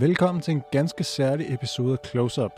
Velkommen 0.00 0.42
til 0.42 0.52
en 0.52 0.62
ganske 0.70 1.04
særlig 1.04 1.54
episode 1.54 1.92
af 1.92 2.08
Close 2.10 2.44
Up. 2.44 2.52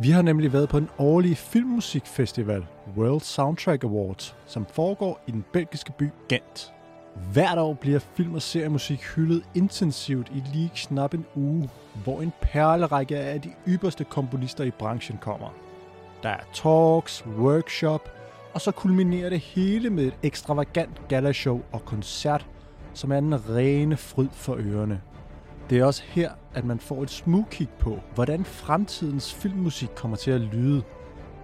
Vi 0.00 0.10
har 0.10 0.22
nemlig 0.22 0.52
været 0.52 0.68
på 0.68 0.80
den 0.80 0.88
årlige 0.98 1.36
filmmusikfestival, 1.36 2.66
World 2.96 3.20
Soundtrack 3.20 3.84
Awards, 3.84 4.36
som 4.46 4.66
foregår 4.66 5.20
i 5.26 5.30
den 5.30 5.44
belgiske 5.52 5.92
by 5.98 6.10
Gent. 6.28 6.72
Hvert 7.32 7.58
år 7.58 7.74
bliver 7.74 7.98
film- 7.98 8.34
og 8.34 8.42
seriemusik 8.42 9.02
hyldet 9.02 9.42
intensivt 9.54 10.28
i 10.28 10.42
lige 10.52 10.72
knap 10.74 11.14
en 11.14 11.26
uge, 11.36 11.70
hvor 12.04 12.20
en 12.20 12.32
perlerække 12.40 13.16
af 13.16 13.40
de 13.40 13.52
ypperste 13.68 14.04
komponister 14.04 14.64
i 14.64 14.70
branchen 14.70 15.18
kommer. 15.18 15.54
Der 16.22 16.28
er 16.28 16.44
talks, 16.54 17.26
workshop, 17.26 18.10
og 18.54 18.60
så 18.60 18.70
kulminerer 18.70 19.30
det 19.30 19.40
hele 19.40 19.90
med 19.90 20.04
et 20.04 20.16
ekstravagant 20.22 21.08
galashow 21.08 21.62
og 21.72 21.84
koncert, 21.84 22.46
som 22.94 23.12
er 23.12 23.20
den 23.20 23.56
rene 23.56 23.96
fryd 23.96 24.28
for 24.32 24.56
ørerne. 24.58 25.00
Det 25.70 25.78
er 25.78 25.84
også 25.84 26.02
her, 26.06 26.30
at 26.54 26.64
man 26.64 26.80
får 26.80 27.02
et 27.02 27.10
smugkig 27.10 27.68
på, 27.68 28.00
hvordan 28.14 28.44
fremtidens 28.44 29.34
filmmusik 29.34 29.88
kommer 29.96 30.16
til 30.16 30.30
at 30.30 30.40
lyde. 30.40 30.82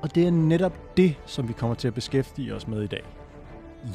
Og 0.03 0.15
det 0.15 0.27
er 0.27 0.31
netop 0.31 0.97
det, 0.97 1.17
som 1.27 1.49
vi 1.49 1.53
kommer 1.53 1.75
til 1.75 1.89
at 1.89 1.95
beskæftige 1.95 2.55
os 2.55 2.67
med 2.67 2.83
i 2.83 2.87
dag. 2.87 3.05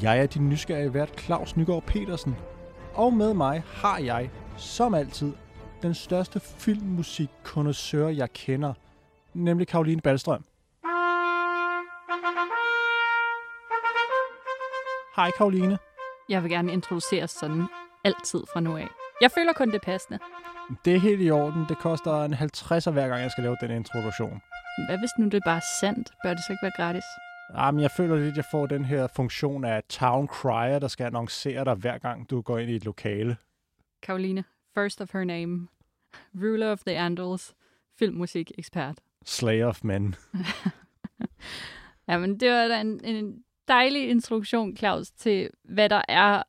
Jeg 0.02 0.18
er 0.18 0.26
din 0.26 0.48
nysgerrige 0.48 0.94
vært 0.94 1.20
Claus 1.20 1.56
Nygaard 1.56 1.82
Petersen, 1.82 2.36
og 2.94 3.12
med 3.12 3.34
mig 3.34 3.62
har 3.66 3.98
jeg, 3.98 4.30
som 4.56 4.94
altid, 4.94 5.32
den 5.82 5.94
største 5.94 6.40
filmmusik 6.40 7.30
jeg 7.94 8.32
kender, 8.32 8.72
nemlig 9.34 9.68
Karoline 9.68 10.00
Ballstrøm. 10.00 10.44
Hej 15.16 15.30
Karoline. 15.38 15.78
Jeg 16.28 16.42
vil 16.42 16.50
gerne 16.50 16.72
introduceres 16.72 17.30
sådan 17.30 17.64
altid 18.04 18.42
fra 18.52 18.60
nu 18.60 18.76
af. 18.76 19.07
Jeg 19.20 19.30
føler 19.30 19.52
kun 19.52 19.70
det 19.70 19.82
passende. 19.82 20.18
Det 20.84 20.94
er 20.94 20.98
helt 21.00 21.22
i 21.22 21.30
orden. 21.30 21.64
Det 21.68 21.78
koster 21.78 22.24
en 22.24 22.34
50'er 22.34 22.90
hver 22.90 23.08
gang, 23.08 23.22
jeg 23.22 23.30
skal 23.30 23.44
lave 23.44 23.56
den 23.60 23.70
introduktion. 23.70 24.40
Hvad 24.88 24.98
hvis 24.98 25.10
nu 25.18 25.24
det 25.24 25.34
er 25.34 25.40
bare 25.44 25.60
sandt? 25.80 26.12
Bør 26.24 26.34
det 26.34 26.44
så 26.44 26.52
ikke 26.52 26.62
være 26.62 26.72
gratis? 26.76 27.04
Jamen, 27.56 27.80
jeg 27.82 27.90
føler 27.90 28.16
lidt, 28.16 28.30
at 28.30 28.36
jeg 28.36 28.44
får 28.50 28.66
den 28.66 28.84
her 28.84 29.06
funktion 29.16 29.64
af 29.64 29.82
town 29.88 30.26
crier, 30.26 30.78
der 30.78 30.88
skal 30.88 31.04
annoncere 31.04 31.64
dig 31.64 31.74
hver 31.74 31.98
gang, 31.98 32.30
du 32.30 32.40
går 32.40 32.58
ind 32.58 32.70
i 32.70 32.74
et 32.74 32.84
lokale. 32.84 33.36
Karoline, 34.02 34.44
first 34.74 35.00
of 35.00 35.12
her 35.12 35.24
name. 35.24 35.68
Ruler 36.34 36.72
of 36.72 36.80
the 36.86 36.98
Andals. 36.98 37.54
Filmmusik 37.98 38.52
ekspert. 38.58 38.98
Slayer 39.24 39.66
of 39.66 39.84
men. 39.84 40.14
Jamen, 42.08 42.40
det 42.40 42.50
var 42.50 42.68
da 42.68 42.80
en, 42.80 43.04
en 43.04 43.44
dejlig 43.68 44.08
introduktion, 44.10 44.76
Claus, 44.76 45.10
til 45.10 45.50
hvad 45.64 45.88
der 45.88 46.02
er 46.08 46.42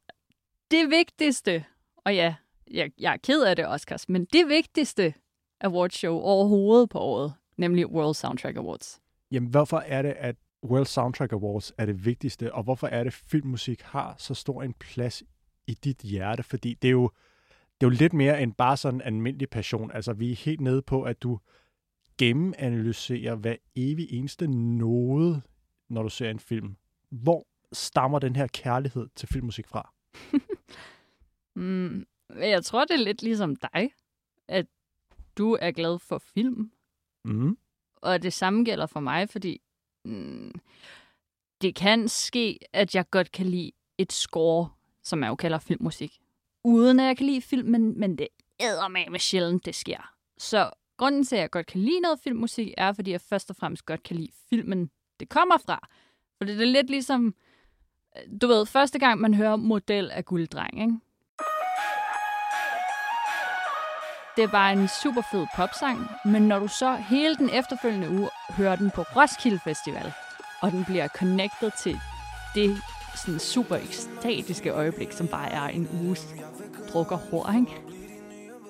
det 0.72 0.90
vigtigste. 0.90 1.66
Og 2.06 2.16
ja, 2.16 2.36
jeg, 2.72 2.92
jeg 3.00 3.14
er 3.14 3.18
ked 3.18 3.44
af 3.44 3.56
det, 3.56 3.68
Oscars, 3.68 4.10
men 4.10 4.26
det 4.26 4.48
vigtigste 4.48 5.14
awardshow 5.62 6.14
overhovedet 6.14 6.90
på 6.90 7.00
året, 7.00 7.34
nemlig 7.58 7.88
World 7.88 8.16
Soundtrack 8.16 8.58
Awards. 8.58 9.02
Jamen, 9.32 9.50
hvorfor 9.50 9.78
er 9.78 10.02
det, 10.02 10.14
at 10.18 10.36
World 10.64 10.86
Soundtrack 10.86 11.34
Awards 11.34 11.74
er 11.78 11.86
det 11.86 12.06
vigtigste, 12.06 12.54
og 12.54 12.64
hvorfor 12.64 12.88
er 12.88 13.04
det, 13.04 13.08
at 13.08 13.14
filmmusik 13.14 13.82
har 13.82 14.16
så 14.18 14.34
stor 14.34 14.64
en 14.64 14.74
plads 14.74 15.24
i 15.68 15.74
dit 15.74 15.98
hjerte? 15.98 16.44
Fordi 16.44 16.74
det 16.74 16.88
er 16.88 16.92
jo, 16.92 17.12
det 17.50 17.88
er 17.88 17.92
jo 17.92 17.98
lidt 17.98 18.14
mere 18.14 18.42
end 18.42 18.54
bare 18.54 18.78
sådan 18.78 18.98
en 18.98 19.02
almindelig 19.02 19.50
passion. 19.50 19.92
Altså, 19.92 20.14
vi 20.14 20.32
er 20.32 20.36
helt 20.36 20.62
nede 20.62 20.82
på, 20.82 21.04
at 21.04 21.24
du 21.24 21.40
gennemanalyserer 22.18 23.36
hver 23.36 23.56
evig 23.76 24.08
eneste 24.12 24.48
node, 24.48 25.42
når 25.90 26.04
du 26.04 26.10
ser 26.10 26.30
en 26.30 26.40
film. 26.40 26.76
Hvor 27.10 27.48
stammer 27.74 28.20
den 28.20 28.36
her 28.36 28.48
kærlighed 28.48 29.08
til 29.16 29.28
filmmusik 29.28 29.68
fra? 29.68 29.94
mm, 31.56 32.06
jeg 32.36 32.66
tror, 32.66 32.86
det 32.86 32.94
er 32.94 33.04
lidt 33.04 33.22
ligesom 33.22 33.56
dig, 33.56 33.94
at 34.48 34.66
du 35.38 35.58
er 35.62 35.72
glad 35.72 36.00
for 36.00 36.18
film. 36.18 36.72
Mm. 37.26 37.58
Og 37.96 38.24
det 38.24 38.34
samme 38.34 38.64
gælder 38.64 38.86
for 38.86 39.00
mig, 39.00 39.30
fordi 39.30 39.62
mm, 40.06 40.52
det 41.62 41.76
kan 41.76 42.08
ske, 42.08 42.60
at 42.74 42.96
jeg 42.96 43.10
godt 43.10 43.32
kan 43.32 43.46
lide 43.46 43.72
et 43.98 44.14
score, 44.14 44.70
som 45.04 45.24
jeg 45.24 45.30
jo 45.30 45.36
kalder 45.36 45.60
filmmusik. 45.60 46.20
Uden 46.64 47.00
at 47.00 47.06
jeg 47.06 47.18
kan 47.18 47.26
lide 47.26 47.42
filmen, 47.42 48.00
men 48.00 48.18
det 48.18 48.28
æder 48.60 48.88
med 48.88 49.20
sjældent, 49.20 49.66
det 49.66 49.76
sker. 49.76 50.14
Så 50.38 50.72
grunden 50.98 51.24
til, 51.24 51.36
at 51.36 51.42
jeg 51.42 51.52
godt 51.52 51.66
kan 51.66 51.82
lide 51.82 52.00
noget 52.00 52.20
filmmusik, 52.20 52.74
er, 52.78 52.94
fordi 52.94 53.12
jeg 53.12 53.22
først 53.22 53.50
og 53.50 53.56
fremmest 53.56 53.86
godt 53.86 54.04
kan 54.04 54.16
lide 54.16 54.32
filmen, 54.50 54.92
det 55.20 55.30
kommer 55.30 55.58
fra. 55.58 55.88
For 56.38 56.46
det 56.46 56.62
er 56.62 56.66
lidt 56.66 56.90
ligesom, 56.90 57.36
du 58.42 58.48
ved, 58.48 58.66
første 58.66 59.00
gang 59.00 59.22
man 59.22 59.34
hører 59.34 59.56
model 59.56 60.12
af 60.12 60.26
gulddreng, 60.26 60.82
ikke? 60.82 61.00
Det 64.40 64.48
er 64.48 64.52
bare 64.52 64.74
en 64.74 64.88
super 64.88 65.22
fed 65.32 65.46
popsang, 65.56 66.00
men 66.26 66.42
når 66.42 66.60
du 66.60 66.68
så 66.68 66.96
hele 66.96 67.36
den 67.36 67.50
efterfølgende 67.50 68.10
uge 68.10 68.30
hører 68.50 68.76
den 68.76 68.92
på 68.92 69.02
Roskilde 69.02 69.60
Festival, 69.64 70.14
og 70.62 70.72
den 70.72 70.86
bliver 70.86 71.08
connected 71.08 71.72
til 71.84 72.00
det 72.56 72.78
sådan 73.16 73.40
super 73.40 73.76
ekstatiske 73.76 74.70
øjeblik, 74.70 75.12
som 75.12 75.28
bare 75.28 75.50
er 75.50 75.68
en 75.68 75.88
uges 75.94 76.36
drukker 76.90 77.16
hår, 77.16 77.54
ikke? 77.58 77.82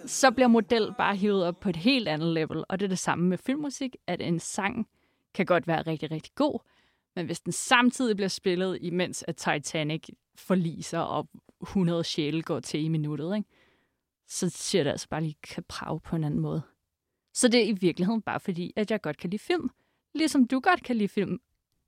så 0.06 0.32
bliver 0.32 0.48
model 0.48 0.94
bare 0.98 1.16
hivet 1.16 1.46
op 1.46 1.60
på 1.60 1.70
et 1.70 1.76
helt 1.76 2.08
andet 2.08 2.34
level. 2.34 2.64
Og 2.70 2.80
det 2.80 2.86
er 2.86 2.90
det 2.90 3.00
samme 3.00 3.28
med 3.28 3.38
filmmusik, 3.38 3.96
at 4.08 4.22
en 4.22 4.40
sang 4.40 4.88
kan 5.34 5.46
godt 5.46 5.68
være 5.68 5.82
rigtig, 5.82 6.12
rigtig 6.12 6.32
god, 6.36 6.60
men 7.16 7.26
hvis 7.26 7.40
den 7.40 7.52
samtidig 7.52 8.16
bliver 8.16 8.30
spillet, 8.30 8.78
imens 8.82 9.26
at 9.28 9.36
Titanic 9.36 10.10
forliser, 10.36 11.00
og 11.00 11.28
100 11.62 12.04
sjæle 12.04 12.42
går 12.42 12.60
til 12.60 12.84
i 12.84 12.88
minuttet, 12.88 13.36
ikke? 13.36 13.50
Så 14.30 14.50
siger 14.50 14.84
det 14.84 14.92
altså 14.92 15.10
bare 15.10 15.22
lige 15.22 15.36
kaprav 15.44 16.00
på 16.00 16.16
en 16.16 16.24
anden 16.24 16.40
måde. 16.40 16.62
Så 17.34 17.48
det 17.48 17.60
er 17.60 17.66
i 17.66 17.78
virkeligheden 17.82 18.22
bare 18.22 18.40
fordi, 18.40 18.74
at 18.76 18.92
jeg 18.92 19.02
godt 19.02 19.18
kan 19.18 19.30
lide 19.30 19.44
film. 19.44 19.70
Ligesom 20.16 20.48
du 20.48 20.60
godt 20.60 20.84
kan 20.84 20.96
lide 20.96 21.08
film. 21.08 21.40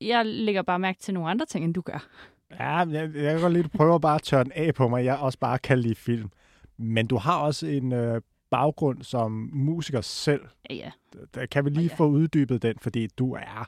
Jeg 0.01 0.25
lægger 0.25 0.61
bare 0.61 0.79
mærke 0.79 0.99
til 0.99 1.13
nogle 1.13 1.29
andre 1.29 1.45
ting, 1.45 1.65
end 1.65 1.73
du 1.73 1.81
gør. 1.81 2.07
Ja, 2.51 2.77
jeg, 2.77 3.15
jeg 3.15 3.33
kan 3.33 3.41
godt 3.41 3.53
lidt 3.53 3.71
prøve 3.71 4.01
bare 4.01 4.15
at 4.15 4.21
tørre 4.21 4.43
den 4.43 4.51
af 4.51 4.73
på 4.73 4.87
mig. 4.87 5.05
Jeg 5.05 5.17
også 5.17 5.39
bare 5.39 5.59
kan 5.59 5.79
lide 5.79 5.95
film. 5.95 6.29
Men 6.77 7.07
du 7.07 7.17
har 7.17 7.39
også 7.39 7.67
en 7.67 7.93
øh, 7.93 8.21
baggrund 8.49 9.03
som 9.03 9.49
musiker 9.53 10.01
selv. 10.01 10.41
Ja, 10.69 10.75
ja. 10.75 10.91
Der 11.33 11.45
kan 11.45 11.65
vi 11.65 11.69
lige 11.69 11.89
ja. 11.89 11.95
få 11.95 12.07
uddybet 12.07 12.61
den, 12.61 12.79
fordi 12.79 13.07
du 13.07 13.33
er, 13.33 13.65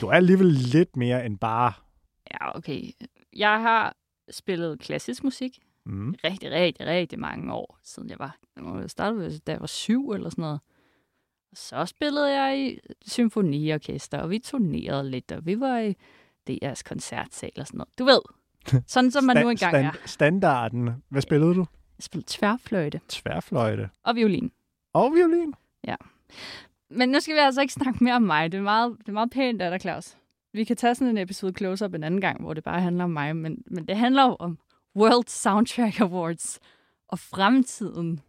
du 0.00 0.06
er 0.06 0.12
alligevel 0.12 0.46
lidt 0.46 0.96
mere 0.96 1.26
end 1.26 1.38
bare... 1.38 1.72
Ja, 2.30 2.56
okay. 2.56 2.82
Jeg 3.36 3.62
har 3.62 3.96
spillet 4.30 4.80
klassisk 4.80 5.24
musik 5.24 5.58
mm. 5.88 6.14
rigtig, 6.24 6.50
rigtig, 6.50 6.86
rigtig 6.86 7.18
mange 7.18 7.52
år, 7.52 7.78
siden 7.82 8.10
jeg 8.10 8.18
var, 8.18 8.38
jeg 8.80 8.90
startede, 8.90 9.38
da 9.38 9.52
jeg 9.52 9.60
var 9.60 9.66
syv 9.66 10.10
eller 10.10 10.30
sådan 10.30 10.42
noget. 10.42 10.60
Så 11.52 11.86
spillede 11.86 12.42
jeg 12.42 12.58
i 12.58 12.78
symfoniorkester, 13.06 14.18
og 14.18 14.30
vi 14.30 14.38
turnerede 14.38 15.10
lidt, 15.10 15.32
og 15.32 15.46
vi 15.46 15.60
var 15.60 15.78
i 15.78 15.96
DR's 16.50 16.82
koncertsal 16.84 17.52
og 17.56 17.66
sådan 17.66 17.78
noget. 17.78 17.98
Du 17.98 18.04
ved, 18.04 18.20
sådan 18.86 19.10
som 19.10 19.24
man 19.24 19.36
nu 19.36 19.48
engang 19.48 19.76
er. 19.76 19.92
Standarden. 20.06 20.90
Hvad 21.08 21.22
spillede 21.22 21.54
du? 21.54 21.66
Jeg 21.98 22.04
spillede 22.04 22.26
tværfløjte. 22.28 23.00
Tværfløjte. 23.08 23.90
Og 24.02 24.16
violin. 24.16 24.52
Og 24.92 25.12
violin? 25.14 25.54
Ja. 25.86 25.96
Men 26.90 27.08
nu 27.08 27.20
skal 27.20 27.34
vi 27.34 27.40
altså 27.40 27.60
ikke 27.60 27.72
snakke 27.72 28.04
mere 28.04 28.14
om 28.14 28.22
mig. 28.22 28.52
Det 28.52 28.58
er 28.58 28.62
meget, 28.62 28.96
det 28.98 29.08
er 29.08 29.12
meget 29.12 29.30
pænt 29.30 29.62
af 29.62 29.70
dig, 29.70 29.80
Claus. 29.80 30.16
Vi 30.52 30.64
kan 30.64 30.76
tage 30.76 30.94
sådan 30.94 31.08
en 31.08 31.18
episode 31.18 31.52
close-up 31.52 31.94
en 31.94 32.04
anden 32.04 32.20
gang, 32.20 32.40
hvor 32.40 32.54
det 32.54 32.64
bare 32.64 32.80
handler 32.80 33.04
om 33.04 33.10
mig, 33.10 33.36
men, 33.36 33.62
men 33.66 33.88
det 33.88 33.96
handler 33.96 34.22
jo 34.22 34.36
om 34.38 34.58
World 34.96 35.28
Soundtrack 35.28 36.00
Awards 36.00 36.60
og 37.08 37.18
fremtiden, 37.18 38.20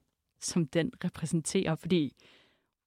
som 0.42 0.66
den 0.68 0.92
repræsenterer, 1.04 1.76
fordi 1.76 2.16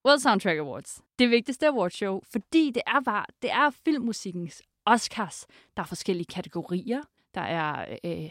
World 0.06 0.20
Soundtrack 0.20 0.58
Awards, 0.58 1.02
det 1.18 1.30
vigtigste 1.30 1.68
awardshow, 1.68 2.20
fordi 2.32 2.70
det 2.70 2.82
er 2.86 3.00
bare, 3.00 3.26
det 3.42 3.50
er 3.50 3.70
filmmusikkens 3.70 4.62
Oscars. 4.86 5.46
Der 5.76 5.82
er 5.82 5.86
forskellige 5.86 6.26
kategorier. 6.26 7.02
Der 7.34 7.40
er 7.40 7.98
øh, 8.04 8.30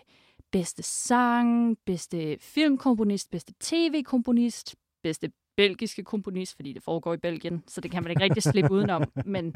bedste 0.52 0.84
sang, 0.84 1.78
bedste 1.86 2.38
filmkomponist, 2.40 3.32
bedste 3.32 3.54
tv-komponist, 3.60 4.76
bedste 5.04 5.32
belgiske 5.58 6.04
komponist, 6.04 6.56
fordi 6.56 6.74
det 6.74 6.84
foregår 6.84 7.14
i 7.14 7.18
Belgien, 7.18 7.64
så 7.68 7.82
det 7.82 7.92
kan 7.92 8.04
man 8.04 8.10
ikke 8.10 8.24
rigtig 8.24 8.44
slippe 8.44 8.72
udenom. 8.72 9.04
Men 9.26 9.56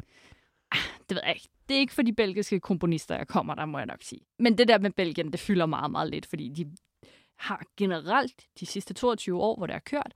det 1.10 1.16
ved 1.16 1.22
jeg 1.26 1.36
ikke. 1.36 1.50
Det 1.70 1.76
er 1.76 1.80
ikke 1.80 1.94
for 1.94 2.02
de 2.02 2.14
belgiske 2.14 2.60
komponister, 2.60 3.16
jeg 3.16 3.28
kommer 3.28 3.56
der, 3.56 3.66
må 3.66 3.78
jeg 3.78 3.86
nok 3.88 4.02
sige. 4.02 4.22
Men 4.40 4.58
det 4.58 4.68
der 4.68 4.80
med 4.80 4.92
Belgien, 4.92 5.32
det 5.32 5.40
fylder 5.40 5.66
meget, 5.66 5.92
meget 5.92 6.10
lidt, 6.10 6.26
fordi 6.26 6.50
de 6.50 6.76
har 7.38 7.66
generelt 7.78 8.48
de 8.60 8.66
sidste 8.66 8.94
22 8.94 9.42
år, 9.42 9.58
hvor 9.58 9.68
det 9.68 9.76
er 9.76 9.80
kørt, 9.80 10.14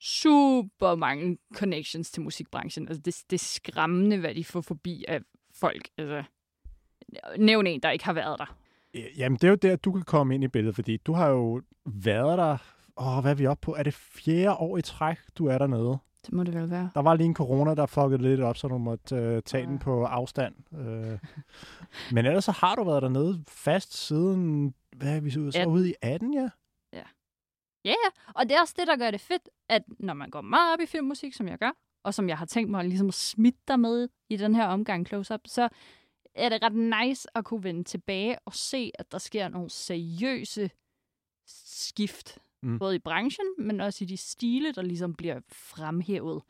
super 0.00 0.94
mange 0.94 1.38
connections 1.54 2.10
til 2.10 2.22
musikbranchen. 2.22 2.88
Altså, 2.88 3.02
det, 3.02 3.22
det 3.30 3.36
er 3.36 3.44
skræmmende, 3.44 4.18
hvad 4.18 4.34
de 4.34 4.44
får 4.44 4.60
forbi 4.60 5.04
af 5.08 5.20
folk. 5.54 5.88
Altså, 5.98 6.22
nævn 7.38 7.66
en, 7.66 7.80
der 7.80 7.90
ikke 7.90 8.04
har 8.04 8.12
været 8.12 8.38
der. 8.38 8.56
Jamen, 9.16 9.36
det 9.36 9.44
er 9.44 9.48
jo 9.48 9.54
der, 9.54 9.76
du 9.76 9.92
kan 9.92 10.02
komme 10.02 10.34
ind 10.34 10.44
i 10.44 10.48
billedet, 10.48 10.74
fordi 10.74 10.96
du 10.96 11.12
har 11.12 11.28
jo 11.28 11.60
været 11.86 12.38
der... 12.38 12.56
Åh, 12.96 13.18
hvad 13.20 13.30
er 13.30 13.34
vi 13.34 13.46
oppe 13.46 13.60
på? 13.60 13.74
Er 13.74 13.82
det 13.82 13.94
fjerde 13.94 14.56
år 14.56 14.78
i 14.78 14.82
træk, 14.82 15.18
du 15.38 15.46
er 15.46 15.58
dernede? 15.58 15.98
Det 16.26 16.32
må 16.32 16.44
det 16.44 16.54
vel 16.54 16.70
være. 16.70 16.90
Der 16.94 17.02
var 17.02 17.14
lige 17.14 17.26
en 17.26 17.34
corona, 17.34 17.74
der 17.74 17.86
fuckede 17.86 18.22
lidt 18.22 18.40
op, 18.40 18.56
så 18.56 18.68
du 18.68 18.78
måtte 18.78 19.14
uh, 19.14 19.42
tage 19.42 19.64
ja. 19.64 19.70
den 19.70 19.78
på 19.78 20.04
afstand. 20.04 20.54
Uh, 20.70 21.18
men 22.14 22.26
ellers 22.26 22.44
så 22.44 22.52
har 22.52 22.74
du 22.74 22.84
været 22.84 23.02
dernede 23.02 23.44
fast 23.48 23.96
siden, 24.06 24.74
hvad 24.96 25.16
er 25.16 25.20
vi 25.20 25.30
så, 25.30 25.50
så 25.50 25.64
ude 25.64 25.90
i 25.90 25.94
18, 26.02 26.34
ja? 26.34 26.48
Ja. 26.92 27.02
Ja, 27.84 27.90
ja. 28.04 28.32
Og 28.34 28.48
det 28.48 28.56
er 28.56 28.60
også 28.60 28.74
det, 28.78 28.86
der 28.86 28.96
gør 28.96 29.10
det 29.10 29.20
fedt, 29.20 29.48
at 29.68 29.82
når 29.98 30.14
man 30.14 30.30
går 30.30 30.40
meget 30.40 30.72
op 30.72 30.80
i 30.80 30.86
filmmusik, 30.86 31.34
som 31.34 31.48
jeg 31.48 31.58
gør, 31.58 31.70
og 32.04 32.14
som 32.14 32.28
jeg 32.28 32.38
har 32.38 32.46
tænkt 32.46 32.70
mig 32.70 32.84
ligesom 32.84 33.08
at 33.08 33.14
smitte 33.14 33.60
dig 33.68 33.80
med 33.80 34.08
i 34.30 34.36
den 34.36 34.54
her 34.54 34.66
omgang 34.66 35.06
close-up, 35.06 35.40
så 35.46 35.68
er 36.34 36.48
det 36.48 36.62
ret 36.62 37.04
nice 37.06 37.28
at 37.34 37.44
kunne 37.44 37.64
vende 37.64 37.84
tilbage 37.84 38.38
og 38.44 38.54
se, 38.54 38.90
at 38.98 39.12
der 39.12 39.18
sker 39.18 39.48
nogle 39.48 39.70
seriøse 39.70 40.70
skift. 41.46 42.38
Mm. 42.64 42.78
Både 42.78 42.96
i 42.96 42.98
branchen, 42.98 43.46
men 43.58 43.80
også 43.80 44.04
i 44.04 44.06
de 44.06 44.16
stile, 44.16 44.72
der 44.72 44.82
ligesom 44.82 45.14
bliver 45.14 45.40
fremhævet. 45.48 46.42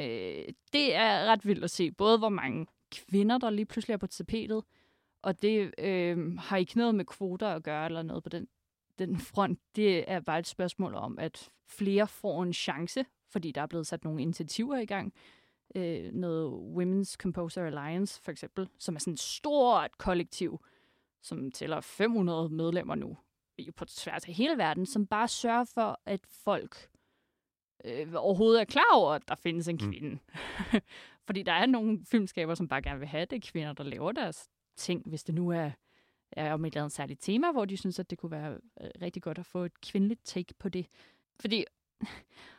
Øh, 0.00 0.44
det 0.72 0.94
er 0.94 1.24
ret 1.24 1.46
vildt 1.46 1.64
at 1.64 1.70
se, 1.70 1.92
både 1.92 2.18
hvor 2.18 2.28
mange 2.28 2.66
kvinder, 2.90 3.38
der 3.38 3.50
lige 3.50 3.66
pludselig 3.66 3.92
er 3.92 3.98
på 3.98 4.06
tapetet, 4.06 4.64
og 5.22 5.42
det 5.42 5.74
øh, 5.78 6.38
har 6.38 6.56
ikke 6.56 6.78
noget 6.78 6.94
med 6.94 7.04
kvoter 7.04 7.48
at 7.48 7.62
gøre 7.62 7.86
eller 7.86 8.02
noget 8.02 8.22
på 8.22 8.28
den, 8.28 8.48
den 8.98 9.16
front. 9.18 9.60
Det 9.76 10.10
er 10.10 10.20
bare 10.20 10.38
et 10.38 10.46
spørgsmål 10.46 10.94
om, 10.94 11.18
at 11.18 11.50
flere 11.66 12.08
får 12.08 12.42
en 12.42 12.52
chance, 12.52 13.04
fordi 13.30 13.52
der 13.52 13.62
er 13.62 13.66
blevet 13.66 13.86
sat 13.86 14.04
nogle 14.04 14.22
initiativer 14.22 14.76
i 14.76 14.86
gang. 14.86 15.12
Øh, 15.74 16.12
noget 16.12 16.50
Women's 16.76 17.16
Composer 17.16 17.64
Alliance 17.64 18.22
for 18.22 18.30
eksempel, 18.30 18.68
som 18.78 18.94
er 18.94 18.98
sådan 18.98 19.12
et 19.12 19.20
stort 19.20 19.98
kollektiv, 19.98 20.60
som 21.22 21.50
tæller 21.50 21.80
500 21.80 22.48
medlemmer 22.48 22.94
nu 22.94 23.16
jo 23.58 23.72
på 23.76 23.84
tværs 23.84 24.24
af 24.28 24.34
hele 24.34 24.58
verden, 24.58 24.86
som 24.86 25.06
bare 25.06 25.28
sørger 25.28 25.64
for, 25.64 26.00
at 26.06 26.20
folk 26.26 26.90
øh, 27.84 28.12
overhovedet 28.16 28.60
er 28.60 28.64
klar 28.64 28.94
over, 28.94 29.12
at 29.12 29.28
der 29.28 29.34
findes 29.34 29.68
en 29.68 29.78
Mm. 29.82 29.90
kvinde. 29.92 30.10
Mm. 30.72 30.80
Fordi 31.26 31.42
der 31.42 31.52
er 31.52 31.66
nogle 31.66 32.04
filmskaber, 32.04 32.54
som 32.54 32.68
bare 32.68 32.82
gerne 32.82 32.98
vil 32.98 33.08
have 33.08 33.24
det 33.24 33.42
kvinder, 33.42 33.72
der 33.72 33.84
laver 33.84 34.12
deres 34.12 34.48
ting, 34.76 35.02
hvis 35.06 35.24
det 35.24 35.34
nu 35.34 35.48
er, 35.50 35.70
er 36.32 36.52
om 36.52 36.64
et 36.64 36.70
eller 36.70 36.82
andet 36.82 36.92
særligt 36.96 37.20
tema, 37.22 37.52
hvor 37.52 37.64
de 37.64 37.76
synes, 37.76 37.98
at 37.98 38.10
det 38.10 38.18
kunne 38.18 38.30
være 38.30 38.52
øh, 38.80 38.90
rigtig 39.02 39.22
godt 39.22 39.38
at 39.38 39.46
få 39.46 39.64
et 39.64 39.80
kvindeligt 39.80 40.20
take 40.24 40.54
på 40.58 40.68
det. 40.68 40.86
Fordi 41.40 41.64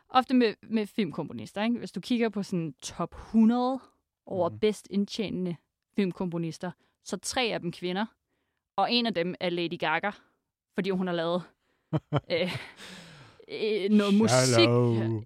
ofte 0.09 0.33
med, 0.33 0.53
med 0.63 0.87
filmkomponister, 0.87 1.63
ikke? 1.63 1.77
hvis 1.77 1.91
du 1.91 2.01
kigger 2.01 2.29
på 2.29 2.43
sådan 2.43 2.73
top 2.73 3.15
100 3.15 3.79
over 4.25 4.49
mm. 4.49 4.59
bedst 4.59 4.87
indtjenende 4.91 5.55
filmkomponister, 5.95 6.71
så 7.03 7.17
tre 7.17 7.41
af 7.43 7.59
dem 7.59 7.71
kvinder, 7.71 8.05
og 8.75 8.91
en 8.93 9.05
af 9.05 9.13
dem 9.13 9.35
er 9.39 9.49
Lady 9.49 9.79
Gaga, 9.79 10.11
fordi 10.77 10.89
hun 10.89 11.07
har 11.07 11.13
lavet 11.13 11.43
øh, 12.31 12.57
øh, 13.51 13.89
noget 13.89 14.13
musik. 14.13 14.69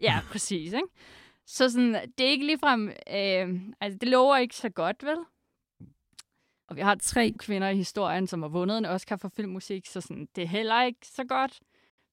Ja, 0.02 0.20
præcis. 0.32 0.74
Ikke? 0.74 0.88
Så 1.46 1.70
sådan, 1.70 1.94
det 1.94 2.26
er 2.26 2.30
ikke 2.30 2.46
ligefrem... 2.46 2.88
Øh, 2.90 3.62
altså, 3.82 3.98
det 4.02 4.10
lover 4.10 4.38
ikke 4.38 4.56
så 4.56 4.70
godt, 4.70 5.04
vel? 5.04 5.18
Og 6.68 6.76
vi 6.76 6.82
har 6.82 6.96
tre 6.96 7.34
kvinder 7.40 7.70
i 7.70 7.76
historien, 7.76 8.28
som 8.28 8.42
har 8.42 8.50
vundet 8.50 8.78
en 8.78 8.86
Oscar 8.86 9.16
for 9.16 9.28
filmmusik, 9.28 9.86
så 9.86 10.02
sådan, 10.02 10.28
det 10.36 10.44
er 10.44 10.48
heller 10.48 10.84
ikke 10.84 11.08
så 11.08 11.24
godt. 11.24 11.60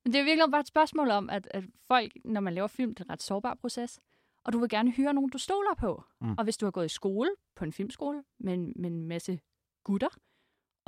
Men 0.04 0.12
det 0.12 0.20
er 0.20 0.24
virkelig 0.24 0.50
bare 0.50 0.60
et 0.60 0.68
spørgsmål 0.68 1.10
om, 1.10 1.30
at, 1.30 1.48
at 1.50 1.64
folk, 1.86 2.12
når 2.24 2.40
man 2.40 2.54
laver 2.54 2.68
film, 2.68 2.94
det 2.94 3.00
er 3.00 3.04
en 3.04 3.10
ret 3.10 3.22
sårbar 3.22 3.54
proces, 3.54 4.00
og 4.44 4.52
du 4.52 4.58
vil 4.58 4.68
gerne 4.68 4.90
hyre 4.90 5.14
nogen, 5.14 5.30
du 5.30 5.38
stoler 5.38 5.74
på. 5.78 6.04
Mm. 6.20 6.34
Og 6.38 6.44
hvis 6.44 6.56
du 6.56 6.66
har 6.66 6.70
gået 6.70 6.86
i 6.86 6.94
skole, 6.94 7.30
på 7.56 7.64
en 7.64 7.72
filmskole, 7.72 8.24
med, 8.38 8.56
med 8.56 8.90
en 8.90 9.04
masse 9.04 9.40
gutter, 9.84 10.08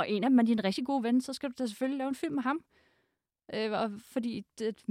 og 0.00 0.10
en 0.10 0.24
af 0.24 0.30
dem 0.30 0.38
er 0.38 0.42
din 0.42 0.64
rigtig 0.64 0.86
gode 0.86 1.02
ven, 1.02 1.20
så 1.20 1.32
skal 1.32 1.48
du 1.48 1.54
da 1.58 1.66
selvfølgelig 1.66 1.98
lave 1.98 2.08
en 2.08 2.14
film 2.14 2.34
med 2.34 2.42
ham. 2.42 2.64
Øh, 3.54 3.72
og 3.72 3.90
fordi 3.98 4.44
det, 4.58 4.82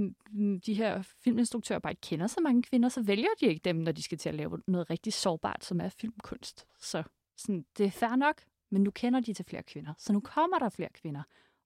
de 0.66 0.74
her 0.74 1.02
filminstruktører 1.02 1.78
bare 1.78 1.92
ikke 1.92 2.00
kender 2.00 2.26
så 2.26 2.40
mange 2.40 2.62
kvinder, 2.62 2.88
så 2.88 3.02
vælger 3.02 3.28
de 3.40 3.46
ikke 3.46 3.60
dem, 3.64 3.76
når 3.76 3.92
de 3.92 4.02
skal 4.02 4.18
til 4.18 4.28
at 4.28 4.34
lave 4.34 4.62
noget 4.66 4.90
rigtig 4.90 5.12
sårbart, 5.12 5.64
som 5.64 5.80
er 5.80 5.88
filmkunst. 5.88 6.66
Så 6.78 7.02
sådan, 7.36 7.64
det 7.78 7.86
er 7.86 7.90
fair 7.90 8.16
nok, 8.16 8.42
men 8.70 8.82
nu 8.82 8.90
kender 8.90 9.20
de 9.20 9.32
til 9.32 9.44
flere 9.44 9.62
kvinder, 9.62 9.92
så 9.98 10.12
nu 10.12 10.20
kommer 10.20 10.58
der 10.58 10.68
flere 10.68 10.88
kvinder. 10.94 11.22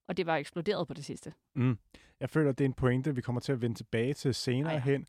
Og 0.09 0.17
det 0.17 0.27
var 0.27 0.37
eksploderet 0.37 0.89
på 0.89 0.95
det 0.95 1.05
sidste. 1.05 1.33
Mm. 1.55 1.79
Jeg 2.21 2.31
føler, 2.31 2.53
det 2.53 2.65
er 2.65 2.69
en 2.69 2.75
pointe, 2.75 3.15
vi 3.15 3.21
kommer 3.21 3.41
til 3.41 3.53
at 3.53 3.61
vende 3.61 3.77
tilbage 3.77 4.15
til 4.15 4.35
senere 4.35 4.73
Ej. 4.73 4.79
hen. 4.79 5.07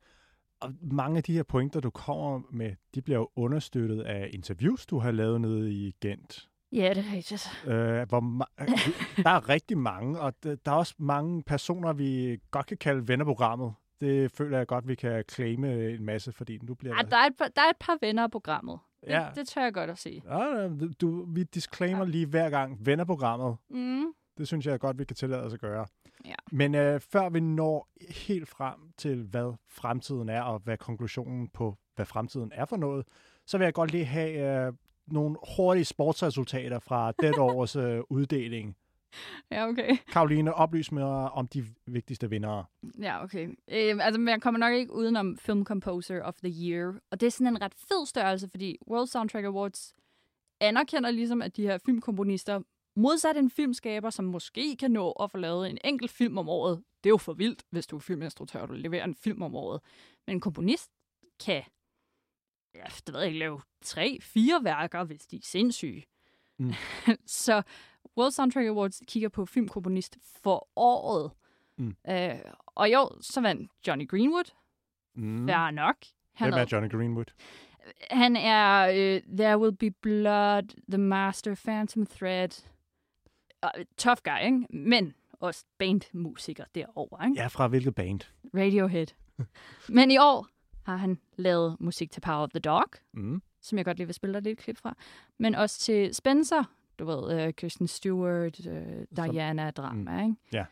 Og 0.60 0.74
mange 0.81 1.18
af 1.18 1.24
de 1.24 1.34
her 1.34 1.44
pointer, 1.44 1.80
du 1.80 1.90
kommer 1.90 2.42
med, 2.52 2.76
de 2.96 3.02
bliver 3.02 3.20
jo 3.20 3.30
understøttet 3.36 4.02
af 4.02 4.30
interviews, 4.34 4.86
du 4.86 4.98
har 4.98 5.12
lavet 5.12 5.42
nede 5.42 5.74
i 5.74 5.96
Gent. 6.02 6.50
Ja, 6.75 6.94
det 6.94 6.98
er 6.98 7.16
rigtigt. 7.16 7.63
Øh, 7.68 8.07
hvor 8.10 8.22
ma- 8.22 8.63
øh, 8.63 9.24
der 9.24 9.30
er 9.30 9.50
rigtig 9.50 9.77
mange, 9.77 10.19
og 10.19 10.33
der 10.44 10.56
er 10.66 10.72
også 10.72 10.95
mange 10.98 11.44
personer, 11.44 11.94
vi 11.94 12.38
godt 12.51 12.66
kan 12.66 12.77
kalde 12.77 13.07
vennerprogrammet. 13.07 13.74
Det 14.01 14.31
føler 14.31 14.57
jeg 14.57 14.68
godt, 14.68 14.88
vi 14.88 14.95
kan 14.95 15.24
claime 15.31 15.89
en 15.89 16.06
masse, 16.06 16.31
fordi 16.31 16.57
nu 16.63 16.74
bliver 16.74 16.95
Ej, 16.95 17.01
der, 17.01 17.18
er 17.18 17.25
et 17.25 17.33
par, 17.38 17.48
der 17.56 17.62
er 17.62 17.69
et 17.69 17.77
par 17.80 17.98
venner 18.01 18.24
af 18.24 18.31
programmet. 18.31 18.80
Det, 19.01 19.10
Ja. 19.10 19.22
ja. 19.22 19.30
det 19.36 19.48
tør 19.48 19.62
jeg 19.63 19.74
godt 19.74 19.89
at 19.89 19.98
sige. 19.98 20.22
Ja, 20.30 20.69
du, 21.01 21.25
vi 21.33 21.44
disclaimer 21.44 22.06
lige 22.06 22.25
hver 22.25 22.50
gang 22.50 22.86
vennerprogrammet. 22.86 23.56
Mm. 23.69 24.06
Det 24.38 24.48
synes 24.48 24.66
jeg 24.66 24.80
godt, 24.80 25.00
vi 25.00 25.06
kan 25.06 25.16
tillade 25.16 25.44
os 25.44 25.54
at 25.54 25.60
gøre. 25.60 25.86
Ja. 26.25 26.33
Men 26.51 26.75
øh, 26.75 27.00
før 27.00 27.30
vi 27.30 27.39
når 27.39 27.89
helt 28.28 28.50
frem 28.50 28.74
til, 28.98 29.24
hvad 29.24 29.54
fremtiden 29.69 30.30
er, 30.30 30.42
og 30.42 30.60
hvad 30.60 30.78
konklusionen 30.78 31.48
på, 31.50 31.78
hvad 31.95 32.06
fremtiden 32.06 32.51
er 32.56 32.66
for 32.66 32.78
noget, 32.78 33.06
så 33.45 33.57
vil 33.57 33.66
jeg 33.66 33.74
godt 33.74 33.92
lige 33.92 34.06
have 34.06 34.66
øh, 34.68 34.74
nogle 35.07 35.36
hurtige 35.57 35.86
sportsresultater 35.86 36.80
fra 36.80 37.12
dette 37.22 37.42
års 37.42 37.75
øh, 37.75 38.02
uddeling. 38.10 38.75
Ja, 39.52 39.68
okay. 39.68 39.98
Karoline, 40.12 40.54
oplys 40.54 40.92
mig 40.92 41.04
om 41.31 41.48
de 41.48 41.66
vigtigste 41.86 42.30
vindere. 42.30 42.66
Ja, 43.02 43.24
okay. 43.24 43.48
Øh, 43.48 44.06
altså, 44.06 44.22
jeg 44.28 44.42
kommer 44.42 44.57
nok 44.57 44.74
ikke 44.74 44.94
udenom 44.94 45.38
Film 45.38 45.66
Composer 45.66 46.24
of 46.24 46.34
the 46.44 46.54
Year. 46.63 46.94
Og 47.12 47.19
det 47.19 47.28
er 47.28 47.31
sådan 47.31 47.48
en 47.48 47.62
ret 47.62 47.74
fed 47.74 48.06
størrelse, 48.06 48.50
fordi 48.50 48.78
World 48.88 49.07
Soundtrack 49.07 49.46
Awards 49.46 49.94
anerkender 50.60 51.12
ligesom, 51.12 51.42
at 51.42 51.57
de 51.57 51.62
her 51.62 51.78
filmkomponister, 51.86 52.62
modsat 52.96 53.38
en 53.38 53.50
filmskaber, 53.50 54.10
som 54.10 54.25
måske 54.25 54.75
kan 54.75 54.92
nå 54.92 55.12
at 55.12 55.31
få 55.31 55.38
lavet 55.38 55.69
en 55.69 55.78
enkelt 55.84 56.12
film 56.12 56.38
om 56.38 56.50
året, 56.50 56.84
det 57.04 57.10
er 57.10 57.13
jo 57.13 57.18
for 57.18 57.34
vildt, 57.34 57.63
hvis 57.69 57.88
du 57.88 57.96
er 57.96 58.00
filminstruktør, 58.00 58.60
og 58.60 58.68
du 58.68 58.74
leverer 58.74 59.04
en 59.04 59.16
film 59.16 59.42
om 59.42 59.56
året. 59.56 59.81
Men 60.28 60.36
en 60.36 60.40
komponist 60.40 60.92
kan, 61.46 61.63
ja, 62.75 62.83
det 63.06 63.13
ved 63.13 63.19
jeg 63.19 63.27
ikke, 63.27 63.39
lave 63.39 63.62
tre, 63.81 64.18
fire 64.22 64.63
værker, 64.63 65.04
hvis 65.04 65.25
de 65.27 65.36
er 65.36 65.39
sindssyge. 65.44 66.04
Mm. 66.57 66.74
Så 67.25 67.62
World 68.18 68.31
Soundtrack 68.31 68.68
Awards 68.68 69.01
kigger 69.07 69.30
på 69.30 69.45
filmkomponist 69.45 70.18
for 70.44 70.68
året. 70.75 71.31
Mm. 71.77 71.95
Øh, 72.10 72.39
og 72.66 72.94
jo, 72.94 73.10
så 73.22 73.42
vandt 73.42 73.72
Johnny 73.88 74.07
Greenwood. 74.07 74.51
Mm. 75.16 75.48
Fair 75.48 75.72
nok. 75.72 75.95
Han 76.33 76.50
Hvem 76.50 76.62
er, 76.62 76.66
Johnny 76.72 76.89
Greenwood? 76.89 77.25
han 78.12 78.36
er 78.36 78.88
uh, 78.89 79.38
There 79.38 79.60
Will 79.60 79.75
Be 79.75 79.92
Blood, 79.92 80.63
The 80.89 80.98
Master, 80.98 81.56
Phantom 81.56 82.06
Thread. 82.06 82.50
Uh, 83.63 83.83
tough 83.98 84.21
guy, 84.24 84.45
ikke? 84.45 84.66
Men 84.69 85.13
også 85.39 85.66
bandmusiker 85.78 86.63
derovre, 86.75 87.28
ikke? 87.30 87.42
Ja, 87.42 87.48
fra 87.48 87.68
hvilket 87.68 87.95
band? 87.95 88.19
Radiohead. 88.56 89.07
Men 89.89 90.12
i 90.12 90.18
år 90.18 90.48
har 90.86 90.96
han 90.96 91.20
lavet 91.36 91.78
musik 91.80 92.12
til 92.12 92.21
Power 92.21 92.44
of 92.44 92.50
the 92.50 92.59
Dog, 92.59 92.83
Mm. 93.14 93.42
som 93.62 93.78
jeg 93.78 93.86
godt 93.86 93.98
lige 93.98 94.07
vil 94.07 94.14
spille 94.16 94.33
dig 94.33 94.42
lidt 94.42 94.59
klip 94.59 94.78
fra. 94.78 94.95
Men 95.38 95.56
også 95.56 95.80
til 95.80 96.16
Spencer, 96.16 96.64
du 97.00 97.06
ved, 97.06 97.48
uh, 97.48 97.54
Kirsten 97.54 97.88
Stewart, 97.88 98.59
uh, 98.59 98.76
Diana, 99.18 99.71
drama, 99.71 100.24
Mm. 100.24 100.30
ikke? 100.30 100.36
Ja. 100.54 100.66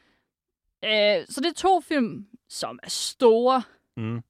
Uh, 1.20 1.26
så 1.30 1.42
det 1.42 1.50
er 1.50 1.54
to 1.56 1.80
film, 1.82 2.28
som 2.50 2.80
er 2.84 2.90
store, 2.90 3.64
Mm. 3.98 4.22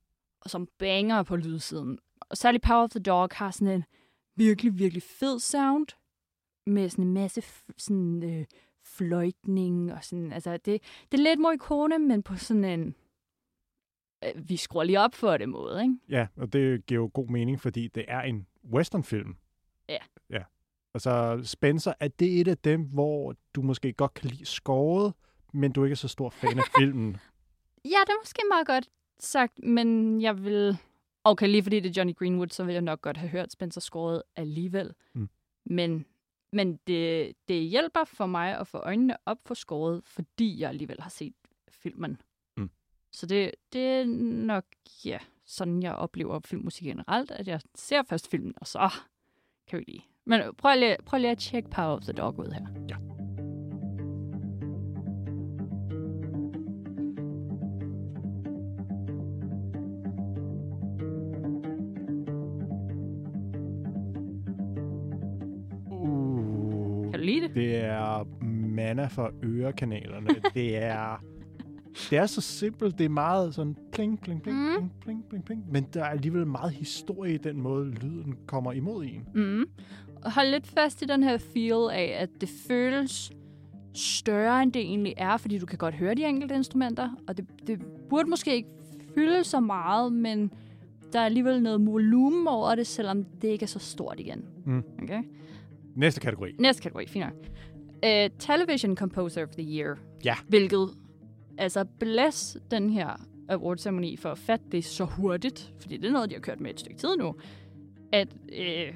og 0.41 0.49
som 0.49 0.67
banger 0.79 1.23
på 1.23 1.35
lydsiden. 1.35 1.99
Og 2.29 2.37
særligt 2.37 2.63
Power 2.63 2.83
of 2.83 2.89
the 2.89 2.99
Dog 2.99 3.29
har 3.31 3.51
sådan 3.51 3.73
en 3.73 3.83
virkelig, 4.35 4.79
virkelig 4.79 5.03
fed 5.03 5.39
sound, 5.39 5.87
med 6.65 6.89
sådan 6.89 7.05
en 7.05 7.13
masse 7.13 7.43
sådan, 7.77 8.23
øh, 8.23 8.45
fløjtning, 8.83 9.93
og 9.93 10.03
sådan, 10.03 10.31
altså 10.31 10.51
det, 10.57 10.81
det 11.11 11.17
er 11.19 11.23
lidt 11.23 11.39
morikone, 11.39 11.99
men 11.99 12.23
på 12.23 12.35
sådan 12.35 12.63
en, 12.65 12.87
øh, 12.87 12.93
vi 14.35 14.57
skruer 14.57 14.83
lige 14.83 14.99
op 14.99 15.15
for 15.15 15.37
det 15.37 15.49
måde, 15.49 15.81
ikke? 15.81 15.95
Ja, 16.09 16.27
og 16.35 16.53
det 16.53 16.85
giver 16.85 17.01
jo 17.01 17.11
god 17.13 17.27
mening, 17.27 17.61
fordi 17.61 17.87
det 17.87 18.05
er 18.07 18.21
en 18.21 18.47
westernfilm. 18.73 19.35
Ja. 19.89 19.97
Ja. 20.29 20.43
Altså, 20.93 21.41
Spencer, 21.43 21.93
er 21.99 22.07
det 22.07 22.39
et 22.41 22.47
af 22.47 22.57
dem, 22.57 22.81
hvor 22.81 23.35
du 23.55 23.61
måske 23.61 23.93
godt 23.93 24.13
kan 24.13 24.29
lide 24.29 24.45
skåret, 24.45 25.13
men 25.53 25.71
du 25.71 25.83
ikke 25.83 25.93
er 25.93 25.95
så 25.95 26.07
stor 26.07 26.29
fan 26.29 26.57
af 26.59 26.63
filmen? 26.79 27.17
Ja, 27.85 27.97
det 28.05 28.09
er 28.09 28.21
måske 28.21 28.41
meget 28.49 28.67
godt 28.67 28.89
sagt, 29.19 29.59
men 29.63 30.21
jeg 30.21 30.43
vil... 30.43 30.77
Okay, 31.23 31.47
lige 31.47 31.63
fordi 31.63 31.79
det 31.79 31.89
er 31.89 31.93
Johnny 31.97 32.15
Greenwood, 32.15 32.47
så 32.49 32.63
vil 32.63 32.73
jeg 32.73 32.81
nok 32.81 33.01
godt 33.01 33.17
have 33.17 33.29
hørt 33.29 33.51
Spencer 33.51 33.81
skåret 33.81 34.23
alligevel. 34.35 34.93
Mm. 35.13 35.29
Men, 35.65 36.05
men 36.53 36.79
det, 36.87 37.33
det 37.47 37.63
hjælper 37.63 38.03
for 38.03 38.25
mig 38.25 38.59
at 38.59 38.67
få 38.67 38.77
øjnene 38.77 39.17
op 39.25 39.37
for 39.45 39.53
skåret, 39.53 40.01
fordi 40.05 40.59
jeg 40.59 40.69
alligevel 40.69 41.01
har 41.01 41.09
set 41.09 41.33
filmen. 41.69 42.21
Så 43.13 43.25
det, 43.25 43.51
det 43.73 43.81
er 43.81 44.05
nok, 44.45 44.65
ja, 45.05 45.17
sådan 45.45 45.83
jeg 45.83 45.95
oplever 45.95 46.39
filmmusik 46.39 46.87
generelt, 46.87 47.31
at 47.31 47.47
jeg 47.47 47.59
ser 47.75 48.03
først 48.03 48.27
filmen, 48.31 48.53
og 48.57 48.67
så 48.67 48.93
kan 49.67 49.79
vi 49.79 49.83
lige... 49.87 50.05
Men 50.25 50.41
prøv 50.57 50.79
lige, 50.79 50.97
prøv 51.05 51.19
lige 51.19 51.31
at 51.31 51.37
tjekke 51.37 51.69
Power 51.69 51.95
of 51.95 52.01
the 52.01 52.13
Dog 52.13 52.39
ud 52.39 52.51
her. 52.51 52.67
Ja. 52.89 52.95
Uh, 65.91 67.11
Kan 67.11 67.19
du 67.19 67.25
lide 67.25 67.41
det? 67.41 67.55
det 67.55 67.75
er 67.75 68.23
manna 68.75 69.07
for 69.07 69.31
ørekanalerne. 69.43 70.29
det 70.53 70.77
er 70.77 71.23
det 72.09 72.17
er 72.17 72.25
så 72.25 72.41
simpelt. 72.41 72.97
Det 72.97 73.05
er 73.05 73.09
meget 73.09 73.55
sådan 73.55 73.75
pling, 73.91 74.19
pling, 74.21 74.41
pling, 74.43 74.57
Mm. 74.57 74.69
pling, 74.75 74.91
pling, 75.01 75.25
pling, 75.29 75.45
pling. 75.45 75.65
Men 75.71 75.85
der 75.93 76.01
er 76.03 76.07
alligevel 76.09 76.47
meget 76.47 76.71
historie 76.71 77.33
i 77.33 77.37
den 77.37 77.61
måde, 77.61 77.91
lyden 77.91 78.35
kommer 78.47 78.71
imod 78.71 79.05
en. 79.05 79.27
Mm. 79.35 79.65
Og 80.21 80.31
hold 80.33 80.47
lidt 80.47 80.67
fast 80.67 81.01
i 81.01 81.05
den 81.05 81.23
her 81.23 81.37
feel 81.37 81.89
af, 81.91 82.15
at 82.19 82.29
det 82.41 82.49
føles 82.67 83.31
større, 83.93 84.63
end 84.63 84.71
det 84.73 84.81
egentlig 84.81 85.13
er, 85.17 85.37
fordi 85.37 85.57
du 85.57 85.65
kan 85.65 85.77
godt 85.77 85.95
høre 85.95 86.15
de 86.15 86.25
enkelte 86.25 86.55
instrumenter, 86.55 87.09
og 87.27 87.37
det, 87.37 87.45
det 87.67 87.81
burde 88.09 88.29
måske 88.29 88.55
ikke 88.55 88.69
fylde 89.15 89.43
så 89.43 89.59
meget, 89.59 90.13
men 90.13 90.51
der 91.13 91.19
er 91.19 91.25
alligevel 91.25 91.61
noget 91.63 91.85
volumen 91.85 92.47
over 92.47 92.75
det, 92.75 92.87
selvom 92.87 93.23
det 93.23 93.47
ikke 93.47 93.63
er 93.63 93.67
så 93.67 93.79
stort 93.79 94.19
igen. 94.19 94.45
Mm. 94.65 94.83
Okay? 95.03 95.23
Næste 95.95 96.21
kategori. 96.21 96.51
Næste 96.59 96.81
kategori, 96.81 97.07
fint 97.07 97.25
nok. 97.25 97.33
Uh, 98.05 98.31
Television 98.39 98.95
Composer 98.95 99.43
of 99.43 99.49
the 99.49 99.77
Year. 99.77 99.95
Ja. 100.25 100.35
Hvilket, 100.47 100.89
altså 101.57 101.85
bless 101.99 102.57
den 102.71 102.89
her 102.89 103.25
awardceremoni 103.49 104.17
for 104.17 104.29
at 104.29 104.37
fatte 104.37 104.65
det 104.71 104.85
så 104.85 105.05
hurtigt, 105.05 105.73
fordi 105.79 105.97
det 105.97 106.07
er 106.07 106.11
noget, 106.11 106.29
de 106.29 106.35
har 106.35 106.41
kørt 106.41 106.59
med 106.59 106.71
et 106.71 106.79
stykke 106.79 106.97
tid 106.97 107.17
nu, 107.17 107.35
at 108.11 108.27
øh, 108.53 108.93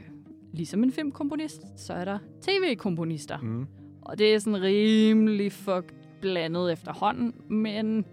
ligesom 0.53 0.83
en 0.83 0.91
filmkomponist, 0.91 1.61
så 1.75 1.93
er 1.93 2.05
der 2.05 2.19
tv-komponister. 2.41 3.37
Mm. 3.41 3.67
Og 4.01 4.17
det 4.17 4.33
er 4.33 4.39
sådan 4.39 4.61
rimelig 4.61 5.51
fuck 5.51 5.93
blandet 6.21 6.71
efterhånden, 6.71 7.33
men 7.49 8.05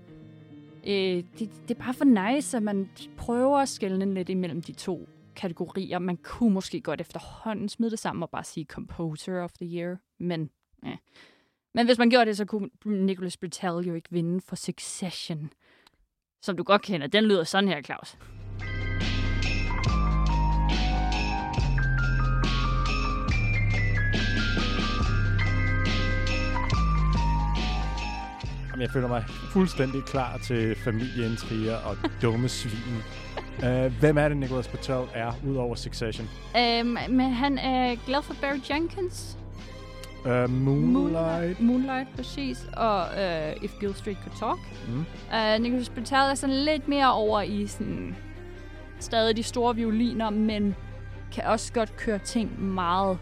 øh, 0.86 1.22
det, 1.38 1.38
det 1.38 1.70
er 1.70 1.82
bare 1.82 1.94
for 1.94 2.34
nice, 2.34 2.56
at 2.56 2.62
man 2.62 2.88
prøver 3.16 3.58
at 3.58 3.68
skelne 3.68 4.14
lidt 4.14 4.28
imellem 4.28 4.62
de 4.62 4.72
to 4.72 5.08
kategorier. 5.36 5.98
Man 5.98 6.16
kunne 6.16 6.54
måske 6.54 6.80
godt 6.80 7.00
efterhånden 7.00 7.68
smide 7.68 7.90
det 7.90 7.98
sammen 7.98 8.22
og 8.22 8.30
bare 8.30 8.44
sige 8.44 8.66
Composer 8.66 9.42
of 9.42 9.52
the 9.52 9.76
Year, 9.76 9.96
men 10.18 10.50
ja. 10.84 10.96
Men 11.74 11.86
hvis 11.86 11.98
man 11.98 12.10
gjorde 12.10 12.26
det, 12.26 12.36
så 12.36 12.44
kunne 12.44 12.70
Nicholas 12.84 13.36
Britell 13.36 13.86
jo 13.86 13.94
ikke 13.94 14.08
vinde 14.10 14.40
for 14.40 14.56
Succession, 14.56 15.50
som 16.42 16.56
du 16.56 16.62
godt 16.62 16.82
kender. 16.82 17.06
Den 17.06 17.24
lyder 17.24 17.44
sådan 17.44 17.68
her, 17.68 17.82
Claus. 17.82 18.16
Jamen, 28.70 28.82
jeg 28.82 28.90
føler 28.90 29.08
mig 29.08 29.24
fuldstændig 29.28 30.04
klar 30.04 30.38
til 30.38 30.74
familieintriger 30.74 31.76
og 31.76 31.96
dumme 32.22 32.48
svin. 32.48 33.02
Uh, 33.58 33.92
hvem 34.00 34.18
er 34.18 34.28
det, 34.28 34.36
Nicholas 34.36 34.68
Patel 34.68 35.08
er, 35.14 35.32
udover 35.46 35.74
Succession? 35.74 36.28
Øhm, 36.56 36.96
men 37.10 37.32
han 37.32 37.58
er 37.58 37.96
glad 38.06 38.22
for 38.22 38.34
Barry 38.40 38.60
Jenkins. 38.70 39.38
Uh, 40.24 40.50
Moonlight. 40.50 41.60
Moonlight, 41.60 42.16
præcis. 42.16 42.68
Og 42.76 43.00
uh, 43.00 43.64
If 43.64 43.80
Gill 43.80 43.94
Street 43.94 44.16
Could 44.22 44.36
Talk. 44.38 44.58
Mm. 44.88 45.06
Uh, 45.32 45.62
Nicholas 45.62 45.88
Britell 45.88 46.30
er 46.30 46.34
sådan 46.34 46.56
lidt 46.56 46.88
mere 46.88 47.12
over 47.12 47.42
i 47.42 47.66
sådan 47.66 48.16
stadig 48.98 49.36
de 49.36 49.42
store 49.42 49.76
violiner, 49.76 50.30
men 50.30 50.74
kan 51.32 51.44
også 51.44 51.72
godt 51.72 51.96
køre 51.96 52.18
ting 52.18 52.62
meget 52.62 53.18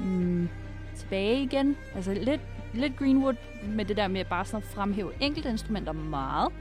mm, 0.00 0.48
tilbage 0.96 1.42
igen. 1.42 1.76
Altså 1.94 2.14
lidt, 2.14 2.40
lidt 2.74 2.96
Greenwood 2.98 3.34
med 3.64 3.84
det 3.84 3.96
der 3.96 4.08
med 4.08 4.24
bare 4.24 4.44
sådan 4.44 4.62
at 4.62 4.74
fremhæve 4.74 5.12
enkelte 5.20 5.48
instrumenter 5.48 5.92
meget. 5.92 6.52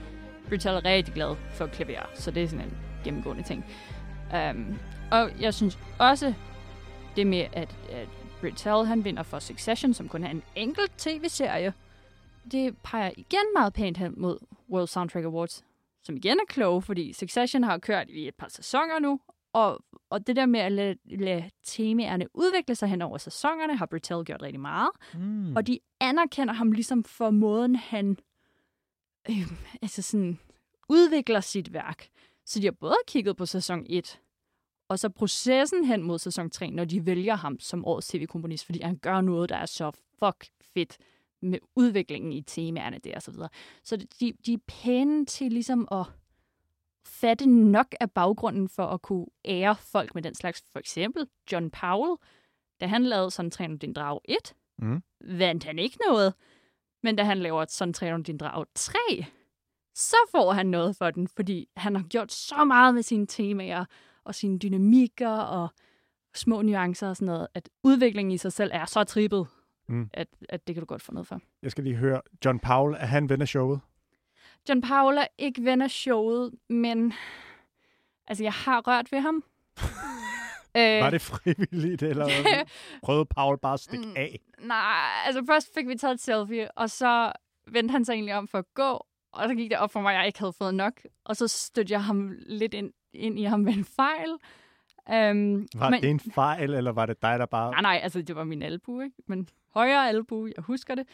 Britell 0.49 0.75
er 0.75 0.85
rigtig 0.85 1.13
glad 1.13 1.35
for 1.51 1.67
klaver, 1.67 2.09
så 2.15 2.31
det 2.31 2.43
er 2.43 2.47
sådan 2.47 2.65
en 2.65 2.77
gennemgående 3.03 3.43
ting. 3.43 3.65
Um, 4.33 4.79
og 5.11 5.29
jeg 5.41 5.53
synes 5.53 5.79
også 5.99 6.33
det 7.15 7.27
med, 7.27 7.45
at, 7.53 7.75
at 7.91 8.07
Britell 8.41 8.85
han 8.85 9.05
vinder 9.05 9.23
for 9.23 9.39
Succession, 9.39 9.93
som 9.93 10.09
kun 10.09 10.23
er 10.23 10.29
en 10.29 10.43
enkelt 10.55 10.91
tv-serie, 10.97 11.73
det 12.51 12.77
peger 12.83 13.11
igen 13.17 13.45
meget 13.55 13.73
pænt 13.73 13.97
hen 13.97 14.13
mod 14.17 14.37
World 14.69 14.87
Soundtrack 14.87 15.25
Awards, 15.25 15.63
som 16.03 16.15
igen 16.15 16.37
er 16.39 16.45
kloge, 16.47 16.81
fordi 16.81 17.13
Succession 17.13 17.63
har 17.63 17.77
kørt 17.77 18.09
i 18.09 18.27
et 18.27 18.35
par 18.35 18.47
sæsoner 18.49 18.99
nu, 18.99 19.19
og, 19.53 19.83
og 20.09 20.27
det 20.27 20.35
der 20.35 20.45
med 20.45 20.59
at 20.59 20.71
lade, 20.71 20.95
lade 21.05 21.49
temaerne 21.63 22.25
udvikle 22.33 22.75
sig 22.75 22.89
hen 22.89 23.01
over 23.01 23.17
sæsonerne, 23.17 23.77
har 23.77 23.85
Britell 23.85 24.23
gjort 24.23 24.41
rigtig 24.41 24.59
meget. 24.59 24.89
Mm. 25.13 25.55
Og 25.55 25.67
de 25.67 25.79
anerkender 25.99 26.53
ham 26.53 26.71
ligesom 26.71 27.03
for 27.03 27.29
måden, 27.29 27.75
han 27.75 28.17
øh, 29.29 29.51
altså 29.81 30.01
sådan, 30.01 30.39
udvikler 30.89 31.39
sit 31.39 31.73
værk. 31.73 32.07
Så 32.45 32.59
de 32.59 32.65
har 32.65 32.71
både 32.71 32.95
kigget 33.07 33.37
på 33.37 33.45
sæson 33.45 33.85
1, 33.89 34.19
og 34.91 34.99
så 34.99 35.09
processen 35.09 35.85
hen 35.85 36.03
mod 36.03 36.19
sæson 36.19 36.49
3, 36.49 36.69
når 36.69 36.85
de 36.85 37.05
vælger 37.05 37.35
ham 37.35 37.59
som 37.59 37.85
årets 37.85 38.07
tv-komponist, 38.07 38.65
fordi 38.65 38.81
han 38.81 38.97
gør 38.97 39.21
noget, 39.21 39.49
der 39.49 39.55
er 39.55 39.65
så 39.65 39.91
fuck 40.19 40.47
fedt 40.73 40.97
med 41.41 41.59
udviklingen 41.75 42.31
i 42.33 42.41
temaerne 42.41 42.99
der 43.03 43.15
og 43.15 43.21
så 43.21 43.31
videre. 43.31 43.49
Så 43.83 43.97
de, 43.97 44.33
de 44.45 44.53
er 44.53 44.57
pæne 44.67 45.25
til 45.25 45.51
ligesom 45.51 45.87
at 45.91 46.05
fatte 47.05 47.45
nok 47.49 47.87
af 47.99 48.11
baggrunden 48.11 48.69
for 48.69 48.85
at 48.85 49.01
kunne 49.01 49.25
ære 49.45 49.75
folk 49.75 50.15
med 50.15 50.23
den 50.23 50.35
slags. 50.35 50.63
For 50.71 50.79
eksempel 50.79 51.27
John 51.51 51.69
Powell, 51.71 52.15
da 52.81 52.87
han 52.87 53.03
lavede 53.03 53.31
sådan 53.31 53.51
træner 53.51 53.77
din 53.77 53.93
drag 53.93 54.19
1, 54.25 54.35
Mm. 54.77 55.03
vandt 55.21 55.63
han 55.63 55.79
ikke 55.79 55.97
noget. 56.07 56.33
Men 57.03 57.15
da 57.15 57.23
han 57.23 57.37
laver 57.39 57.65
sådan 57.69 57.93
træner 57.93 58.17
din 58.17 58.37
drag 58.37 58.65
3, 58.75 58.97
så 59.95 60.15
får 60.31 60.51
han 60.51 60.65
noget 60.65 60.95
for 60.95 61.11
den, 61.11 61.27
fordi 61.27 61.69
han 61.75 61.95
har 61.95 62.03
gjort 62.03 62.31
så 62.31 62.65
meget 62.65 62.93
med 62.95 63.03
sine 63.03 63.27
temaer 63.27 63.85
og 64.31 64.35
sine 64.35 64.59
dynamikker 64.59 65.29
og 65.29 65.67
små 66.35 66.61
nuancer 66.61 67.09
og 67.09 67.15
sådan 67.15 67.25
noget, 67.25 67.47
at 67.53 67.69
udviklingen 67.83 68.31
i 68.31 68.37
sig 68.37 68.53
selv 68.53 68.71
er 68.73 68.85
så 68.85 69.03
trippet, 69.03 69.47
Mm. 69.87 70.09
at, 70.13 70.27
at 70.49 70.67
det 70.67 70.75
kan 70.75 70.81
du 70.81 70.85
godt 70.85 71.01
få 71.01 71.11
noget 71.11 71.27
for. 71.27 71.41
Jeg 71.61 71.71
skal 71.71 71.83
lige 71.83 71.95
høre, 71.95 72.21
John 72.45 72.59
Powell, 72.59 72.95
er 72.99 73.05
han 73.05 73.29
ven 73.29 73.41
af 73.41 73.47
showet? 73.47 73.79
John 74.69 74.81
Powell 74.81 75.17
er 75.17 75.27
ikke 75.37 75.63
ven 75.65 75.81
af 75.81 75.91
showet, 75.91 76.51
men 76.69 77.13
altså, 78.27 78.43
jeg 78.43 78.53
har 78.53 78.81
rørt 78.87 79.11
ved 79.11 79.19
ham. 79.19 79.43
øh, 80.77 81.01
Var 81.03 81.09
det 81.09 81.21
frivilligt, 81.21 82.03
eller 82.03 82.27
prøvede 83.03 83.25
Powell 83.25 83.57
bare 83.59 83.73
at 83.73 83.79
stikke 83.79 84.05
Mm. 84.07 84.13
af? 84.17 84.39
Nej, 84.59 85.09
altså 85.25 85.43
først 85.47 85.73
fik 85.73 85.87
vi 85.87 85.95
taget 85.95 86.13
et 86.13 86.19
selfie, 86.21 86.71
og 86.77 86.89
så 86.89 87.31
vendte 87.67 87.91
han 87.91 88.05
sig 88.05 88.13
egentlig 88.13 88.35
om 88.35 88.47
for 88.47 88.57
at 88.57 88.73
gå, 88.73 89.05
og 89.31 89.47
så 89.49 89.55
gik 89.55 89.69
det 89.69 89.77
op 89.79 89.91
for 89.91 90.01
mig, 90.01 90.13
at 90.13 90.17
jeg 90.19 90.27
ikke 90.27 90.39
havde 90.39 90.53
fået 90.53 90.75
nok. 90.75 91.01
Og 91.25 91.35
så 91.35 91.47
stødte 91.47 91.93
jeg 91.93 92.03
ham 92.03 92.31
lidt 92.47 92.73
ind, 92.73 92.91
ind 93.13 93.39
i 93.39 93.43
ham 93.43 93.65
ved 93.65 93.73
en 93.73 93.85
fejl. 93.85 94.29
Um, 95.07 95.67
Var 95.75 95.89
men... 95.89 96.01
det 96.01 96.09
en 96.09 96.19
fejl, 96.19 96.73
eller 96.73 96.91
var 96.91 97.05
det 97.05 97.21
dig, 97.21 97.39
der 97.39 97.45
bare... 97.45 97.71
Nej, 97.71 97.81
nej, 97.81 97.99
altså 98.03 98.21
det 98.21 98.35
var 98.35 98.43
min 98.43 98.61
albu, 98.61 99.01
ikke? 99.01 99.15
Men 99.27 99.49
højre 99.73 100.07
albu, 100.09 100.45
jeg 100.45 100.63
husker 100.63 100.95
det. 100.95 101.07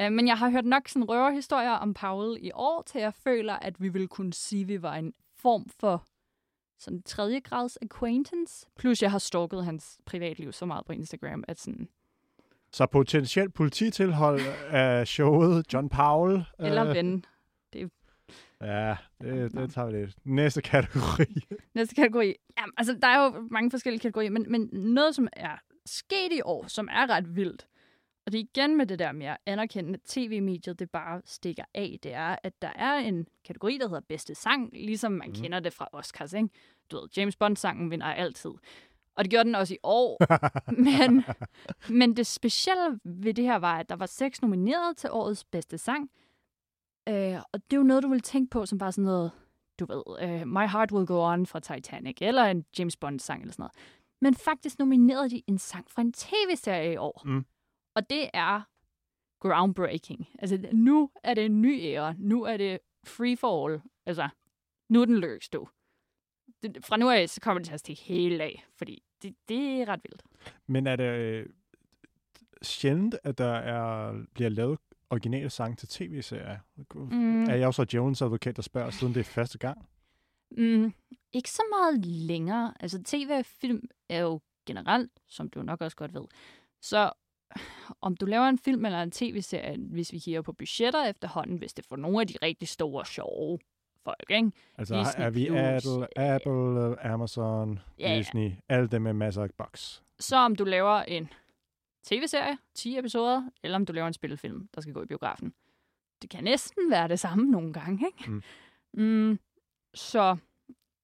Uh, 0.00 0.12
men 0.12 0.28
jeg 0.28 0.38
har 0.38 0.50
hørt 0.50 0.64
nok 0.64 0.88
sådan 0.88 1.08
røverhistorier 1.08 1.70
om 1.70 1.94
Powell 1.94 2.38
i 2.40 2.50
år, 2.54 2.82
til 2.86 3.00
jeg 3.00 3.14
føler, 3.14 3.54
at 3.54 3.80
vi 3.80 3.88
ville 3.88 4.08
kunne 4.08 4.32
sige, 4.32 4.62
at 4.62 4.68
vi 4.68 4.82
var 4.82 4.94
en 4.94 5.12
form 5.38 5.66
for 5.80 6.04
sådan 6.78 7.02
tredje 7.02 7.40
grads 7.40 7.78
acquaintance. 7.82 8.66
Plus 8.76 9.02
jeg 9.02 9.10
har 9.10 9.18
stalket 9.18 9.64
hans 9.64 9.98
privatliv 10.06 10.52
så 10.52 10.66
meget 10.66 10.86
på 10.86 10.92
Instagram, 10.92 11.44
at 11.48 11.60
sådan, 11.60 11.88
Så 12.72 12.86
potentielt 12.86 13.54
polititilhold 13.54 14.40
af 14.70 15.06
showet, 15.06 15.72
John 15.72 15.88
Powell. 15.88 16.44
eller 16.58 16.88
øh, 16.88 16.94
ven. 16.94 17.24
Ja, 18.60 18.96
det, 19.20 19.52
det 19.52 19.72
tager 19.72 19.86
vi 19.86 19.96
lidt. 19.96 20.16
Næste 20.24 20.62
kategori. 20.62 21.46
Næste 21.74 21.94
kategori. 21.94 22.34
Jamen, 22.58 22.72
altså, 22.76 22.98
der 23.02 23.08
er 23.08 23.24
jo 23.24 23.48
mange 23.50 23.70
forskellige 23.70 24.00
kategorier, 24.00 24.30
men, 24.30 24.46
men 24.48 24.68
noget, 24.72 25.14
som 25.14 25.28
er 25.32 25.56
sket 25.86 26.32
i 26.32 26.40
år, 26.44 26.66
som 26.66 26.88
er 26.92 27.10
ret 27.10 27.36
vildt, 27.36 27.66
og 28.26 28.32
det 28.32 28.40
er 28.40 28.44
igen 28.54 28.76
med 28.76 28.86
det 28.86 28.98
der 28.98 29.12
med 29.12 29.26
at 29.26 29.36
anerkende, 29.46 29.94
at 29.94 30.00
tv-mediet 30.08 30.78
det 30.78 30.90
bare 30.90 31.22
stikker 31.24 31.64
af, 31.74 31.98
det 32.02 32.14
er, 32.14 32.36
at 32.42 32.62
der 32.62 32.72
er 32.76 32.94
en 32.94 33.26
kategori, 33.44 33.78
der 33.78 33.88
hedder 33.88 34.00
bedste 34.08 34.34
sang, 34.34 34.70
ligesom 34.72 35.12
man 35.12 35.28
mm. 35.28 35.34
kender 35.34 35.60
det 35.60 35.72
fra 35.72 35.88
Oscars, 35.92 36.32
ikke? 36.32 36.48
Du 36.90 37.00
ved, 37.00 37.08
James 37.16 37.36
Bond-sangen 37.36 37.90
vinder 37.90 38.06
altid. 38.06 38.50
Og 39.16 39.24
det 39.24 39.30
gjorde 39.30 39.44
den 39.44 39.54
også 39.54 39.74
i 39.74 39.78
år. 39.82 40.18
men, 40.88 41.24
men 41.88 42.16
det 42.16 42.26
specielle 42.26 43.00
ved 43.04 43.34
det 43.34 43.44
her 43.44 43.56
var, 43.56 43.78
at 43.78 43.88
der 43.88 43.96
var 43.96 44.06
seks 44.06 44.42
nomineret 44.42 44.96
til 44.96 45.10
årets 45.10 45.44
bedste 45.44 45.78
sang. 45.78 46.10
Øh, 47.08 47.40
og 47.52 47.64
det 47.64 47.72
er 47.72 47.76
jo 47.76 47.82
noget, 47.82 48.02
du 48.02 48.08
vil 48.08 48.20
tænke 48.20 48.50
på, 48.50 48.66
som 48.66 48.78
bare 48.78 48.92
sådan 48.92 49.04
noget, 49.04 49.32
du 49.80 49.86
ved, 49.86 50.02
uh, 50.06 50.48
My 50.48 50.68
Heart 50.68 50.92
Will 50.92 51.06
Go 51.06 51.32
On 51.32 51.46
fra 51.46 51.60
Titanic, 51.60 52.16
eller 52.20 52.44
en 52.44 52.64
James 52.78 52.96
Bond-sang 52.96 53.40
eller 53.40 53.52
sådan 53.52 53.62
noget. 53.62 53.72
Men 54.20 54.34
faktisk 54.34 54.78
nominerede 54.78 55.30
de 55.30 55.42
en 55.46 55.58
sang 55.58 55.90
fra 55.90 56.02
en 56.02 56.12
tv-serie 56.12 56.92
i 56.92 56.96
år. 56.96 57.22
Mm. 57.24 57.44
Og 57.94 58.10
det 58.10 58.30
er 58.34 58.60
groundbreaking. 59.40 60.28
Altså, 60.38 60.68
nu 60.72 61.10
er 61.24 61.34
det 61.34 61.44
en 61.44 61.62
ny 61.62 61.80
æra. 61.82 62.14
Nu 62.18 62.42
er 62.42 62.56
det 62.56 62.78
free 63.04 63.36
for 63.36 63.68
all. 63.68 63.80
Altså, 64.06 64.28
nu 64.88 65.00
er 65.00 65.04
den 65.04 65.18
løs, 65.18 65.48
du. 65.48 65.68
Det, 66.62 66.84
fra 66.84 66.96
nu 66.96 67.10
af, 67.10 67.28
så 67.28 67.40
kommer 67.40 67.58
det 67.58 67.66
til 67.66 67.74
at 67.74 67.80
stikke 67.80 68.02
hele 68.02 68.44
af, 68.44 68.66
fordi 68.76 69.02
det, 69.22 69.34
det 69.48 69.80
er 69.80 69.88
ret 69.88 70.00
vildt. 70.04 70.22
Men 70.66 70.86
er 70.86 70.96
det 70.96 71.04
øh, 71.04 71.46
sjældent, 72.62 73.16
at 73.24 73.38
der 73.38 73.54
er, 73.54 74.14
bliver 74.34 74.50
lavet 74.50 74.78
originale 75.10 75.50
sange 75.50 75.76
til 75.76 75.88
tv-serier? 75.88 76.58
Mm. 76.94 77.44
Er 77.44 77.54
jeg 77.54 77.66
også 77.66 77.84
så 77.84 77.96
Jones 77.96 78.22
advokat, 78.22 78.56
der 78.56 78.62
spørger, 78.62 78.90
siden 78.90 79.14
det 79.14 79.20
er 79.20 79.24
første 79.24 79.58
gang? 79.58 79.88
Mm, 80.50 80.92
ikke 81.32 81.50
så 81.50 81.62
meget 81.70 82.06
længere. 82.06 82.74
Altså, 82.80 83.02
tv 83.02 83.30
og 83.38 83.44
film 83.46 83.82
er 84.08 84.18
jo 84.20 84.40
generelt, 84.66 85.10
som 85.28 85.48
du 85.50 85.62
nok 85.62 85.80
også 85.80 85.96
godt 85.96 86.14
ved, 86.14 86.24
så 86.82 87.10
om 88.00 88.16
du 88.16 88.26
laver 88.26 88.48
en 88.48 88.58
film 88.58 88.84
eller 88.84 89.02
en 89.02 89.10
tv-serie, 89.10 89.76
hvis 89.78 90.12
vi 90.12 90.18
kigger 90.18 90.42
på 90.42 90.52
budgetter 90.52 91.04
efterhånden, 91.04 91.58
hvis 91.58 91.74
det 91.74 91.84
får 91.84 91.96
nogle 91.96 92.20
af 92.20 92.26
de 92.26 92.34
rigtig 92.42 92.68
store, 92.68 93.06
sjove 93.06 93.58
folk, 94.04 94.30
ikke? 94.30 94.52
Altså, 94.78 94.98
Disney 94.98 95.24
er 95.24 95.30
vi 95.30 95.46
Plus, 95.46 95.58
Apple, 95.86 96.22
øh, 96.24 96.34
Apple, 96.34 96.80
øh, 97.06 97.12
Amazon, 97.12 97.78
Ja, 97.98 98.10
ja. 98.12 98.18
Disney, 98.18 98.52
alle 98.68 98.88
dem 98.88 99.02
med 99.02 99.12
masser 99.12 99.42
af 99.42 99.50
box. 99.58 100.00
Så 100.18 100.36
om 100.36 100.56
du 100.56 100.64
laver 100.64 101.02
en 101.02 101.28
tv-serie, 102.06 102.58
10 102.74 102.98
episoder, 102.98 103.50
eller 103.62 103.76
om 103.76 103.86
du 103.86 103.92
laver 103.92 104.06
en 104.06 104.12
spillefilm, 104.12 104.68
der 104.74 104.80
skal 104.80 104.94
gå 104.94 105.02
i 105.02 105.06
biografen. 105.06 105.54
Det 106.22 106.30
kan 106.30 106.44
næsten 106.44 106.90
være 106.90 107.08
det 107.08 107.20
samme 107.20 107.50
nogle 107.50 107.72
gange, 107.72 108.06
ikke? 108.06 108.30
Mm. 108.30 108.42
Mm, 108.92 109.38
så, 109.94 110.36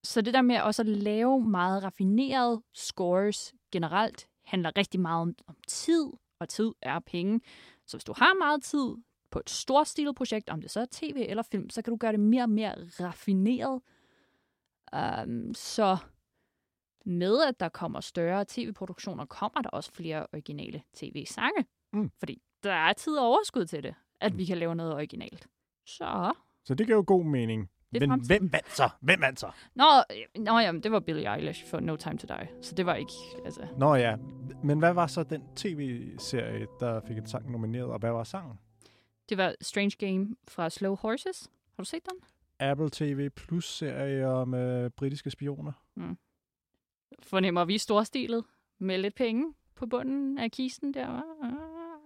så 0.04 0.20
det 0.20 0.34
der 0.34 0.42
med 0.42 0.60
også 0.60 0.82
at 0.82 0.88
lave 0.88 1.44
meget 1.44 1.84
raffinerede 1.84 2.62
scores 2.72 3.54
generelt, 3.72 4.28
handler 4.44 4.76
rigtig 4.76 5.00
meget 5.00 5.22
om, 5.22 5.34
om 5.46 5.56
tid, 5.68 6.06
og 6.40 6.48
tid 6.48 6.72
er 6.82 6.98
penge. 6.98 7.40
Så 7.86 7.96
hvis 7.96 8.04
du 8.04 8.14
har 8.16 8.34
meget 8.38 8.62
tid 8.62 8.94
på 9.30 9.38
et 9.38 9.50
storstilet 9.50 10.16
projekt, 10.16 10.50
om 10.50 10.60
det 10.60 10.70
så 10.70 10.80
er 10.80 10.86
tv 10.90 11.26
eller 11.28 11.42
film, 11.42 11.70
så 11.70 11.82
kan 11.82 11.90
du 11.90 11.96
gøre 11.96 12.12
det 12.12 12.20
mere 12.20 12.42
og 12.42 12.50
mere 12.50 12.74
raffineret. 13.00 13.82
Um, 15.26 15.54
så 15.54 15.96
med 17.04 17.42
at 17.42 17.60
der 17.60 17.68
kommer 17.68 18.00
større 18.00 18.44
tv-produktioner, 18.48 19.24
kommer 19.24 19.62
der 19.62 19.68
også 19.70 19.92
flere 19.92 20.26
originale 20.32 20.82
tv-sange. 20.94 21.64
Mm. 21.92 22.10
Fordi 22.18 22.42
der 22.62 22.72
er 22.72 22.92
tid 22.92 23.16
og 23.16 23.26
overskud 23.26 23.66
til 23.66 23.82
det, 23.82 23.94
at 24.20 24.32
Mm. 24.32 24.38
vi 24.38 24.44
kan 24.44 24.58
lave 24.58 24.74
noget 24.74 24.94
originalt. 24.94 25.48
Så... 25.86 26.32
Så 26.64 26.74
det 26.74 26.86
giver 26.86 26.96
jo 26.98 27.04
god 27.06 27.24
mening. 27.24 27.70
Men 27.92 28.08
fremtiden. 28.10 28.26
hvem 28.40 28.52
vandt 28.52 28.70
så? 28.76 28.88
Hvem 29.00 29.20
vandt 29.20 29.40
så? 29.40 29.50
Nå, 29.74 29.84
øh, 30.10 30.42
nå 30.44 30.58
jamen, 30.58 30.82
det 30.82 30.92
var 30.92 31.00
Billie 31.00 31.34
Eilish 31.34 31.66
for 31.66 31.80
No 31.80 31.96
Time 31.96 32.18
To 32.18 32.26
Die. 32.26 32.48
Så 32.62 32.74
det 32.74 32.86
var 32.86 32.94
ikke... 32.94 33.12
Altså, 33.44 33.66
Nå 33.78 33.94
ja, 33.94 34.16
men 34.64 34.78
hvad 34.78 34.92
var 34.92 35.06
så 35.06 35.22
den 35.22 35.42
tv-serie, 35.56 36.66
der 36.80 37.00
fik 37.06 37.18
en 37.18 37.26
sang 37.26 37.50
nomineret, 37.50 37.86
og 37.90 37.98
hvad 37.98 38.10
var 38.10 38.24
sangen? 38.24 38.58
det 39.28 39.38
var 39.38 39.54
Strange 39.60 39.96
Game 39.98 40.28
fra 40.48 40.70
Slow 40.70 40.96
Horses. 40.96 41.50
Har 41.76 41.82
du 41.82 41.84
set 41.84 42.02
den? 42.04 42.18
Apple 42.60 42.90
TV 42.90 43.30
Plus 43.30 43.64
serie 43.68 44.26
om 44.28 44.54
øh, 44.54 44.90
britiske 44.90 45.30
spioner. 45.30 45.72
Fornemmer 47.22 47.64
vi 47.64 47.78
storstilet 47.78 48.44
med 48.78 48.98
lidt 48.98 49.14
penge 49.14 49.54
på 49.74 49.86
bunden 49.86 50.38
af 50.38 50.50
kisten 50.50 50.94
der. 50.94 51.06
Ah, 51.08 51.52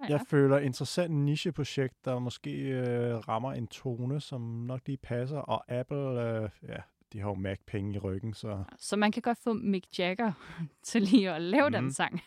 Ja. 0.02 0.12
Jeg 0.12 0.20
føler 0.28 0.58
interessant 0.58 1.12
nicheprojekt, 1.14 2.04
der 2.04 2.18
måske 2.18 2.50
øh, 2.50 3.14
rammer 3.16 3.52
en 3.52 3.66
tone, 3.66 4.20
som 4.20 4.40
nok 4.40 4.80
lige 4.87 4.96
passer, 4.99 5.38
og 5.38 5.64
Apple, 5.73 5.96
øh, 6.23 6.49
ja, 6.68 6.76
de 7.12 7.20
har 7.20 7.28
jo 7.28 7.35
Mac-penge 7.35 7.94
i 7.94 7.99
ryggen, 7.99 8.35
så 8.35 8.64
Så 8.78 8.96
man 8.96 9.12
kan 9.12 9.23
godt 9.23 9.38
få 9.38 9.52
Mick 9.52 9.99
Jagger 9.99 10.32
til 10.82 11.02
lige 11.02 11.30
at 11.30 11.42
lave 11.42 11.68
mm. 11.68 11.73
den 11.73 11.85
Mhm. 11.85 11.90
sang. 11.92 12.20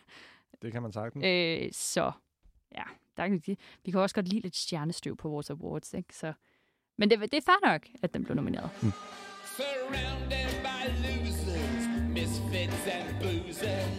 det 0.62 0.72
kan 0.72 0.82
man 0.82 0.92
sagtens. 0.94 1.26
Øh, 1.26 1.70
så 1.72 2.12
ja, 2.76 2.84
der 3.18 3.28
kan 3.28 3.42
vi, 3.48 3.58
vi 3.86 3.92
kan 3.92 4.00
også 4.00 4.16
godt 4.16 4.28
lide 4.28 4.42
lidt 4.42 4.56
stjernestøv 4.56 5.16
på 5.18 5.30
vores 5.30 5.50
awards, 5.50 5.94
ikke? 5.94 6.16
Så, 6.16 6.34
men 6.98 7.10
det, 7.10 7.20
det 7.22 7.34
er 7.34 7.42
fair 7.46 7.72
nok, 7.72 7.88
at 8.04 8.14
den 8.14 8.24
blev 8.24 8.36
nomineret. 8.36 8.70
Surrounded 9.46 10.50
by 10.64 10.82
losers, 11.04 11.59
misfits 12.20 12.88
and 12.96 13.08
boozers, 13.22 13.92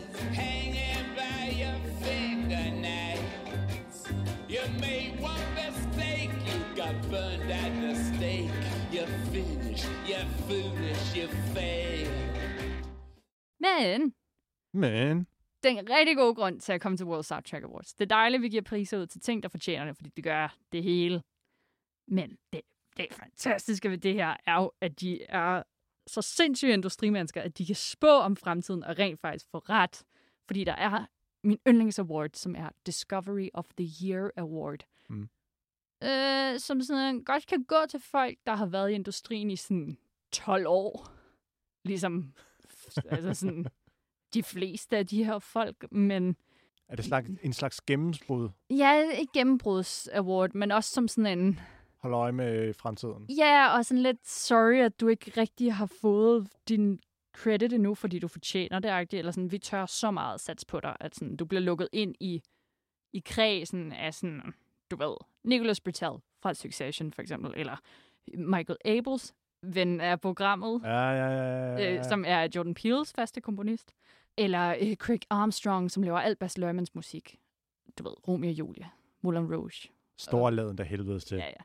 hanging 0.43 1.07
by 1.21 1.43
your 1.63 1.79
fingernails. 2.05 3.95
You 4.49 4.63
made 4.87 5.13
one 5.33 5.49
mistake, 5.61 6.33
you 6.49 6.59
got 6.83 6.95
burned 7.11 7.51
at 7.65 7.73
the 7.83 7.95
stake. 8.09 8.51
You're 8.95 9.15
finished, 9.33 9.91
you're 10.11 10.31
foolish, 10.49 11.05
you 11.17 11.29
fail. 11.55 12.11
Men 13.61 14.15
Men, 14.73 15.27
det 15.63 15.71
er 15.71 15.79
en 15.79 15.91
rigtig 15.91 16.17
god 16.17 16.35
grund 16.35 16.61
til 16.61 16.73
at 16.73 16.81
komme 16.81 16.97
til 16.97 17.07
World 17.07 17.25
Soundtrack 17.25 17.65
Awards. 17.65 17.95
Det 17.95 18.05
er 18.05 18.09
dejligt, 18.09 18.39
at 18.39 18.43
vi 18.43 18.49
giver 18.49 18.63
priser 18.63 18.99
ud 18.99 19.07
til 19.07 19.21
ting, 19.21 19.43
der 19.43 19.49
fortjener 19.49 19.85
det, 19.85 19.97
fordi 19.97 20.11
det 20.17 20.25
gør 20.25 20.57
det 20.73 20.83
hele. 20.83 21.23
Men 22.09 22.37
det, 22.53 22.61
det 22.97 23.07
fantastiske 23.11 23.91
ved 23.91 23.99
det 23.99 24.15
her 24.15 24.37
er 24.47 24.55
jo, 24.55 24.73
at 24.81 25.01
de 25.01 25.23
er 25.23 25.63
så 26.07 26.23
sindssyge 26.23 26.73
industrimennesker, 26.73 27.43
at 27.43 27.59
de 27.59 27.67
kan 27.67 27.75
spå 27.75 28.09
om 28.09 28.37
fremtiden 28.37 28.85
og 28.85 28.99
rent 28.99 29.21
faktisk 29.21 29.47
få 29.51 29.59
ret. 29.59 30.05
Fordi 30.47 30.65
der 30.65 30.73
er 30.73 31.07
min 31.45 31.59
yndlingsaward, 31.69 32.31
som 32.35 32.55
er 32.55 32.69
Discovery 32.87 33.49
of 33.55 33.67
the 33.79 34.07
Year 34.07 34.31
Award. 34.37 34.85
Mm. 35.09 35.29
Øh, 36.03 36.61
som 36.61 36.83
sådan 36.83 37.25
godt 37.25 37.47
kan 37.47 37.65
gå 37.65 37.87
til 37.91 38.01
folk, 38.01 38.39
der 38.47 38.55
har 38.55 38.67
været 38.67 38.91
i 38.91 38.95
industrien 38.95 39.51
i 39.51 39.57
sådan 39.57 39.99
12 40.33 40.67
år. 40.67 41.13
Ligesom 41.85 42.35
altså 43.11 43.35
sådan, 43.35 43.67
de 44.35 44.43
fleste 44.43 44.97
af 44.97 45.07
de 45.07 45.25
her 45.25 45.39
folk, 45.39 45.93
men 45.93 46.37
er 46.89 46.97
det 46.97 47.05
slags, 47.05 47.31
en 47.43 47.53
slags 47.53 47.81
gennembrud? 47.81 48.49
ja, 48.71 49.11
ikke 49.11 49.33
gennembruds-award, 49.39 50.51
men 50.55 50.71
også 50.71 50.91
som 50.91 51.09
sådan 51.09 51.39
en, 51.39 51.61
Hold 52.03 52.15
øje 52.15 52.33
med 52.33 52.75
fremtiden. 52.75 53.27
ja, 53.39 53.77
og 53.77 53.85
sådan 53.85 54.03
lidt 54.03 54.29
sorry, 54.29 54.75
at 54.77 55.01
du 55.01 55.09
ikke 55.09 55.33
rigtig 55.41 55.75
har 55.75 55.87
fået 55.87 56.49
din 56.69 57.01
credit 57.37 57.73
endnu, 57.73 57.95
fordi 57.95 58.19
du 58.19 58.29
fortjener 58.29 58.79
det, 58.79 59.15
eller 59.15 59.33
sådan, 59.33 59.53
vi 59.53 59.59
tør 59.59 59.87
så 59.87 60.11
meget 60.11 60.41
sats 60.41 60.65
på 60.65 60.81
dig, 60.81 60.97
at 61.01 61.15
sådan, 61.15 61.37
du 61.37 61.45
bliver 61.45 61.61
lukket 61.61 61.89
ind 61.93 62.15
i, 62.21 62.43
i 63.13 63.23
kredsen 63.25 63.93
af 63.93 64.15
sådan, 64.15 64.43
du 64.91 64.97
ved, 64.97 65.17
Nicholas 65.45 65.81
Bertel 65.81 66.13
fra 66.43 66.55
Succession 66.55 67.13
for 67.13 67.23
eksempel, 67.23 67.53
eller 67.57 67.77
Michael 68.35 68.77
Abels, 68.85 69.35
ven 69.63 70.01
af 70.01 70.21
programmet, 70.21 70.81
Ja, 70.85 71.11
ja, 71.11 71.29
ja. 71.29 71.73
ja, 71.73 71.79
ja. 71.79 71.99
øh, 71.99 72.05
som 72.05 72.25
er 72.27 72.49
Jordan 72.55 72.75
Peels 72.75 73.13
faste 73.13 73.41
komponist. 73.41 73.93
Eller 74.37 74.77
øh, 74.81 74.97
Craig 74.97 75.21
Armstrong, 75.31 75.91
som 75.91 76.03
laver 76.03 76.19
alt 76.19 76.39
Bas 76.39 76.59
Lermans 76.59 76.95
musik. 76.95 77.39
Du 77.99 78.05
ved, 78.05 78.29
Romeo 78.29 78.51
og 78.51 78.55
Julia, 78.59 78.89
Moulin 79.23 79.55
Rouge. 79.55 79.89
Storladen 80.21 80.79
der 80.79 80.85
helvedes 80.85 81.25
til. 81.25 81.37
Ja, 81.37 81.47
ja. 81.47 81.63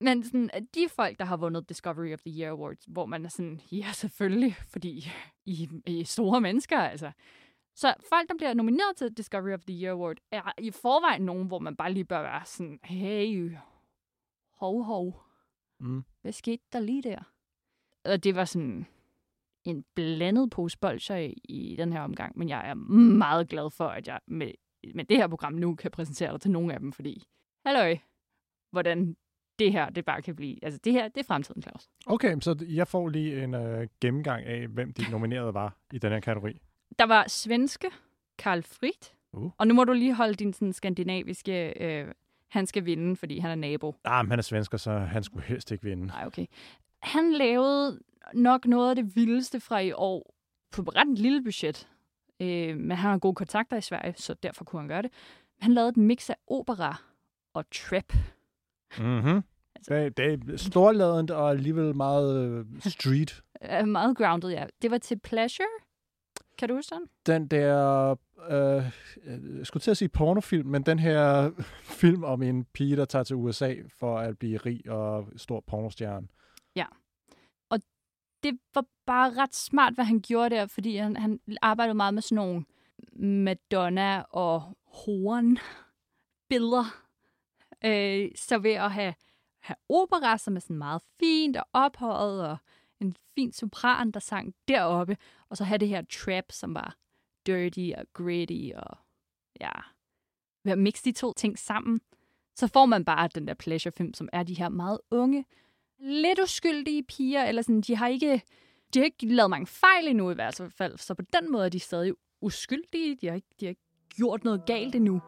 Men 0.00 0.24
sådan, 0.24 0.50
de 0.74 0.88
folk, 0.88 1.18
der 1.18 1.24
har 1.24 1.36
vundet 1.36 1.68
Discovery 1.68 2.12
of 2.12 2.20
the 2.20 2.40
Year 2.40 2.50
Awards, 2.52 2.84
hvor 2.88 3.06
man 3.06 3.24
er 3.24 3.28
sådan, 3.28 3.60
ja, 3.72 3.92
selvfølgelig, 3.92 4.56
fordi 4.68 5.08
I, 5.46 5.68
I 5.86 6.00
er 6.00 6.04
store 6.04 6.40
mennesker, 6.40 6.78
altså. 6.78 7.12
Så 7.74 7.94
folk, 8.08 8.28
der 8.28 8.34
bliver 8.36 8.54
nomineret 8.54 8.96
til 8.96 9.12
Discovery 9.16 9.52
of 9.54 9.64
the 9.68 9.82
Year 9.82 9.92
Award, 9.92 10.16
er 10.30 10.52
i 10.58 10.70
forvejen 10.70 11.22
nogen, 11.22 11.46
hvor 11.46 11.58
man 11.58 11.76
bare 11.76 11.92
lige 11.92 12.04
bør 12.04 12.22
være 12.22 12.42
sådan, 12.44 12.80
hey, 12.84 13.56
hov, 14.58 14.82
hov, 14.82 15.22
Mm. 15.82 16.04
hvad 16.22 16.32
skete 16.32 16.62
der 16.72 16.80
lige 16.80 17.02
der? 17.02 17.18
Og 18.04 18.24
det 18.24 18.34
var 18.34 18.44
sådan 18.44 18.86
en 19.64 19.84
blandet 19.94 20.50
pose 20.50 20.78
bolcher 20.78 21.16
i, 21.16 21.32
i 21.44 21.76
den 21.76 21.92
her 21.92 22.00
omgang, 22.00 22.38
men 22.38 22.48
jeg 22.48 22.70
er 22.70 22.74
meget 22.74 23.48
glad 23.48 23.70
for, 23.70 23.84
at 23.88 24.08
jeg 24.08 24.20
med, 24.26 24.52
med 24.94 25.04
det 25.04 25.16
her 25.16 25.28
program 25.28 25.52
nu 25.52 25.74
kan 25.74 25.90
præsentere 25.90 26.32
dig 26.32 26.40
til 26.40 26.50
nogle 26.50 26.74
af 26.74 26.80
dem, 26.80 26.92
fordi, 26.92 27.24
halløj, 27.66 27.96
hvordan 28.70 29.16
det 29.58 29.72
her, 29.72 29.90
det 29.90 30.04
bare 30.04 30.22
kan 30.22 30.36
blive, 30.36 30.64
altså 30.64 30.80
det 30.84 30.92
her, 30.92 31.08
det 31.08 31.20
er 31.20 31.24
fremtiden, 31.24 31.62
Claus. 31.62 31.88
Okay, 32.06 32.36
så 32.40 32.64
jeg 32.68 32.88
får 32.88 33.08
lige 33.08 33.44
en 33.44 33.54
øh, 33.54 33.88
gennemgang 34.00 34.46
af, 34.46 34.66
hvem 34.68 34.92
de 34.92 35.10
nominerede 35.10 35.54
var 35.54 35.76
i 35.92 35.98
den 35.98 36.12
her 36.12 36.20
kategori. 36.20 36.60
Der 36.98 37.04
var 37.06 37.24
svenske 37.28 37.86
Karl 38.38 38.62
Frit, 38.62 39.14
Uh. 39.32 39.50
og 39.58 39.66
nu 39.66 39.74
må 39.74 39.84
du 39.84 39.92
lige 39.92 40.14
holde 40.14 40.34
din 40.34 40.52
sådan, 40.52 40.72
skandinaviske, 40.72 41.82
øh, 41.84 42.08
han 42.48 42.66
skal 42.66 42.84
vinde, 42.84 43.16
fordi 43.16 43.38
han 43.38 43.50
er 43.50 43.54
nabo. 43.54 43.94
Ah, 44.04 44.24
men 44.24 44.30
han 44.30 44.38
er 44.38 44.42
svensker, 44.42 44.78
så 44.78 44.98
han 44.98 45.24
skulle 45.24 45.44
helst 45.46 45.70
ikke 45.70 45.84
vinde. 45.84 46.06
Nej, 46.06 46.26
okay. 46.26 46.46
Han 47.02 47.32
lavede 47.32 48.00
nok 48.34 48.66
noget 48.66 48.90
af 48.90 48.96
det 48.96 49.16
vildeste 49.16 49.60
fra 49.60 49.78
i 49.78 49.92
år 49.92 50.34
på 50.72 50.82
ret 50.82 51.18
lille 51.18 51.42
budget. 51.44 51.88
Øh, 52.40 52.76
men 52.76 52.90
han 52.90 53.10
har 53.10 53.18
gode 53.18 53.34
kontakter 53.34 53.76
i 53.76 53.80
Sverige, 53.80 54.14
så 54.16 54.34
derfor 54.34 54.64
kunne 54.64 54.80
han 54.80 54.88
gøre 54.88 55.02
det. 55.02 55.10
Han 55.60 55.74
lavede 55.74 55.88
et 55.88 55.96
mix 55.96 56.30
af 56.30 56.36
opera 56.46 56.96
og 57.54 57.64
trap. 57.70 58.12
Mhm. 58.98 59.42
Altså- 59.76 59.94
Det, 59.94 60.16
det 60.16 60.50
er 60.52 60.56
storladent 60.56 61.30
og 61.30 61.50
alligevel 61.50 61.96
meget 61.96 62.44
øh, 62.44 62.66
street. 62.92 63.42
Meget 63.86 64.16
grounded, 64.16 64.50
ja. 64.50 64.66
Det 64.82 64.90
var 64.90 64.98
til 64.98 65.18
Pleasure. 65.18 65.66
Kan 66.58 66.68
du 66.68 66.74
huske 66.74 66.94
den? 66.94 67.06
Den 67.26 67.48
der, 67.48 68.10
øh, 68.50 68.84
jeg 69.58 69.66
skulle 69.66 69.80
til 69.80 69.90
at 69.90 69.96
sige 69.96 70.08
pornofilm, 70.08 70.68
men 70.68 70.82
den 70.82 70.98
her 70.98 71.50
film 72.00 72.24
om 72.24 72.42
en 72.42 72.64
pige, 72.64 72.96
der 72.96 73.04
tager 73.04 73.22
til 73.22 73.36
USA 73.36 73.74
for 73.98 74.18
at 74.18 74.38
blive 74.38 74.56
rig 74.56 74.90
og 74.90 75.28
stor 75.36 75.64
pornostjerne. 75.66 76.28
det 78.42 78.58
var 78.74 78.84
bare 79.06 79.30
ret 79.42 79.54
smart, 79.54 79.94
hvad 79.94 80.04
han 80.04 80.20
gjorde 80.20 80.54
der, 80.54 80.66
fordi 80.66 80.96
han, 80.96 81.16
han 81.16 81.40
arbejdede 81.62 81.94
meget 81.94 82.14
med 82.14 82.22
sådan 82.22 82.36
nogle 82.36 82.64
Madonna 83.12 84.22
og 84.22 84.78
horn 84.86 85.58
billeder. 86.48 86.84
Øh, 87.84 88.30
så 88.36 88.58
ved 88.58 88.72
at 88.72 88.92
have, 88.92 89.14
have 89.60 89.76
opera, 89.88 90.38
som 90.38 90.56
er 90.56 90.60
sådan 90.60 90.78
meget 90.78 91.02
fint 91.20 91.56
og 91.56 91.64
ophøjet, 91.72 92.48
og 92.48 92.56
en 93.00 93.16
fin 93.34 93.52
sopran, 93.52 94.10
der 94.10 94.20
sang 94.20 94.54
deroppe, 94.68 95.16
og 95.48 95.56
så 95.56 95.64
have 95.64 95.78
det 95.78 95.88
her 95.88 96.02
trap, 96.02 96.44
som 96.50 96.74
var 96.74 96.96
dirty 97.46 97.90
og 97.96 98.04
gritty, 98.12 98.70
og 98.76 98.98
ja, 99.60 99.72
ved 100.64 100.72
at 100.72 100.78
mixe 100.78 101.04
de 101.04 101.12
to 101.12 101.32
ting 101.32 101.58
sammen, 101.58 102.00
så 102.56 102.66
får 102.66 102.86
man 102.86 103.04
bare 103.04 103.28
den 103.34 103.48
der 103.48 103.54
pleasure-film, 103.54 104.14
som 104.14 104.28
er 104.32 104.42
de 104.42 104.54
her 104.54 104.68
meget 104.68 105.00
unge, 105.10 105.44
lidt 105.98 106.40
uskyldige 106.42 107.02
piger, 107.02 107.44
eller 107.44 107.62
sådan, 107.62 107.80
de 107.80 107.96
har 107.96 108.08
ikke, 108.08 108.42
de 108.94 108.98
har 108.98 109.04
ikke 109.04 109.26
lavet 109.26 109.50
mange 109.50 109.66
fejl 109.66 110.08
endnu 110.08 110.30
i 110.30 110.34
hvert 110.34 110.60
fald, 110.76 110.98
så 110.98 111.14
på 111.14 111.22
den 111.22 111.52
måde 111.52 111.64
er 111.64 111.68
de 111.68 111.80
stadig 111.80 112.12
uskyldige, 112.40 113.16
de 113.16 113.26
har 113.26 113.34
ikke, 113.34 113.48
de 113.60 113.64
har 113.64 113.70
ikke 113.70 113.82
gjort 114.16 114.44
noget 114.44 114.66
galt 114.66 114.94
endnu. 114.94 115.20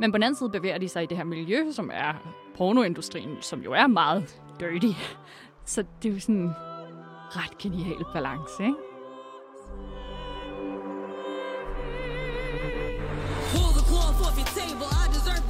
Men 0.00 0.12
på 0.12 0.18
den 0.18 0.22
anden 0.22 0.38
side 0.38 0.50
bevæger 0.50 0.78
de 0.78 0.88
sig 0.88 1.02
i 1.02 1.06
det 1.06 1.16
her 1.16 1.24
miljø, 1.24 1.72
som 1.72 1.90
er 1.94 2.12
pornoindustrien, 2.56 3.36
som 3.40 3.60
jo 3.60 3.72
er 3.72 3.86
meget 3.86 4.40
dirty. 4.60 4.92
Så 5.64 5.84
det 6.02 6.08
er 6.08 6.12
jo 6.12 6.20
sådan 6.20 6.34
en 6.34 6.54
ret 7.30 7.58
genial 7.58 8.04
balance, 8.14 8.62
ikke? 8.62 8.74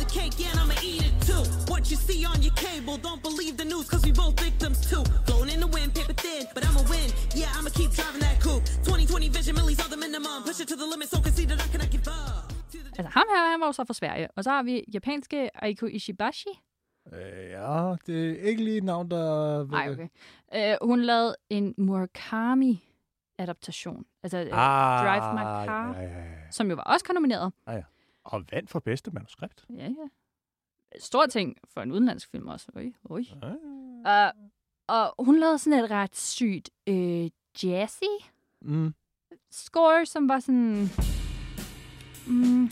Cake 0.08 0.40
and 0.50 0.58
I'ma 0.58 0.74
eat 0.82 1.04
it 1.04 1.14
too. 1.20 1.42
What 1.70 1.90
you 1.90 1.96
see 1.96 2.24
on 2.24 2.42
your 2.42 2.54
cable, 2.54 2.96
don't 2.96 3.22
believe 3.22 3.58
the 3.58 3.64
news, 3.64 3.87
cause 3.90 4.02
we 4.06 4.11
both 4.11 4.34
victims 4.40 4.80
too. 4.90 5.04
Flown 5.26 5.50
in 5.50 5.61
the 5.61 5.66
wind, 5.66 5.94
paper 5.94 6.14
thin, 6.14 6.46
but 6.54 6.66
I'ma 6.66 6.80
win. 6.88 7.12
Yeah, 7.34 7.52
I'ma 7.54 7.68
keep 7.70 7.90
driving 7.92 8.20
that 8.20 8.40
coupe. 8.40 8.64
2020 8.84 9.28
vision, 9.28 9.54
millies 9.54 9.78
are 9.80 9.88
the 9.90 9.98
minimum. 9.98 10.44
Push 10.44 10.61
it 10.61 10.68
to 10.68 10.76
the 10.76 10.87
limit, 10.87 11.11
so 11.11 11.20
conceited 11.20 11.61
I 11.61 11.66
cannot 11.68 11.90
give 11.90 12.08
up. 12.08 12.47
Altså 12.98 13.11
ham 13.18 13.24
her, 13.30 13.50
han 13.50 13.61
var 13.61 13.66
jo 13.66 13.72
så 13.72 13.84
fra 13.84 13.94
Sverige. 13.94 14.28
Og 14.37 14.44
så 14.44 14.50
har 14.50 14.62
vi 14.62 14.84
japanske 14.94 15.50
Aiko 15.64 15.87
Ishibashi. 15.87 16.48
Øh, 17.12 17.50
ja, 17.50 17.94
det 18.06 18.30
er 18.30 18.34
ikke 18.42 18.64
lige 18.64 18.76
et 18.76 18.84
navn, 18.84 19.11
der... 19.11 19.66
Nej, 19.66 19.90
okay. 19.90 20.08
Øh, 20.54 20.76
hun 20.82 21.02
lavede 21.02 21.37
en 21.50 21.74
Murakami-adaptation. 21.78 24.04
Altså 24.22 24.38
ah, 24.38 24.46
Ah, 24.52 25.04
Drive 25.04 25.34
My 25.34 25.40
Car, 25.66 25.94
Ja, 25.94 26.00
ja, 26.02 26.08
ja. 26.18 26.24
som 26.50 26.70
jo 26.70 26.74
var 26.76 26.82
også 26.82 27.04
nomineret. 27.14 27.52
Og 28.24 28.44
vandt 28.52 28.70
for 28.70 28.78
bedste 28.80 29.11
manuskript. 29.11 29.64
Ja, 29.76 29.84
ja. 29.84 30.08
Stor 31.00 31.26
ting 31.26 31.56
for 31.74 31.80
en 31.80 31.92
udenlandsk 31.92 32.30
film 32.30 32.48
også. 32.48 32.66
Oj, 32.74 32.92
oj. 33.04 33.24
Ja. 33.42 33.52
Uh, 34.28 34.32
og 34.88 35.14
hun 35.24 35.38
lavede 35.38 35.58
sådan 35.58 35.84
et 35.84 35.90
ret 35.90 36.16
sygt 36.16 36.70
øh, 36.87 37.30
jazzy 37.64 38.04
Mm. 38.62 38.94
score, 39.50 40.06
som 40.06 40.28
var 40.28 40.40
sådan... 40.40 40.88
Mm, 42.26 42.70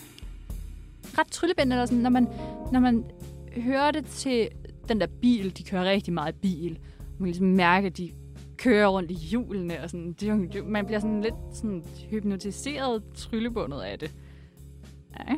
ret 1.19 1.27
tryllebændende, 1.27 1.77
eller 1.77 1.87
sådan, 1.87 2.03
når 2.03 2.11
man, 2.11 2.29
når 2.73 2.81
man 2.81 3.05
hører 3.57 3.91
det 3.91 4.07
til 4.07 4.49
den 4.89 5.01
der 5.01 5.07
bil, 5.07 5.59
de 5.59 5.65
kører 5.65 5.85
rigtig 5.85 6.15
meget 6.15 6.35
bil. 6.35 6.79
Man 6.99 7.19
kan 7.19 7.27
ligesom 7.27 7.47
mærke, 7.47 7.87
at 7.87 7.97
de 7.97 8.11
kører 8.57 8.89
rundt 8.89 9.11
i 9.11 9.15
hjulene, 9.15 9.83
og 9.83 9.91
sådan, 9.91 10.13
det, 10.13 10.53
det, 10.53 10.67
man 10.67 10.87
bliver 10.87 11.01
sådan 11.01 11.21
lidt 11.21 11.35
sådan 11.53 11.85
hypnotiseret 12.11 13.03
tryllebundet 13.15 13.81
af 13.81 13.99
det. 13.99 14.15
Ja, 15.19 15.35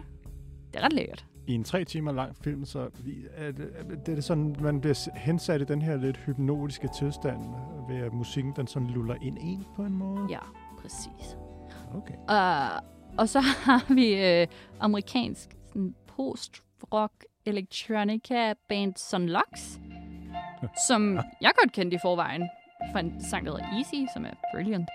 det 0.73 0.81
er 0.81 0.85
ret 0.85 0.93
lækkert. 0.93 1.25
I 1.47 1.55
en 1.55 1.65
tre 1.65 1.85
timer 1.85 2.13
lang 2.13 2.37
film, 2.37 2.65
så 2.65 2.89
er 3.35 3.51
det, 3.53 3.71
er 3.77 3.97
det 4.07 4.19
er 4.19 4.23
sådan, 4.23 4.57
man 4.61 4.81
bliver 4.81 5.11
hensat 5.17 5.61
i 5.61 5.65
den 5.65 5.83
her 5.83 5.97
lidt 5.97 6.17
hypnotiske 6.17 6.89
tilstand, 6.99 7.41
ved 7.89 7.97
at 7.97 8.13
musikken 8.13 8.53
den 8.57 8.67
sådan 8.67 8.89
luller 8.89 9.15
ind 9.23 9.39
en 9.41 9.65
på 9.77 9.83
en 9.83 9.95
måde. 9.95 10.27
Ja, 10.31 10.39
præcis. 10.79 11.37
Okay. 11.95 12.15
Uh, 12.15 12.83
og 13.19 13.29
så 13.29 13.41
har 13.41 13.95
vi 13.95 14.25
øh, 14.25 14.47
amerikansk 14.81 15.58
sådan 15.69 15.95
post-rock 16.17 17.13
electronica 17.47 18.55
band 18.69 18.95
Sunlux, 18.97 19.79
som 20.89 21.17
jeg 21.41 21.53
godt 21.57 21.73
kendte 21.73 21.95
i 21.95 21.99
forvejen 22.03 22.49
fra 22.93 23.01
en 23.01 23.25
sang, 23.31 23.47
der 23.47 23.53
hedder 23.53 23.77
Easy, 23.77 24.13
som 24.15 24.25
er 24.25 24.31
brilliant. 24.55 24.89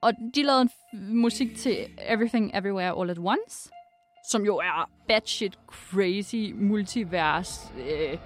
Og 0.00 0.12
de 0.34 0.42
lavede 0.42 0.62
en 0.62 0.68
f- 0.68 0.96
musik 1.14 1.56
til 1.56 1.76
Everything 2.08 2.50
Everywhere 2.54 3.00
All 3.00 3.10
at 3.10 3.18
Once, 3.18 3.70
som 4.30 4.44
jo 4.44 4.56
er 4.56 4.90
batshit 5.08 5.58
crazy 5.66 6.52
multivers. 6.54 7.72
Øh, 7.78 8.18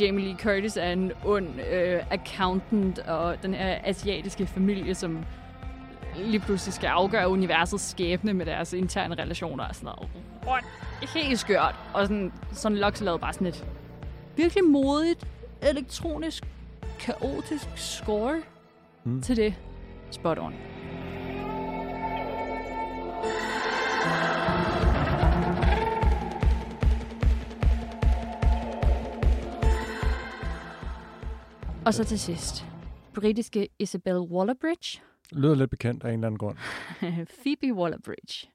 Jamie 0.00 0.24
Lee 0.24 0.36
Curtis 0.38 0.76
er 0.76 0.92
en 0.92 1.12
ond 1.24 1.48
øh, 1.72 2.02
accountant, 2.10 2.98
og 2.98 3.42
den 3.42 3.54
her 3.54 3.78
asiatiske 3.84 4.46
familie, 4.46 4.94
som 4.94 5.24
lige 6.16 6.40
pludselig 6.40 6.74
skal 6.74 6.86
afgøre 6.86 7.28
universets 7.28 7.90
skæbne 7.90 8.32
med 8.34 8.46
deres 8.46 8.72
interne 8.72 9.14
relationer 9.14 9.64
og 9.68 9.74
sådan 9.74 9.90
noget. 9.96 10.10
What? 10.46 10.64
Helt 11.14 11.38
skørt. 11.38 11.74
Og 11.94 12.02
sådan, 12.06 12.32
sådan 12.52 12.78
Lux 12.78 13.00
lavede 13.00 13.18
bare 13.18 13.32
sådan 13.32 13.46
et 13.46 13.64
virkelig 14.36 14.64
modigt, 14.64 15.26
elektronisk, 15.62 16.44
kaotisk 17.00 17.68
score 17.76 18.34
Mm. 19.04 19.12
mm. 19.12 19.22
til 19.22 19.36
det. 19.36 19.54
Spot 20.10 20.38
on. 20.38 20.54
Og 31.90 31.94
så 31.94 32.04
til 32.04 32.18
sidst, 32.18 32.64
britiske 33.14 33.68
Isabel 33.78 34.16
Waller-Bridge. 34.18 35.00
Lyder 35.32 35.54
lidt 35.54 35.70
bekendt 35.70 36.04
af 36.04 36.08
en 36.08 36.14
eller 36.14 36.26
anden 36.26 36.38
grund. 36.38 36.56
Phoebe 37.42 37.72
Waller-Bridge. 37.80 38.48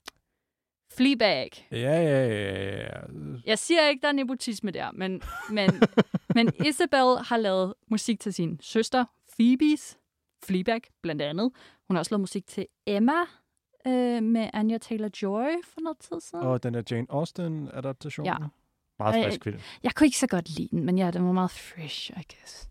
Fleabag. 0.93 1.67
Ja, 1.71 1.77
ja, 1.77 2.27
ja, 2.27 2.77
ja. 2.77 2.99
Jeg 3.45 3.59
siger 3.59 3.87
ikke, 3.87 4.01
der 4.01 4.07
er 4.07 4.11
nepotisme 4.11 4.71
der, 4.71 4.91
men, 4.91 5.21
men, 5.49 5.69
men 6.35 6.51
Isabel 6.65 7.17
har 7.25 7.37
lavet 7.37 7.73
musik 7.87 8.19
til 8.19 8.33
sin 8.33 8.59
søster, 8.61 9.05
Phoebes, 9.39 9.97
Fleabag 10.45 10.81
blandt 11.03 11.21
andet. 11.21 11.51
Hun 11.87 11.95
har 11.95 11.99
også 11.99 12.11
lavet 12.11 12.21
musik 12.21 12.47
til 12.47 12.65
Emma 12.85 13.21
øh, 13.87 14.23
med 14.23 14.49
Anya 14.53 14.77
Taylor-Joy 14.85 15.63
for 15.63 15.81
noget 15.81 15.97
tid 15.99 16.21
siden. 16.21 16.45
Og 16.45 16.63
den 16.63 16.75
er 16.75 16.81
Jane 16.91 17.07
Austen-adaptation. 17.09 18.25
Ja. 18.25 18.35
Meget 18.99 19.17
Øh, 19.17 19.23
frisk 19.23 19.43
film. 19.43 19.59
Jeg 19.83 19.95
kunne 19.95 20.07
ikke 20.07 20.17
så 20.19 20.27
godt 20.27 20.49
lide 20.49 20.67
den, 20.71 20.85
men 20.85 20.97
ja, 20.97 21.11
den 21.11 21.25
var 21.25 21.31
meget 21.31 21.51
fresh, 21.51 22.11
I 22.11 22.23
guess. 22.35 22.69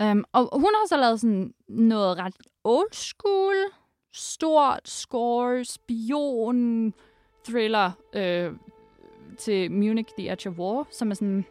Um, 0.00 0.24
og 0.32 0.60
hun 0.60 0.70
har 0.74 0.88
så 0.88 0.96
lavet 0.96 1.20
sådan 1.20 1.54
noget 1.68 2.18
ret 2.18 2.34
old 2.64 2.92
school, 2.92 3.54
stort 4.12 4.88
score, 4.88 5.64
spion, 5.64 6.94
thriller 7.44 7.90
øh, 8.12 8.52
til 9.38 9.72
Munich 9.72 10.14
The 10.18 10.32
Edge 10.32 10.48
of 10.48 10.58
War, 10.58 10.86
som 10.90 11.10
er 11.10 11.14
sådan 11.14 11.44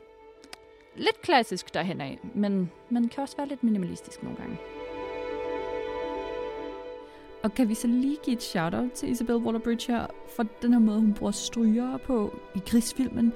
lidt 0.96 1.22
klassisk 1.22 1.74
derhen 1.74 2.02
af, 2.02 2.20
men, 2.36 2.72
men 2.90 3.10
kan 3.10 3.22
også 3.22 3.38
være 3.38 3.48
lidt 3.48 3.64
minimalistisk 3.64 4.24
nogle 4.24 4.38
gange. 4.38 4.58
Og 7.44 7.54
kan 7.54 7.70
vi 7.70 7.74
så 7.74 7.88
lige 7.88 8.18
give 8.24 8.36
et 8.36 8.44
shout-out 8.44 8.92
til 8.92 9.10
Isabel 9.10 9.36
Waller-Bridge 9.36 9.92
her, 9.92 10.08
for 10.36 10.46
den 10.62 10.74
her 10.74 10.80
måde, 10.80 11.00
hun 11.00 11.14
bruger 11.14 11.32
stryger 11.32 11.98
på 11.98 12.34
i 12.56 12.60
krigsfilmen, 12.66 13.34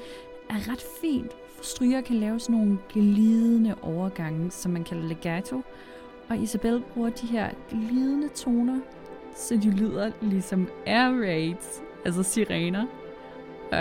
er 0.50 0.72
ret 0.72 0.86
fint. 1.02 1.32
Stryger 1.66 2.02
kan 2.02 2.16
lave 2.16 2.40
sådan 2.40 2.56
nogle 2.56 2.78
glidende 2.90 3.76
overgange, 3.82 4.52
som 4.52 4.72
man 4.72 4.84
kalder 4.84 5.08
legato. 5.08 5.62
Og 6.30 6.38
Isabel 6.38 6.84
bruger 6.94 7.10
de 7.10 7.28
her 7.28 7.50
glidende 7.70 8.28
toner, 8.30 8.80
så 9.36 9.56
de 9.64 9.72
lyder 9.72 10.12
ligesom 10.22 10.68
air 10.86 11.10
raids, 11.22 11.82
altså 12.06 12.24
sirener. 12.24 12.86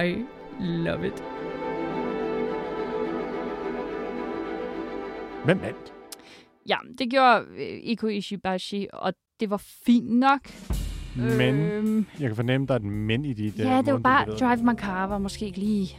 I 0.04 0.16
love 0.60 1.06
it. 1.06 1.22
Hvem 5.44 5.60
vandt? 5.62 5.92
Ja, 6.68 6.76
det 6.98 7.10
gjorde 7.10 7.44
øh, 7.56 7.78
Iko 7.82 8.06
Ishibashi, 8.06 8.86
og 8.92 9.12
det 9.40 9.50
var 9.50 9.62
fint 9.86 10.10
nok. 10.10 10.40
Men 11.16 11.54
Øhm, 11.54 12.06
jeg 12.20 12.28
kan 12.28 12.36
fornemme, 12.36 12.66
der 12.66 12.74
er 12.74 12.78
et 12.78 12.84
men 12.84 13.24
i 13.24 13.32
de 13.32 13.50
der 13.50 13.74
ja, 13.74 13.82
det 13.82 13.92
var 13.92 13.98
bare. 13.98 14.24
Drive 14.24 14.64
My 14.64 14.78
Car 14.78 15.06
var 15.06 15.18
måske 15.18 15.46
ikke 15.46 15.58
lige, 15.58 15.96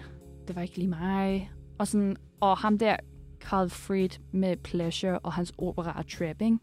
det 0.48 0.56
var 0.56 0.62
ikke 0.62 0.78
lige 0.78 0.88
mig. 0.88 1.52
Og, 1.78 1.88
sådan, 1.88 2.16
og 2.40 2.58
ham 2.58 2.78
der, 2.78 2.96
Carl 3.40 3.70
Fried 3.70 4.10
med 4.32 4.58
Pleasure 4.58 5.20
og 5.20 5.34
hans 5.34 5.54
opera 5.58 6.04
Trapping. 6.18 6.62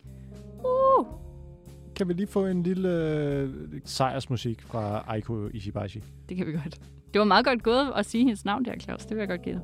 Uh, 0.64 1.07
Kan 1.96 2.09
vi 2.09 2.12
lige 2.12 2.27
få 2.27 2.46
en 2.46 2.62
lille 2.62 2.88
øh, 2.88 3.51
sejrsmusik 3.85 4.62
fra 4.62 5.05
Aiko 5.09 5.48
Ishibashi? 5.48 6.03
det 6.29 6.37
kan 6.37 6.46
vi 6.46 6.53
godt. 6.53 6.81
Det 7.12 7.18
var 7.18 7.25
meget 7.25 7.44
godt 7.44 7.62
gået 7.62 7.92
at 7.96 8.07
sige 8.07 8.25
hendes 8.25 8.44
navn 8.44 8.64
der, 8.64 8.72
Claus. 8.81 9.01
Det 9.07 9.11
vil 9.11 9.18
jeg 9.20 9.29
godt 9.29 9.42
give 9.42 9.55
dig. 9.55 9.62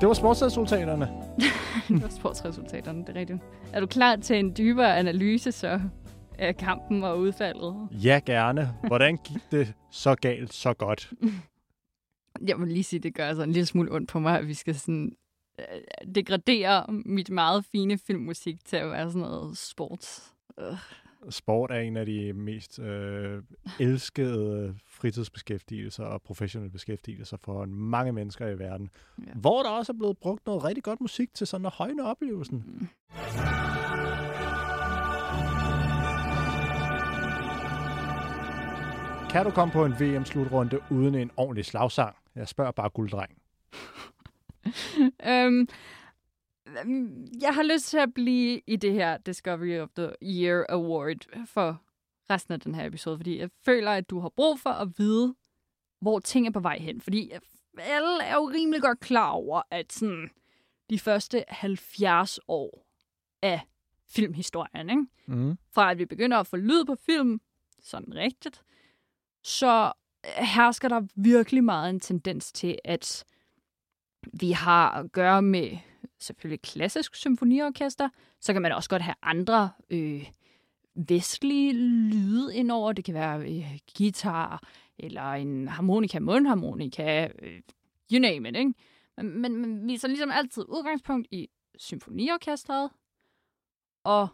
Det 0.00 0.08
var 0.08 0.14
sportsresultaterne. 0.14 1.08
det 1.88 2.02
var 2.02 2.08
sportsresultaterne, 2.08 3.00
det 3.00 3.08
er 3.08 3.20
rigtigt. 3.20 3.38
Er 3.72 3.80
du 3.80 3.86
klar 3.86 4.16
til 4.16 4.38
en 4.38 4.54
dybere 4.58 4.96
analyse 4.96 5.52
så 5.52 5.80
af 6.38 6.56
kampen 6.56 7.04
og 7.04 7.18
udfaldet? 7.18 7.88
Ja, 7.90 8.20
gerne. 8.26 8.74
Hvordan 8.86 9.16
gik 9.16 9.42
det 9.50 9.74
så 9.90 10.14
galt, 10.14 10.52
så 10.52 10.74
godt? 10.74 11.12
Jeg 12.48 12.58
vil 12.58 12.68
lige 12.68 12.84
sige, 12.84 13.00
det 13.00 13.14
gør 13.14 13.26
altså 13.26 13.42
en 13.42 13.52
lille 13.52 13.66
smule 13.66 13.92
ondt 13.92 14.10
på 14.10 14.18
mig, 14.18 14.38
at 14.38 14.48
vi 14.48 14.54
skal 14.54 14.74
sådan 14.74 15.16
øh, 15.58 16.14
degradere 16.14 16.86
mit 16.88 17.30
meget 17.30 17.64
fine 17.64 17.98
filmmusik 17.98 18.64
til 18.64 18.76
at 18.76 18.90
være 18.90 19.10
sådan 19.10 19.20
noget 19.20 19.58
sports. 19.58 20.34
Øh. 20.58 20.76
Sport 21.30 21.70
er 21.70 21.78
en 21.78 21.96
af 21.96 22.06
de 22.06 22.32
mest 22.32 22.78
øh, 22.78 23.42
elskede 23.80 24.74
fritidsbeskæftigelser 24.86 26.04
og 26.04 26.22
professionelle 26.22 26.72
beskæftigelser 26.72 27.36
for 27.36 27.64
mange 27.66 28.12
mennesker 28.12 28.48
i 28.48 28.58
verden. 28.58 28.90
Ja. 29.26 29.32
Hvor 29.34 29.62
der 29.62 29.70
også 29.70 29.92
er 29.92 29.96
blevet 29.98 30.18
brugt 30.18 30.46
noget 30.46 30.64
rigtig 30.64 30.84
godt 30.84 31.00
musik 31.00 31.34
til 31.34 31.46
sådan 31.46 31.66
at 31.66 31.72
højne 31.72 32.04
oplevelsen. 32.04 32.64
Mm. 32.66 32.88
Kan 39.34 39.44
du 39.44 39.50
komme 39.50 39.72
på 39.72 39.84
en 39.84 39.92
VM-slutrunde 39.92 40.80
uden 40.90 41.14
en 41.14 41.30
ordentlig 41.36 41.64
slagsang? 41.64 42.16
Jeg 42.34 42.48
spørger 42.48 42.70
bare 42.70 42.90
gulddreng. 42.90 43.42
øhm, 45.30 45.68
Øhm, 46.80 47.26
Jeg 47.42 47.54
har 47.54 47.62
lyst 47.62 47.86
til 47.90 47.98
at 47.98 48.14
blive 48.14 48.60
i 48.66 48.76
det 48.76 48.92
her 48.92 49.16
Discovery 49.16 49.78
of 49.80 49.88
the 49.96 50.12
Year 50.22 50.66
Award 50.68 51.46
for 51.46 51.82
resten 52.30 52.54
af 52.54 52.60
den 52.60 52.74
her 52.74 52.86
episode, 52.86 53.18
fordi 53.18 53.38
jeg 53.38 53.50
føler, 53.64 53.90
at 53.90 54.10
du 54.10 54.20
har 54.20 54.28
brug 54.28 54.60
for 54.60 54.70
at 54.70 54.88
vide, 54.98 55.34
hvor 56.00 56.18
ting 56.18 56.46
er 56.46 56.50
på 56.50 56.60
vej 56.60 56.78
hen. 56.78 57.00
Fordi 57.00 57.32
alle 57.78 58.22
er 58.22 58.34
jo 58.34 58.50
rimelig 58.54 58.82
godt 58.82 59.00
klar 59.00 59.30
over, 59.30 59.62
at 59.70 59.92
sådan, 59.92 60.30
de 60.90 60.98
første 60.98 61.44
70 61.48 62.38
år 62.48 62.86
af 63.42 63.60
filmhistorien, 64.10 64.90
ikke? 64.90 65.06
Mm. 65.26 65.56
fra 65.72 65.90
at 65.90 65.98
vi 65.98 66.06
begynder 66.06 66.36
at 66.38 66.46
få 66.46 66.56
lyd 66.56 66.84
på 66.84 66.94
film, 67.06 67.40
sådan 67.82 68.14
rigtigt, 68.14 68.62
så 69.44 69.92
øh, 70.24 70.44
hersker 70.44 70.88
der 70.88 71.02
virkelig 71.14 71.64
meget 71.64 71.90
en 71.90 72.00
tendens 72.00 72.52
til, 72.52 72.78
at 72.84 73.24
vi 74.32 74.50
har 74.50 74.90
at 74.90 75.12
gøre 75.12 75.42
med 75.42 75.78
selvfølgelig 76.18 76.62
klassisk 76.62 77.14
symfoniorkester, 77.14 78.08
så 78.40 78.52
kan 78.52 78.62
man 78.62 78.72
også 78.72 78.90
godt 78.90 79.02
have 79.02 79.14
andre 79.22 79.70
øh, 79.90 80.30
vestlige 80.94 81.72
lyde 81.72 82.56
indover. 82.56 82.92
Det 82.92 83.04
kan 83.04 83.14
være 83.14 83.40
øh, 83.40 83.78
guitar, 83.98 84.62
eller 84.98 85.32
en 85.32 85.68
harmonika, 85.68 86.18
mundharmonika, 86.18 87.28
øh, 87.42 87.60
you 88.12 88.20
name 88.20 88.48
it, 88.48 88.56
ikke? 88.56 88.74
Men, 89.16 89.38
men, 89.38 89.56
men 89.56 89.88
vi 89.88 89.94
er 89.94 89.98
så 89.98 90.08
ligesom 90.08 90.30
altid 90.30 90.64
udgangspunkt 90.68 91.28
i 91.30 91.48
symfoniorkestret 91.78 92.90
og 94.04 94.28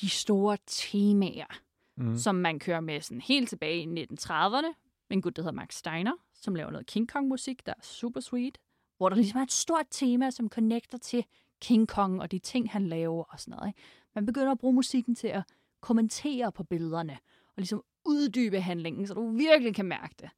de 0.00 0.08
store 0.08 0.56
temaer, 0.66 1.60
mm. 1.96 2.16
som 2.16 2.34
man 2.34 2.58
kører 2.58 2.80
med 2.80 3.00
sådan 3.00 3.20
helt 3.20 3.48
tilbage 3.48 3.82
i 3.82 4.04
1930'erne. 4.04 4.72
En 5.10 5.22
gut, 5.22 5.36
der 5.36 5.42
hedder 5.42 5.52
Max 5.52 5.74
Steiner, 5.74 6.12
som 6.34 6.54
laver 6.54 6.70
noget 6.70 6.86
King 6.86 7.08
Kong-musik, 7.08 7.66
der 7.66 7.72
er 7.72 7.82
super 7.82 8.20
sweet. 8.20 8.58
Hvor 8.96 9.08
der 9.08 9.16
ligesom 9.16 9.38
er 9.38 9.42
et 9.42 9.52
stort 9.52 9.86
tema, 9.90 10.30
som 10.30 10.48
connecter 10.48 10.98
til 10.98 11.24
King 11.60 11.88
Kong 11.88 12.20
og 12.20 12.30
de 12.30 12.38
ting, 12.38 12.70
han 12.70 12.86
laver 12.86 13.24
og 13.24 13.40
sådan 13.40 13.52
noget. 13.52 13.68
Ikke? 13.68 13.80
Man 14.14 14.26
begynder 14.26 14.52
at 14.52 14.58
bruge 14.58 14.74
musikken 14.74 15.14
til 15.14 15.28
at 15.28 15.42
kommentere 15.80 16.52
på 16.52 16.64
billederne 16.64 17.18
og 17.46 17.54
ligesom 17.56 17.82
uddybe 18.04 18.60
handlingen, 18.60 19.06
så 19.06 19.14
du 19.14 19.36
virkelig 19.36 19.74
kan 19.74 19.84
mærke 19.84 20.14
det. 20.20 20.30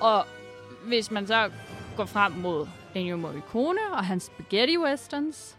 Og 0.00 0.26
hvis 0.86 1.10
man 1.10 1.26
så 1.26 1.50
går 1.96 2.04
frem 2.04 2.32
mod 2.32 2.68
Ennio 2.94 3.16
Morricone 3.16 3.80
og 3.92 4.04
hans 4.04 4.22
spaghetti 4.22 4.78
westerns, 4.78 5.58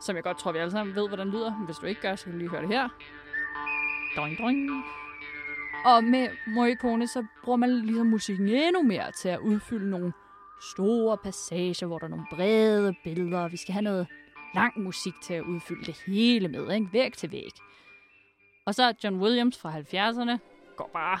som 0.00 0.16
jeg 0.16 0.24
godt 0.24 0.38
tror, 0.38 0.52
vi 0.52 0.58
alle 0.58 0.70
sammen 0.70 0.94
ved, 0.94 1.08
hvordan 1.08 1.30
lyder. 1.30 1.52
Hvis 1.52 1.76
du 1.76 1.86
ikke 1.86 2.00
gør, 2.00 2.16
så 2.16 2.24
kan 2.24 2.32
du 2.32 2.38
lige 2.38 2.50
høre 2.50 2.62
det 2.62 2.68
her. 2.68 2.88
Doing, 4.16 4.38
doing. 4.38 4.84
Og 5.84 6.04
med 6.04 6.28
Morricone, 6.46 7.08
så 7.08 7.24
bruger 7.44 7.56
man 7.56 7.70
ligesom 7.70 8.06
musikken 8.06 8.48
endnu 8.48 8.82
mere 8.82 9.12
til 9.12 9.28
at 9.28 9.38
udfylde 9.38 9.90
nogle 9.90 10.12
store 10.74 11.16
passager, 11.16 11.86
hvor 11.86 11.98
der 11.98 12.06
er 12.06 12.10
nogle 12.10 12.26
brede 12.30 12.94
billeder. 13.04 13.48
Vi 13.48 13.56
skal 13.56 13.72
have 13.72 13.82
noget 13.82 14.06
lang 14.54 14.82
musik 14.82 15.14
til 15.22 15.34
at 15.34 15.42
udfylde 15.42 15.84
det 15.84 16.02
hele 16.06 16.48
med, 16.48 16.74
ikke? 16.74 16.88
Væg 16.92 17.12
til 17.12 17.32
væg. 17.32 17.50
Og 18.66 18.74
så 18.74 18.94
John 19.04 19.20
Williams 19.20 19.58
fra 19.58 19.72
70'erne 19.78 20.38
går 20.76 20.90
bare 20.92 21.18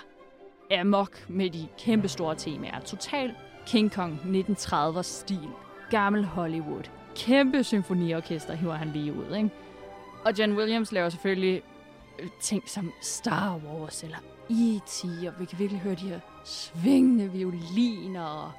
amok 0.80 1.28
med 1.28 1.50
de 1.50 1.68
kæmpe 1.78 2.08
store 2.08 2.34
temaer. 2.34 2.80
Total 2.80 3.34
King 3.66 3.92
Kong 3.92 4.20
1930'er 4.24 5.02
stil. 5.02 5.48
Gammel 5.90 6.24
Hollywood. 6.24 6.82
Kæmpe 7.16 7.64
symfoniorkester 7.64 8.54
hiver 8.54 8.74
han 8.74 8.88
lige 8.88 9.12
ud, 9.12 9.36
ikke? 9.36 9.50
Og 10.24 10.38
John 10.38 10.52
Williams 10.52 10.92
laver 10.92 11.08
selvfølgelig 11.08 11.62
øh, 12.18 12.28
ting 12.40 12.68
som 12.68 12.92
Star 13.00 13.60
Wars 13.66 14.04
eller 14.04 14.18
E.T., 14.50 15.04
og 15.04 15.40
vi 15.40 15.44
kan 15.44 15.58
virkelig 15.58 15.80
høre 15.80 15.94
de 15.94 16.08
her 16.08 16.20
svingende 16.44 17.32
violiner 17.32 18.24
og 18.24 18.52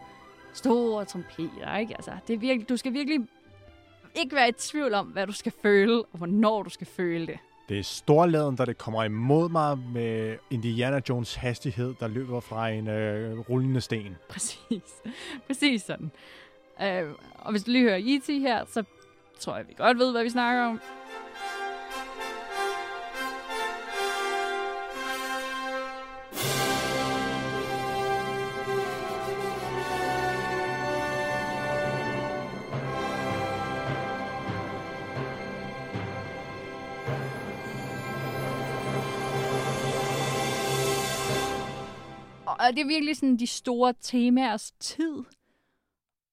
store 0.53 1.05
trompeter, 1.05 1.77
ikke? 1.77 1.93
Altså, 1.95 2.11
det 2.27 2.33
er 2.33 2.37
virkelig, 2.37 2.69
du 2.69 2.77
skal 2.77 2.93
virkelig 2.93 3.27
ikke 4.15 4.35
være 4.35 4.49
i 4.49 4.51
tvivl 4.51 4.93
om, 4.93 5.05
hvad 5.07 5.27
du 5.27 5.33
skal 5.33 5.53
føle, 5.61 6.03
og 6.03 6.17
hvornår 6.17 6.63
du 6.63 6.69
skal 6.69 6.87
føle 6.87 7.27
det. 7.27 7.37
Det 7.69 7.79
er 7.79 7.83
storladen, 7.83 8.57
der 8.57 8.65
det 8.65 8.77
kommer 8.77 9.03
imod 9.03 9.49
mig 9.49 9.77
med 9.77 10.37
Indiana 10.49 11.01
Jones 11.09 11.35
hastighed, 11.35 11.93
der 11.99 12.07
løber 12.07 12.39
fra 12.39 12.69
en 12.69 12.87
øh, 12.87 13.39
rullende 13.39 13.81
sten. 13.81 14.15
Præcis. 14.29 15.01
Præcis 15.47 15.81
sådan. 15.81 16.11
Øh, 16.81 17.09
og 17.35 17.51
hvis 17.51 17.63
du 17.63 17.71
lige 17.71 17.83
hører 17.83 17.99
E.T. 18.03 18.27
her, 18.27 18.65
så 18.69 18.83
tror 19.39 19.55
jeg, 19.55 19.67
vi 19.67 19.73
godt 19.77 19.97
ved, 19.99 20.11
hvad 20.11 20.23
vi 20.23 20.29
snakker 20.29 20.63
om. 20.63 20.79
Og 42.63 42.75
det 42.75 42.81
er 42.81 42.87
virkelig 42.87 43.17
sådan 43.17 43.37
de 43.37 43.47
store 43.47 43.93
temaers 44.01 44.71
tid. 44.71 45.23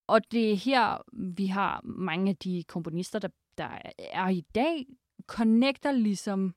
Og 0.07 0.33
det 0.33 0.53
er 0.53 0.57
her, 0.57 1.03
vi 1.13 1.47
har 1.47 1.81
mange 1.85 2.31
af 2.31 2.37
de 2.37 2.65
komponister, 2.69 3.19
der, 3.19 3.29
der 3.59 3.79
er 3.99 4.29
i 4.29 4.45
dag, 4.55 4.87
connecter 5.27 5.93
ligesom 5.93 6.55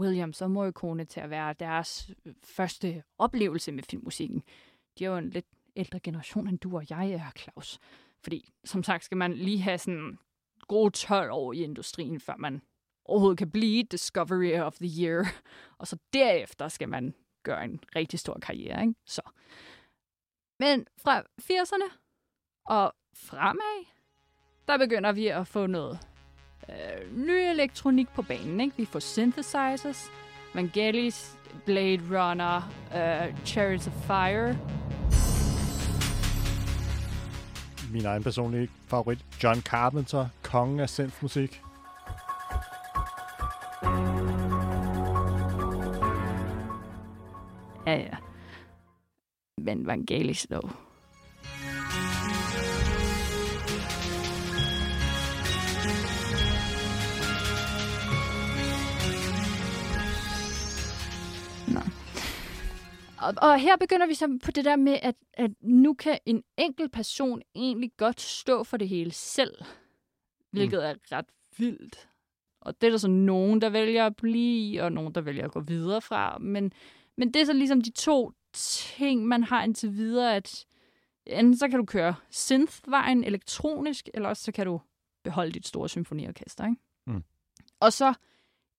Williams 0.00 0.42
og 0.42 0.50
Morricone 0.50 1.04
til 1.04 1.20
at 1.20 1.30
være 1.30 1.52
deres 1.52 2.10
første 2.44 3.02
oplevelse 3.18 3.72
med 3.72 3.82
filmmusikken. 3.82 4.42
De 4.98 5.04
er 5.04 5.08
jo 5.08 5.16
en 5.16 5.30
lidt 5.30 5.46
ældre 5.76 6.00
generation, 6.00 6.48
end 6.48 6.58
du 6.58 6.76
og 6.76 6.84
jeg 6.90 7.10
er, 7.10 7.30
Claus. 7.38 7.78
Fordi, 8.22 8.52
som 8.64 8.82
sagt, 8.82 9.04
skal 9.04 9.16
man 9.16 9.32
lige 9.32 9.60
have 9.60 9.78
sådan 9.78 10.18
gode 10.60 10.90
12 10.90 11.30
år 11.30 11.52
i 11.52 11.62
industrien, 11.62 12.20
før 12.20 12.36
man 12.36 12.62
overhovedet 13.04 13.38
kan 13.38 13.50
blive 13.50 13.82
Discovery 13.82 14.60
of 14.60 14.76
the 14.76 15.02
Year. 15.02 15.26
Og 15.78 15.86
så 15.86 15.96
derefter 16.12 16.68
skal 16.68 16.88
man 16.88 17.14
gøre 17.48 17.64
en 17.64 17.80
rigtig 17.96 18.18
stor 18.18 18.38
karriere, 18.42 18.80
ikke? 18.80 18.94
Så. 19.06 19.22
Men 20.60 20.86
fra 21.02 21.22
80'erne 21.42 21.88
og 22.66 22.92
fremad, 23.14 23.86
der 24.68 24.78
begynder 24.78 25.12
vi 25.12 25.26
at 25.26 25.46
få 25.46 25.66
noget 25.66 25.98
øh, 26.68 27.16
ny 27.16 27.30
elektronik 27.30 28.08
på 28.08 28.22
banen, 28.22 28.60
ikke? 28.60 28.76
Vi 28.76 28.84
får 28.84 28.98
synthesizers, 28.98 30.10
Vangelis, 30.54 31.38
Blade 31.64 32.02
Runner, 32.10 32.56
øh, 32.94 33.46
Chariots 33.46 33.86
of 33.86 33.92
Fire. 33.92 34.58
Min 37.92 38.04
egen 38.04 38.22
personlige 38.22 38.70
favorit, 38.86 39.24
John 39.42 39.60
Carpenter, 39.60 40.28
kongen 40.42 40.80
af 40.80 40.90
synthmusik. 40.90 41.62
Ja, 47.88 47.94
ja. 47.94 48.16
Men 49.58 49.86
Vangelis 49.86 50.46
dog. 50.50 50.70
Nå. 61.68 61.80
Og, 63.18 63.34
og 63.42 63.60
her 63.60 63.76
begynder 63.76 64.06
vi 64.06 64.14
så 64.14 64.38
på 64.44 64.50
det 64.50 64.64
der 64.64 64.76
med, 64.76 64.98
at, 65.02 65.14
at 65.34 65.50
nu 65.60 65.94
kan 65.94 66.18
en 66.26 66.42
enkelt 66.58 66.92
person 66.92 67.42
egentlig 67.54 67.90
godt 67.96 68.20
stå 68.20 68.64
for 68.64 68.76
det 68.76 68.88
hele 68.88 69.10
selv. 69.12 69.54
Hvilket 70.50 70.86
er 70.86 70.94
ret 71.12 71.26
vildt. 71.58 72.08
Og 72.60 72.80
det 72.80 72.86
er 72.86 72.90
der 72.90 72.98
så 72.98 73.08
nogen, 73.08 73.60
der 73.60 73.70
vælger 73.70 74.06
at 74.06 74.16
blive, 74.16 74.82
og 74.82 74.92
nogen, 74.92 75.14
der 75.14 75.20
vælger 75.20 75.44
at 75.44 75.52
gå 75.52 75.60
videre 75.60 76.00
fra. 76.00 76.38
Men, 76.38 76.72
men 77.18 77.34
det 77.34 77.42
er 77.42 77.46
så 77.46 77.52
ligesom 77.52 77.80
de 77.80 77.90
to 77.90 78.32
ting, 78.52 79.26
man 79.26 79.42
har 79.44 79.64
indtil 79.64 79.96
videre, 79.96 80.36
at 80.36 80.66
enten 81.26 81.56
så 81.56 81.68
kan 81.68 81.78
du 81.78 81.84
køre 81.84 82.14
synthvejen 82.30 83.24
elektronisk, 83.24 84.08
eller 84.14 84.28
også 84.28 84.42
så 84.42 84.52
kan 84.52 84.66
du 84.66 84.80
beholde 85.24 85.52
dit 85.52 85.66
store 85.66 85.88
symfoniorkester. 85.88 86.64
Ikke? 86.64 86.80
Mm. 87.06 87.22
Og 87.80 87.92
så 87.92 88.14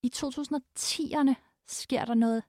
i 0.04 0.12
2010'erne 0.16 1.34
sker 1.68 2.06
der 2.06 2.14
noget 2.14 2.44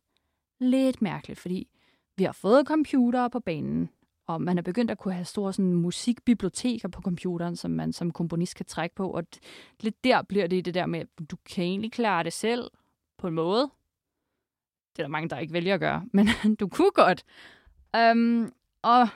lidt 0.61 1.03
mærkeligt, 1.03 1.41
fordi 1.41 1.69
vi 2.17 2.25
har 2.25 2.33
fået 2.33 2.67
computere 2.67 3.31
på 3.31 3.41
banen, 3.41 3.91
og 4.27 4.43
man 4.43 4.59
er 4.59 4.63
begyndt 4.63 4.91
at 4.91 4.99
kunne 4.99 5.15
have 5.15 5.25
store 5.25 5.53
sådan, 5.53 5.75
musikbiblioteker 5.75 6.89
på 6.89 7.03
computeren, 7.03 7.57
som 7.57 7.71
man 7.71 7.93
som 7.93 8.11
komponist 8.11 8.57
kan 8.57 8.67
trække 8.67 8.95
på, 8.95 9.11
og 9.11 9.25
lidt 9.81 10.05
der 10.05 10.23
bliver 10.23 10.47
det 10.47 10.65
det 10.65 10.75
der 10.75 10.87
med, 10.87 11.01
at 11.01 11.31
du 11.31 11.37
kan 11.37 11.65
egentlig 11.65 11.93
klare 11.93 12.25
det 12.25 12.33
selv 12.33 12.71
på 13.19 13.27
en 13.27 13.35
måde. 13.35 13.71
Det 15.01 15.05
er 15.05 15.09
der 15.09 15.13
mange, 15.13 15.29
der 15.29 15.39
ikke 15.39 15.53
vælger 15.53 15.75
at 15.75 15.81
gøre, 15.81 16.05
men 16.13 16.27
du 16.61 16.69
kunne 16.69 16.91
godt. 16.91 17.25
Um, 18.13 18.53
og 18.83 19.09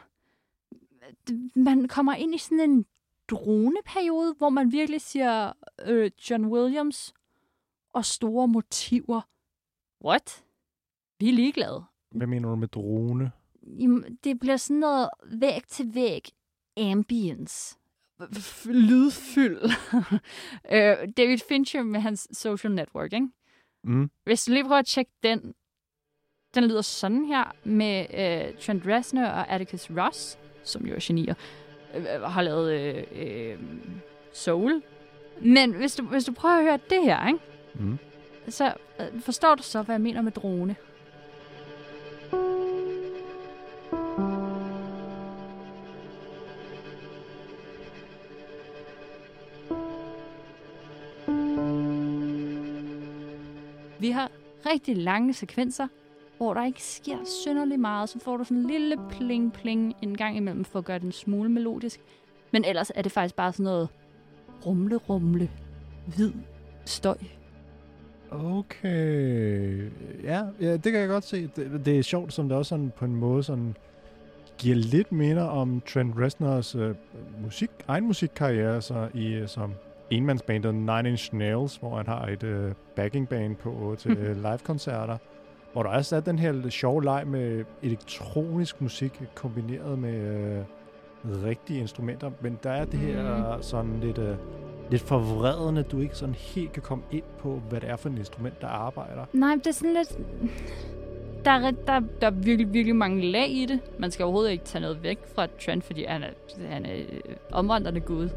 man 1.56 1.88
kommer 1.88 2.14
ind 2.14 2.34
i 2.34 2.38
sådan 2.38 2.70
en 2.70 2.86
droneperiode, 3.28 4.34
hvor 4.38 4.48
man 4.48 4.72
virkelig 4.72 5.00
siger 5.00 5.52
øh, 5.86 6.10
John 6.30 6.46
Williams 6.46 7.14
og 7.92 8.04
store 8.04 8.48
motiver. 8.48 9.20
what? 10.04 10.44
Vi 11.18 11.28
er 11.28 11.32
ligeglade. 11.32 11.84
Hvad 12.10 12.26
mener 12.26 12.48
du 12.48 12.56
med 12.56 12.68
drone? 12.68 13.32
Det 14.24 14.40
bliver 14.40 14.56
sådan 14.56 14.80
noget 14.80 15.08
væg 15.24 15.62
til 15.68 15.94
væg 15.94 16.28
ambience. 16.76 17.76
Lydfyld. 18.64 19.62
øh, 20.74 21.08
David 21.16 21.38
Fincher 21.48 21.82
med 21.82 22.00
hans 22.00 22.28
social 22.32 22.74
network, 22.74 23.12
ikke? 23.12 23.28
Mm. 23.84 24.10
Hvis 24.24 24.44
du 24.44 24.52
lige 24.52 24.64
prøver 24.64 24.78
at 24.78 24.86
tjekke 24.86 25.12
den, 25.22 25.54
den 26.54 26.64
lyder 26.64 26.82
sådan 26.82 27.24
her 27.24 27.54
med 27.64 28.00
øh, 28.00 28.54
Trent 28.60 28.86
Reznor 28.86 29.24
og 29.24 29.52
Atticus 29.52 29.90
Ross, 29.90 30.38
som 30.62 30.86
jo 30.86 30.94
er 30.94 31.00
genier, 31.02 31.34
øh, 31.94 32.22
har 32.22 32.42
lavet 32.42 32.72
øh, 32.72 33.04
øh, 33.16 33.58
Soul. 34.32 34.82
Men 35.40 35.72
hvis 35.72 35.96
du, 35.96 36.02
hvis 36.04 36.24
du 36.24 36.32
prøver 36.32 36.54
at 36.54 36.62
høre 36.62 36.78
det 36.90 37.02
her, 37.02 37.28
ikke? 37.28 37.40
Mm. 37.74 37.98
så 38.48 38.72
øh, 39.00 39.20
forstår 39.20 39.54
du 39.54 39.62
så, 39.62 39.82
hvad 39.82 39.94
jeg 39.94 40.00
mener 40.00 40.22
med 40.22 40.32
drone. 40.32 40.76
Vi 53.98 54.10
har 54.10 54.30
rigtig 54.66 54.96
lange 54.96 55.34
sekvenser, 55.34 55.88
hvor 56.36 56.54
der 56.54 56.64
ikke 56.64 56.82
sker 56.82 57.18
synderligt 57.24 57.80
meget. 57.80 58.08
Så 58.08 58.18
får 58.18 58.36
du 58.36 58.44
sådan 58.44 58.56
en 58.56 58.66
lille 58.66 58.96
pling-pling 59.10 59.96
en 60.02 60.16
gang 60.16 60.36
imellem 60.36 60.64
for 60.64 60.78
at 60.78 60.84
gøre 60.84 60.98
den 60.98 61.06
en 61.06 61.12
smule 61.12 61.48
melodisk. 61.48 62.00
Men 62.50 62.64
ellers 62.64 62.92
er 62.94 63.02
det 63.02 63.12
faktisk 63.12 63.34
bare 63.34 63.52
sådan 63.52 63.64
noget 63.64 63.88
rumle-rumle, 64.66 65.50
hvid 66.06 66.32
støj. 66.84 67.16
Okay. 68.30 69.90
Ja, 70.22 70.42
ja, 70.60 70.72
det 70.72 70.92
kan 70.92 70.94
jeg 70.94 71.08
godt 71.08 71.24
se. 71.24 71.50
Det, 71.56 71.82
det 71.84 71.98
er 71.98 72.02
sjovt, 72.02 72.32
som 72.32 72.48
det 72.48 72.58
også 72.58 72.68
sådan 72.68 72.92
på 72.96 73.04
en 73.04 73.16
måde 73.16 73.42
sådan 73.42 73.76
giver 74.58 74.76
lidt 74.76 75.12
minder 75.12 75.44
om 75.44 75.82
Trent 75.86 76.14
Reznors 76.18 76.74
øh, 76.74 76.94
musik, 77.42 77.70
egen 77.88 78.06
musikkarriere 78.06 78.82
så 78.82 79.08
i, 79.14 79.32
øh, 79.32 79.48
som 79.48 79.74
enmandsbandet 80.10 80.74
Nine 80.74 81.08
Inch 81.08 81.34
Nails, 81.34 81.76
hvor 81.76 81.96
han 81.96 82.06
har 82.06 82.26
et 82.26 82.42
øh, 82.42 82.72
backing 82.96 83.28
band 83.28 83.56
på 83.56 83.96
til 83.98 84.18
øh, 84.18 84.36
live-koncerter, 84.36 85.18
hvor 85.74 85.82
der 85.82 85.90
også 85.90 86.16
er 86.16 86.20
den 86.20 86.38
her 86.38 86.68
sjove 86.70 87.04
leg 87.04 87.26
med 87.26 87.64
elektronisk 87.82 88.80
musik 88.80 89.22
kombineret 89.34 89.98
med 89.98 90.14
øh, 90.14 90.64
rigtige 91.44 91.80
instrumenter, 91.80 92.30
men 92.40 92.58
der 92.62 92.70
er 92.70 92.84
det 92.84 92.98
her 92.98 93.58
sådan 93.60 94.00
lidt, 94.00 94.18
øh, 94.18 94.36
lidt 94.90 95.02
forvredende, 95.02 95.82
du 95.82 96.00
ikke 96.00 96.16
sådan 96.16 96.34
helt 96.34 96.72
kan 96.72 96.82
komme 96.82 97.04
ind 97.10 97.22
på, 97.38 97.62
hvad 97.68 97.80
det 97.80 97.90
er 97.90 97.96
for 97.96 98.08
et 98.08 98.18
instrument, 98.18 98.60
der 98.60 98.66
arbejder. 98.66 99.24
Nej, 99.32 99.54
det 99.54 99.66
er 99.66 99.72
sådan 99.72 99.94
lidt... 99.94 100.18
Der 101.44 101.50
er, 101.50 101.70
der, 101.70 102.00
der 102.20 102.26
er 102.26 102.30
virkelig, 102.30 102.72
virkelig 102.72 102.96
mange 102.96 103.22
lag 103.30 103.48
i 103.48 103.66
det. 103.66 103.80
Man 103.98 104.10
skal 104.10 104.24
overhovedet 104.24 104.50
ikke 104.50 104.64
tage 104.64 104.82
noget 104.82 105.02
væk 105.02 105.18
fra 105.34 105.46
Trent, 105.64 105.84
fordi 105.84 106.04
han 106.04 106.22
er, 106.22 106.28
han 106.68 106.86
er 106.86 106.94
øh, 106.96 107.34
omvandrende 107.52 108.00
gud. 108.00 108.28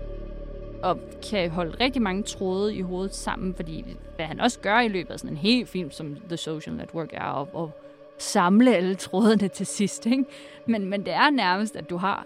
Og 0.83 0.99
kan 1.29 1.49
holde 1.49 1.77
rigtig 1.79 2.01
mange 2.01 2.23
tråde 2.23 2.75
i 2.75 2.81
hovedet 2.81 3.15
sammen, 3.15 3.55
fordi 3.55 3.85
hvad 4.15 4.25
han 4.25 4.39
også 4.39 4.59
gør 4.59 4.79
i 4.79 4.87
løbet 4.87 5.13
af 5.13 5.19
sådan 5.19 5.33
en 5.33 5.37
hel 5.37 5.65
film, 5.65 5.91
som 5.91 6.15
The 6.27 6.37
Social 6.37 6.75
Network 6.75 7.09
er, 7.13 7.23
og, 7.23 7.49
og 7.53 7.71
samle 8.17 8.75
alle 8.75 8.95
trådene 8.95 9.47
til 9.47 9.65
sidst. 9.65 10.05
Ikke? 10.05 10.25
Men, 10.65 10.85
men 10.85 11.05
det 11.05 11.13
er 11.13 11.29
nærmest, 11.29 11.75
at 11.75 11.89
du 11.89 11.97
har 11.97 12.25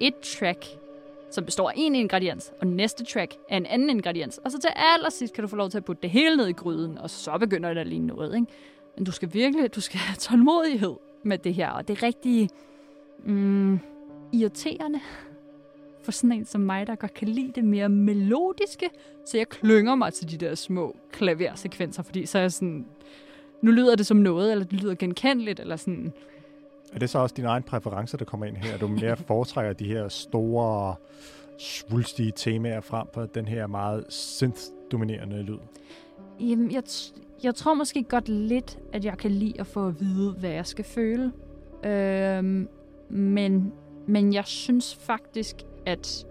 et 0.00 0.14
track, 0.18 0.66
som 1.30 1.44
består 1.44 1.70
af 1.70 1.74
en 1.76 1.94
ingrediens, 1.94 2.52
og 2.60 2.66
næste 2.66 3.04
track 3.04 3.34
er 3.48 3.56
en 3.56 3.66
anden 3.66 3.90
ingrediens. 3.90 4.38
Og 4.44 4.50
så 4.50 4.58
til 4.58 4.70
allersidst 4.76 5.34
kan 5.34 5.42
du 5.42 5.48
få 5.48 5.56
lov 5.56 5.70
til 5.70 5.78
at 5.78 5.84
putte 5.84 6.02
det 6.02 6.10
hele 6.10 6.36
ned 6.36 6.46
i 6.46 6.52
gryden, 6.52 6.98
og 6.98 7.10
så 7.10 7.38
begynder 7.38 7.74
det 7.74 7.80
at 7.80 7.86
ligne 7.86 8.06
noget. 8.06 8.34
Ikke? 8.34 8.46
Men 8.96 9.04
du 9.04 9.12
skal 9.12 9.32
virkelig 9.32 9.74
du 9.74 9.80
skal 9.80 9.98
have 9.98 10.16
tålmodighed 10.16 10.94
med 11.22 11.38
det 11.38 11.54
her, 11.54 11.70
og 11.70 11.88
det 11.88 11.98
er 11.98 12.06
rigtig 12.06 12.50
mm, 13.24 13.80
irriterende 14.32 15.00
for 16.08 16.12
sådan 16.12 16.32
en 16.32 16.44
som 16.44 16.60
mig, 16.60 16.86
der 16.86 16.94
godt 16.94 17.14
kan 17.14 17.28
lide 17.28 17.52
det 17.54 17.64
mere 17.64 17.88
melodiske, 17.88 18.90
så 19.26 19.36
jeg 19.36 19.48
klynger 19.48 19.94
mig 19.94 20.12
til 20.12 20.30
de 20.30 20.36
der 20.36 20.54
små 20.54 20.96
klaversekvenser, 21.12 22.02
fordi 22.02 22.26
så 22.26 22.38
er 22.38 22.42
jeg 22.42 22.52
sådan, 22.52 22.86
nu 23.62 23.70
lyder 23.70 23.96
det 23.96 24.06
som 24.06 24.16
noget, 24.16 24.52
eller 24.52 24.64
det 24.64 24.82
lyder 24.82 24.94
genkendeligt, 24.94 25.60
eller 25.60 25.76
sådan, 25.76 26.12
Er 26.92 26.98
det 26.98 27.10
så 27.10 27.18
også 27.18 27.34
dine 27.34 27.48
egne 27.48 27.62
præferencer, 27.62 28.18
der 28.18 28.24
kommer 28.24 28.46
ind 28.46 28.56
her? 28.56 28.78
Du 28.78 28.88
mere 28.88 29.16
foretrækker 29.28 29.72
de 29.72 29.84
her 29.84 30.08
store, 30.08 30.94
svulstige 31.58 32.32
temaer 32.36 32.80
frem 32.80 33.06
for 33.14 33.26
den 33.26 33.48
her 33.48 33.66
meget 33.66 34.04
synth-dominerende 34.08 35.42
lyd? 35.42 35.58
Jamen, 36.40 36.72
jeg, 36.72 36.82
jeg 37.42 37.54
tror 37.54 37.74
måske 37.74 38.02
godt 38.02 38.28
lidt, 38.28 38.78
at 38.92 39.04
jeg 39.04 39.18
kan 39.18 39.30
lide 39.30 39.60
at 39.60 39.66
få 39.66 39.86
at 39.86 40.00
vide, 40.00 40.32
hvad 40.32 40.50
jeg 40.50 40.66
skal 40.66 40.84
føle. 40.84 41.32
Øhm, 41.84 42.68
men, 43.08 43.72
men 44.06 44.32
jeg 44.32 44.44
synes 44.44 44.94
faktisk, 44.94 45.56
at... 45.88 46.26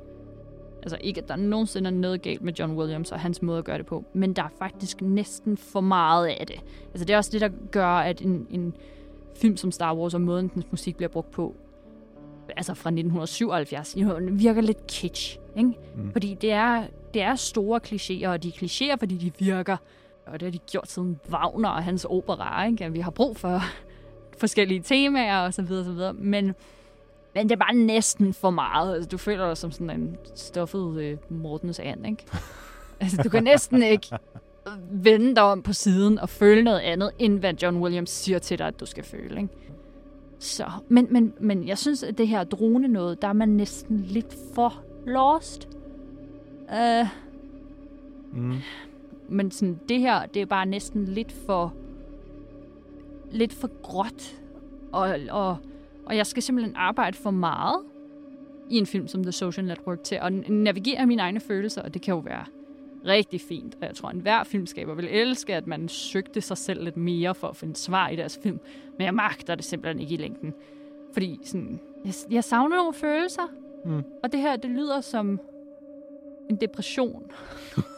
Altså 0.84 0.98
ikke, 1.02 1.22
at 1.22 1.28
der 1.28 1.36
nogensinde 1.36 1.88
er 1.88 1.94
noget 1.94 2.22
galt 2.22 2.42
med 2.42 2.54
John 2.54 2.78
Williams 2.78 3.12
og 3.12 3.20
hans 3.20 3.42
måde 3.42 3.58
at 3.58 3.66
gøre 3.66 3.78
det 3.78 3.86
på, 3.86 4.06
men 4.14 4.34
der 4.34 4.44
er 4.44 4.50
faktisk 4.60 5.02
næsten 5.02 5.58
for 5.58 5.82
meget 5.82 6.28
af 6.28 6.48
det. 6.48 6.60
Altså 6.94 7.06
det 7.06 7.14
er 7.14 7.18
også 7.18 7.32
det, 7.32 7.42
der 7.42 7.50
gør, 7.72 7.88
at 7.88 8.22
en, 8.22 8.48
en 8.50 8.74
film 9.36 9.58
som 9.58 9.72
Star 9.72 9.96
Wars 9.96 10.14
og 10.14 10.22
måden, 10.22 10.48
dens 10.48 10.66
musik 10.72 10.98
bliver 10.98 11.10
brugt 11.10 11.32
på, 11.32 11.56
altså 12.58 12.74
fra 12.74 12.90
1977, 12.90 13.94
den 13.94 14.40
virker 14.40 14.62
lidt 14.62 14.88
kitsch, 14.88 15.40
ikke? 15.58 15.74
Mm. 15.96 16.12
Fordi 16.12 16.38
det 16.42 16.52
er, 16.52 16.88
det 17.14 17.22
er 17.22 17.36
store 17.36 17.80
klichéer, 17.88 18.28
og 18.28 18.44
de 18.44 18.48
er 18.48 18.52
klichéer, 18.52 18.96
fordi 19.00 19.18
de 19.18 19.32
virker. 19.46 19.78
Og 20.26 20.40
det 20.40 20.42
har 20.42 20.52
de 20.52 20.58
gjort 20.58 20.92
siden 20.92 21.20
Wagner 21.30 21.70
og 21.70 21.84
hans 21.84 22.06
opera, 22.06 22.66
ikke? 22.66 22.92
Vi 22.92 23.00
har 23.00 23.12
brug 23.12 23.38
for 23.38 23.62
forskellige 24.42 24.82
temaer 24.82 25.40
og 25.40 25.54
så 25.54 25.62
videre, 25.62 25.86
så 25.86 25.92
videre. 25.92 26.14
Men, 26.14 26.56
men 27.38 27.50
det 27.50 27.56
er 27.56 27.60
bare 27.60 27.76
næsten 27.76 28.34
for 28.34 28.50
meget. 28.50 28.96
Altså, 28.96 29.10
du 29.10 29.18
føler 29.18 29.48
dig 29.48 29.58
som 29.58 29.72
sådan 29.72 29.90
en 29.90 30.18
stoffet 30.36 31.02
øh, 31.02 31.18
Mortens 31.30 31.80
and, 31.80 32.08
ikke? 32.08 32.26
altså, 33.02 33.22
du 33.24 33.30
kan 33.30 33.44
næsten 33.44 33.84
ikke 33.84 34.08
vende 34.92 35.36
dig 35.36 35.44
om 35.44 35.62
på 35.62 35.74
siden 35.74 36.20
og 36.20 36.30
føle 36.30 36.64
noget 36.64 36.80
andet, 36.80 37.12
end 37.20 37.40
hvad 37.40 37.54
John 37.54 37.78
Williams 37.78 38.10
siger 38.10 38.40
til 38.40 38.60
dig, 38.60 38.68
at 38.68 38.80
du 38.80 38.86
skal 38.86 39.04
føle, 39.04 39.42
ikke? 39.42 39.54
Så, 40.40 40.66
men, 40.88 41.08
men, 41.12 41.34
men 41.40 41.68
jeg 41.68 41.78
synes, 41.78 42.04
at 42.04 42.18
det 42.18 42.28
her 42.28 42.44
drone 42.44 42.88
noget, 42.88 43.22
der 43.22 43.28
er 43.28 43.34
man 43.34 43.50
næsten 43.50 44.00
lidt 44.00 44.36
for 44.54 44.84
lost. 45.06 45.68
Uh, 46.70 47.08
Mm. 48.32 48.56
men 49.30 49.52
sådan, 49.52 49.80
det 49.90 50.00
her, 50.00 50.26
det 50.26 50.42
er 50.42 50.46
bare 50.46 50.66
næsten 50.66 51.06
lidt 51.06 51.32
for 51.32 51.74
lidt 53.32 53.54
for 53.54 53.70
gråt. 53.82 54.36
Og, 54.92 55.16
og, 55.30 55.58
og 56.10 56.18
jeg 56.18 56.26
skal 56.28 56.44
simpelthen 56.44 56.76
arbejde 56.76 57.18
for 57.18 57.32
meget 57.32 57.80
i 58.70 58.78
en 58.78 58.86
film 58.86 59.08
som 59.08 59.24
The 59.24 59.32
Social 59.32 59.66
Network 59.68 60.04
til 60.04 60.16
at 60.22 60.34
navigere 60.50 61.06
mine 61.06 61.22
egne 61.22 61.40
følelser, 61.40 61.82
og 61.82 61.94
det 61.94 62.02
kan 62.02 62.14
jo 62.14 62.20
være 62.20 62.46
rigtig 63.06 63.42
fint. 63.42 63.76
Og 63.82 63.88
jeg 63.88 63.96
tror, 63.96 64.10
at 64.10 64.16
enhver 64.16 64.44
filmskaber 64.44 64.94
vil 64.94 65.08
elske, 65.08 65.56
at 65.56 65.68
man 65.68 65.90
søgte 65.90 66.42
sig 66.42 66.58
selv 66.58 66.84
lidt 66.84 66.98
mere 66.98 67.36
for 67.36 67.48
at 67.48 67.56
finde 67.56 67.76
svar 67.76 68.10
i 68.10 68.16
deres 68.16 68.40
film. 68.44 68.60
Men 68.98 69.06
jeg 69.06 69.14
magter 69.14 69.56
det 69.56 69.66
simpelthen 69.66 70.00
ikke 70.02 70.14
i 70.14 70.18
længden. 70.18 70.54
Fordi 71.14 71.40
sådan, 71.44 71.80
jeg, 72.06 72.14
jeg 72.32 72.44
savner 72.44 72.76
nogle 72.76 72.94
følelser, 72.94 73.48
Mm. 73.86 74.04
og 74.24 74.32
det 74.32 74.40
her, 74.40 74.56
det 74.56 74.70
lyder 74.72 75.02
som 75.02 75.40
en 76.50 76.56
depression. 76.56 77.32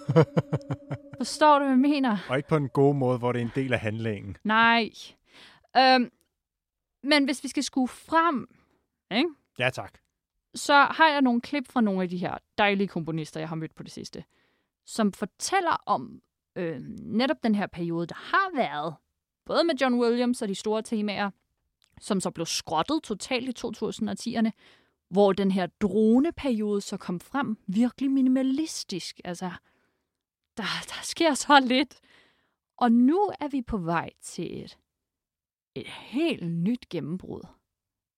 Forstår 1.17 1.59
du, 1.59 1.65
hvad 1.65 1.71
jeg 1.73 1.79
mener? 1.79 2.17
Og 2.29 2.37
ikke 2.37 2.49
på 2.49 2.55
en 2.55 2.69
god 2.69 2.95
måde, 2.95 3.17
hvor 3.17 3.31
det 3.31 3.39
er 3.41 3.45
en 3.45 3.51
del 3.55 3.73
af 3.73 3.79
handlingen. 3.79 4.37
Nej. 4.43 4.89
Øhm, 5.77 6.09
men 7.03 7.25
hvis 7.25 7.43
vi 7.43 7.47
skal 7.47 7.63
skue 7.63 7.87
frem, 7.87 8.47
ikke? 9.11 9.29
Ja, 9.59 9.69
tak. 9.69 9.97
så 10.55 10.73
har 10.73 11.09
jeg 11.09 11.21
nogle 11.21 11.41
klip 11.41 11.67
fra 11.67 11.81
nogle 11.81 12.03
af 12.03 12.09
de 12.09 12.17
her 12.17 12.37
dejlige 12.57 12.87
komponister, 12.87 13.39
jeg 13.39 13.49
har 13.49 13.55
mødt 13.55 13.75
på 13.75 13.83
det 13.83 13.91
sidste, 13.91 14.23
som 14.85 15.11
fortæller 15.11 15.83
om 15.85 16.21
øh, 16.55 16.79
netop 16.99 17.43
den 17.43 17.55
her 17.55 17.67
periode, 17.67 18.07
der 18.07 18.15
har 18.15 18.55
været, 18.55 18.95
både 19.45 19.63
med 19.63 19.75
John 19.81 19.99
Williams 19.99 20.41
og 20.41 20.47
de 20.47 20.55
store 20.55 20.81
temaer, 20.81 21.29
som 22.01 22.21
så 22.21 22.31
blev 22.31 22.45
skrottet 22.45 23.03
totalt 23.03 23.49
i 23.49 23.65
2010'erne, 23.67 24.51
hvor 25.09 25.33
den 25.33 25.51
her 25.51 25.67
droneperiode 25.81 26.81
så 26.81 26.97
kom 26.97 27.19
frem 27.19 27.57
virkelig 27.67 28.11
minimalistisk. 28.11 29.21
Altså, 29.23 29.51
der, 30.57 30.63
der 30.87 31.03
sker 31.03 31.33
så 31.33 31.59
lidt. 31.59 31.99
Og 32.77 32.91
nu 32.91 33.31
er 33.39 33.47
vi 33.47 33.61
på 33.61 33.77
vej 33.77 34.09
til 34.21 34.63
et, 34.63 34.77
et 35.75 35.87
helt 35.87 36.51
nyt 36.51 36.89
gennembrud. 36.89 37.41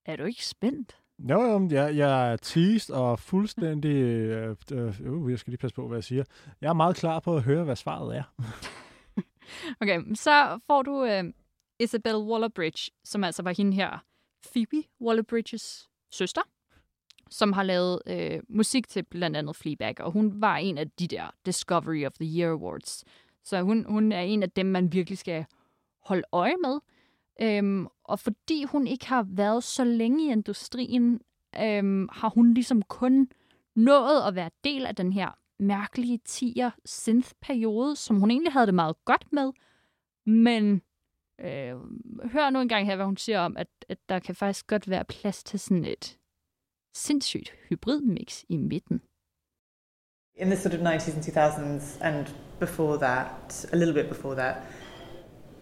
Er 0.05 0.15
du 0.15 0.23
ikke 0.23 0.45
spændt? 0.45 0.97
Jo, 1.29 1.41
jo, 1.41 1.67
jeg, 1.71 1.97
jeg 1.97 2.31
er 2.31 2.35
teased 2.35 2.95
og 2.95 3.19
fuldstændig... 3.19 3.95
Øh, 3.95 4.55
øh, 4.71 5.01
uh, 5.11 5.31
jeg 5.31 5.39
skal 5.39 5.51
lige 5.51 5.57
passe 5.57 5.75
på, 5.75 5.87
hvad 5.87 5.97
jeg 5.97 6.03
siger. 6.03 6.23
Jeg 6.61 6.69
er 6.69 6.73
meget 6.73 6.95
klar 6.95 7.19
på 7.19 7.35
at 7.35 7.43
høre, 7.43 7.63
hvad 7.63 7.75
svaret 7.75 8.17
er. 8.17 8.23
Okay, 9.81 10.01
så 10.13 10.59
får 10.67 10.81
du 10.81 11.05
øh, 11.05 11.23
Isabel 11.79 12.15
Waller-Bridge, 12.15 12.89
som 13.03 13.23
altså 13.23 13.43
var 13.43 13.53
hende 13.57 13.73
her, 13.73 14.03
Phoebe 14.51 14.83
Waller-Bridges 15.01 15.89
søster, 16.11 16.41
som 17.29 17.53
har 17.53 17.63
lavet 17.63 18.01
øh, 18.07 18.39
musik 18.49 18.87
til 18.87 19.03
blandt 19.03 19.37
andet 19.37 19.55
Fleabag, 19.55 20.01
og 20.01 20.11
hun 20.11 20.41
var 20.41 20.57
en 20.57 20.77
af 20.77 20.89
de 20.89 21.07
der 21.07 21.31
Discovery 21.45 22.05
of 22.05 22.13
the 22.13 22.39
Year 22.39 22.51
Awards. 22.51 23.03
Så 23.43 23.61
hun, 23.61 23.85
hun 23.89 24.11
er 24.11 24.21
en 24.21 24.43
af 24.43 24.51
dem, 24.51 24.65
man 24.65 24.93
virkelig 24.93 25.17
skal 25.17 25.45
holde 26.05 26.23
øje 26.31 26.57
med. 26.63 26.79
Øhm, 27.41 27.87
og 28.03 28.19
fordi 28.19 28.63
hun 28.63 28.87
ikke 28.87 29.07
har 29.07 29.25
været 29.29 29.63
så 29.63 29.83
længe 29.83 30.25
i 30.27 30.31
industrien, 30.31 31.21
øhm, 31.61 32.09
har 32.11 32.29
hun 32.29 32.53
ligesom 32.53 32.81
kun 32.81 33.29
nået 33.75 34.27
at 34.27 34.35
være 34.35 34.49
del 34.63 34.85
af 34.85 34.95
den 34.95 35.13
her 35.13 35.37
mærkelige 35.59 36.19
10'er 36.29 36.69
synth-periode, 36.85 37.95
som 37.95 38.19
hun 38.19 38.31
egentlig 38.31 38.53
havde 38.53 38.65
det 38.65 38.73
meget 38.73 39.05
godt 39.05 39.33
med. 39.33 39.51
Men 40.25 40.81
øh, 41.39 41.75
hør 42.31 42.49
nu 42.49 42.59
engang 42.59 42.85
her, 42.85 42.95
hvad 42.95 43.05
hun 43.05 43.17
siger 43.17 43.39
om, 43.39 43.57
at, 43.57 43.67
at 43.89 43.97
der 44.09 44.19
kan 44.19 44.35
faktisk 44.35 44.67
godt 44.67 44.89
være 44.89 45.05
plads 45.05 45.43
til 45.43 45.59
sådan 45.59 45.85
et 45.85 46.17
sindssygt 46.93 47.53
hybridmix 47.69 48.43
i 48.49 48.57
midten. 48.57 49.01
in 50.37 50.49
the 50.49 50.57
sort 50.57 50.73
of 50.73 50.81
90s 50.81 51.13
and 51.13 51.23
2000s 51.23 51.97
and 52.01 52.33
before 52.59 52.97
that, 52.97 53.65
a 53.73 53.75
little 53.75 53.93
bit 53.93 54.09
before 54.09 54.35
that, 54.35 54.63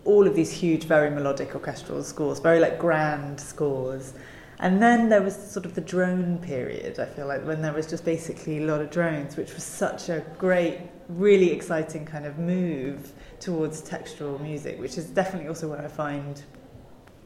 all 0.06 0.28
of 0.28 0.36
these 0.36 0.52
huge, 0.52 0.86
very 0.86 1.10
melodic 1.10 1.54
orchestral 1.56 2.04
scores, 2.04 2.40
very 2.40 2.60
like 2.60 2.80
grand 2.80 3.40
scores. 3.40 4.14
And 4.62 4.82
then 4.82 5.08
there 5.08 5.22
was 5.22 5.36
sort 5.36 5.66
of 5.66 5.74
the 5.74 5.82
drone 5.82 6.38
period, 6.40 7.00
I 7.00 7.06
feel 7.06 7.28
like, 7.28 7.46
when 7.46 7.62
there 7.62 7.72
was 7.72 7.88
just 7.88 8.04
basically 8.04 8.58
a 8.58 8.66
lot 8.66 8.82
of 8.82 8.92
drones, 8.92 9.38
which 9.38 9.54
was 9.54 9.64
such 9.64 10.10
a 10.10 10.26
great, 10.38 10.80
really 11.08 11.52
exciting 11.52 12.06
kind 12.06 12.26
of 12.26 12.38
move 12.40 13.14
towards 13.40 13.82
textural 13.82 14.40
music, 14.42 14.78
which 14.80 14.98
is 14.98 15.06
definitely 15.06 15.48
also 15.48 15.70
where 15.70 15.82
I 15.82 15.88
find 15.88 16.44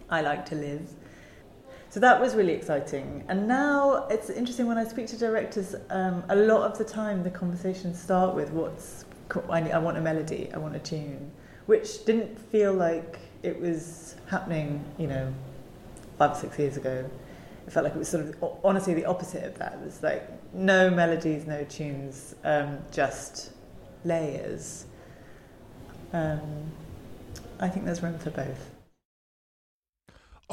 I 0.10 0.22
like 0.22 0.46
to 0.48 0.56
live. 0.56 0.88
So 1.90 2.00
that 2.00 2.20
was 2.20 2.36
really 2.36 2.54
exciting. 2.54 3.24
And 3.28 3.48
now 3.48 4.08
it's 4.10 4.30
interesting 4.30 4.68
when 4.68 4.78
I 4.78 4.84
speak 4.84 5.08
to 5.08 5.18
directors, 5.18 5.76
um, 5.90 6.24
a 6.30 6.36
lot 6.36 6.70
of 6.70 6.78
the 6.78 6.84
time 6.84 7.24
the 7.24 7.32
conversations 7.32 8.02
start 8.02 8.36
with 8.36 8.52
what's, 8.52 9.06
I 9.50 9.78
want 9.80 9.98
a 9.98 10.02
melody, 10.02 10.50
I 10.54 10.58
want 10.58 10.76
a 10.76 10.80
tune, 10.80 11.32
which 11.66 12.06
didn't 12.06 12.38
feel 12.38 12.74
like 12.74 13.20
it 13.42 13.60
was 13.60 14.16
happening, 14.30 14.84
you 14.98 15.08
know, 15.08 15.34
five 16.18 16.36
six 16.38 16.58
years 16.58 16.78
ago. 16.78 17.10
It 17.66 17.72
felt 17.72 17.86
like 17.86 17.96
it 17.96 18.00
was 18.00 18.10
sort 18.10 18.26
of 18.26 18.60
honestly 18.64 18.94
the 18.94 19.06
opposite 19.06 19.44
of 19.44 19.58
that. 19.60 19.74
It 19.74 19.86
was 19.86 20.04
like 20.04 20.28
no 20.54 20.90
melodies, 20.90 21.46
no 21.46 21.64
tunes, 21.64 22.36
um, 22.44 22.80
just 22.92 23.52
layers. 24.04 24.86
Um, 26.12 26.72
I 27.60 27.70
think 27.70 27.86
there's 27.86 28.04
room 28.04 28.20
for 28.20 28.32
both. 28.32 28.73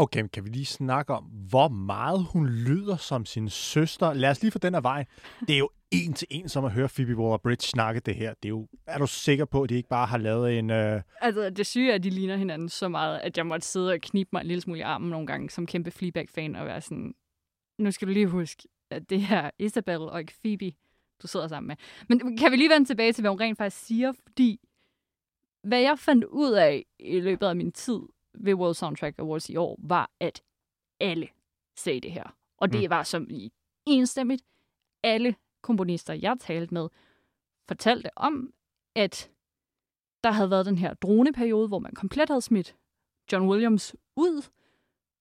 Okay, 0.01 0.29
kan 0.33 0.45
vi 0.45 0.49
lige 0.49 0.67
snakke 0.67 1.15
om, 1.15 1.25
hvor 1.25 1.69
meget 1.69 2.25
hun 2.25 2.47
lyder 2.49 2.97
som 2.97 3.27
sin 3.27 3.49
søster? 3.49 4.13
Lad 4.13 4.31
os 4.31 4.43
lige 4.43 4.51
få 4.51 4.59
den 4.59 4.75
af 4.75 4.83
vejen. 4.83 5.07
Det 5.41 5.55
er 5.55 5.59
jo 5.59 5.71
en 5.91 6.13
til 6.13 6.27
en, 6.31 6.49
som 6.49 6.65
at 6.65 6.73
høre 6.73 6.89
Phoebe 6.89 7.13
Waller-Bridge 7.13 7.67
snakke 7.67 8.01
det 8.01 8.15
her. 8.15 8.35
Det 8.35 8.45
er, 8.45 8.49
jo, 8.49 8.69
er 8.87 8.99
du 8.99 9.07
sikker 9.07 9.45
på, 9.45 9.63
at 9.63 9.69
de 9.69 9.75
ikke 9.75 9.89
bare 9.89 10.07
har 10.07 10.19
lavet 10.19 10.59
en... 10.59 10.71
Øh... 10.71 11.03
Altså, 11.21 11.51
det 11.51 11.67
syge 11.67 11.91
er, 11.91 11.95
at 11.95 12.03
de 12.03 12.11
ligner 12.11 12.37
hinanden 12.37 12.69
så 12.69 12.89
meget, 12.89 13.19
at 13.19 13.37
jeg 13.37 13.47
måtte 13.47 13.67
sidde 13.67 13.93
og 13.93 14.01
knibe 14.01 14.29
mig 14.33 14.41
en 14.41 14.47
lille 14.47 14.61
smule 14.61 14.79
i 14.79 14.83
armen 14.83 15.11
nogle 15.11 15.27
gange, 15.27 15.51
som 15.51 15.67
kæmpe 15.67 15.91
Fleabag-fan, 15.91 16.57
og 16.57 16.67
være 16.67 16.81
sådan, 16.81 17.15
nu 17.79 17.91
skal 17.91 18.09
du 18.09 18.13
lige 18.13 18.27
huske, 18.27 18.63
at 18.91 19.11
det 19.11 19.21
her 19.21 19.51
Isabel 19.59 19.97
og 19.97 20.21
ikke 20.21 20.35
Phoebe, 20.41 20.73
du 21.23 21.27
sidder 21.27 21.49
sammen 21.49 21.69
med. 21.69 21.77
Men 22.09 22.37
kan 22.37 22.53
vi 22.53 22.57
lige 22.57 22.71
vende 22.71 22.89
tilbage 22.89 23.13
til, 23.13 23.23
hvad 23.23 23.31
hun 23.31 23.41
rent 23.41 23.59
faktisk 23.59 23.87
siger? 23.87 24.13
Fordi, 24.13 24.61
hvad 25.63 25.81
jeg 25.81 25.99
fandt 25.99 26.25
ud 26.25 26.53
af 26.53 26.85
i 26.99 27.21
løbet 27.21 27.47
af 27.47 27.57
min 27.57 27.73
tid 27.73 28.01
ved 28.35 28.55
World 28.55 28.75
Soundtrack 28.75 29.19
Awards 29.19 29.49
i 29.51 29.57
år, 29.57 29.79
var, 29.83 30.11
at 30.21 30.43
alle 31.01 31.29
sagde 31.77 32.01
det 32.01 32.13
her. 32.13 32.37
Og 32.57 32.73
det 32.73 32.81
Mm. 32.83 32.91
var 32.91 33.03
som 33.03 33.27
i 33.31 33.53
enstemmigt. 33.87 34.43
Alle 35.03 35.35
komponister, 35.63 36.15
jeg 36.15 36.37
talte 36.41 36.75
med, 36.75 36.89
fortalte 37.69 38.19
om, 38.19 38.53
at 38.97 39.31
der 40.25 40.31
havde 40.31 40.51
været 40.51 40.67
den 40.67 40.79
her 40.79 40.95
droneperiode, 40.95 41.69
hvor 41.69 41.79
man 41.79 41.95
komplet 41.95 42.29
havde 42.29 42.41
smidt 42.41 42.77
John 43.33 43.49
Williams 43.49 43.97
ud, 44.17 44.43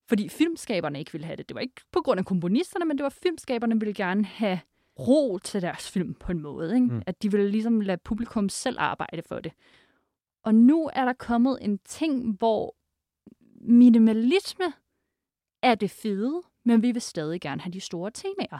fordi 0.08 0.28
filmskaberne 0.28 0.98
ikke 0.98 1.12
ville 1.12 1.24
have 1.26 1.36
det. 1.36 1.48
Det 1.48 1.54
var 1.54 1.60
ikke 1.60 1.80
på 1.92 2.00
grund 2.00 2.18
af 2.20 2.26
komponisterne, 2.26 2.84
men 2.84 2.98
det 2.98 3.04
var 3.04 3.08
filmskaberne 3.10 3.80
ville 3.80 3.94
gerne 3.94 4.24
have 4.24 4.60
ro 4.98 5.38
til 5.38 5.62
deres 5.62 5.90
film 5.90 6.14
på 6.14 6.32
en 6.32 6.40
måde. 6.40 6.74
Ikke? 6.74 6.86
Mm. 6.86 7.02
At 7.06 7.22
de 7.22 7.30
ville 7.30 7.50
ligesom 7.50 7.80
lade 7.80 7.98
publikum 8.04 8.48
selv 8.48 8.76
arbejde 8.78 9.22
for 9.22 9.40
det. 9.40 9.52
Og 10.42 10.54
nu 10.54 10.90
er 10.92 11.04
der 11.04 11.12
kommet 11.12 11.58
en 11.62 11.78
ting, 11.78 12.36
hvor 12.38 12.76
minimalisme 13.60 14.64
er 15.62 15.74
det 15.74 15.90
fede, 15.90 16.42
men 16.64 16.82
vi 16.82 16.92
vil 16.92 17.02
stadig 17.02 17.40
gerne 17.40 17.60
have 17.60 17.72
de 17.72 17.80
store 17.80 18.10
temaer. 18.10 18.58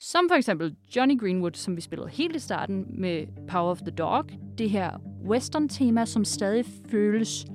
Som 0.00 0.28
for 0.28 0.36
eksempel 0.36 0.76
Johnny 0.96 1.20
Greenwood, 1.20 1.52
som 1.52 1.76
vi 1.76 1.80
spillede 1.80 2.08
helt 2.08 2.36
i 2.36 2.38
starten 2.38 2.86
med 2.88 3.26
Power 3.48 3.70
of 3.70 3.78
the 3.78 3.90
Dog. 3.90 4.24
Det 4.58 4.70
her 4.70 4.98
western-tema, 5.24 6.04
som 6.04 6.24
stadig 6.24 6.64
føles 6.90 7.46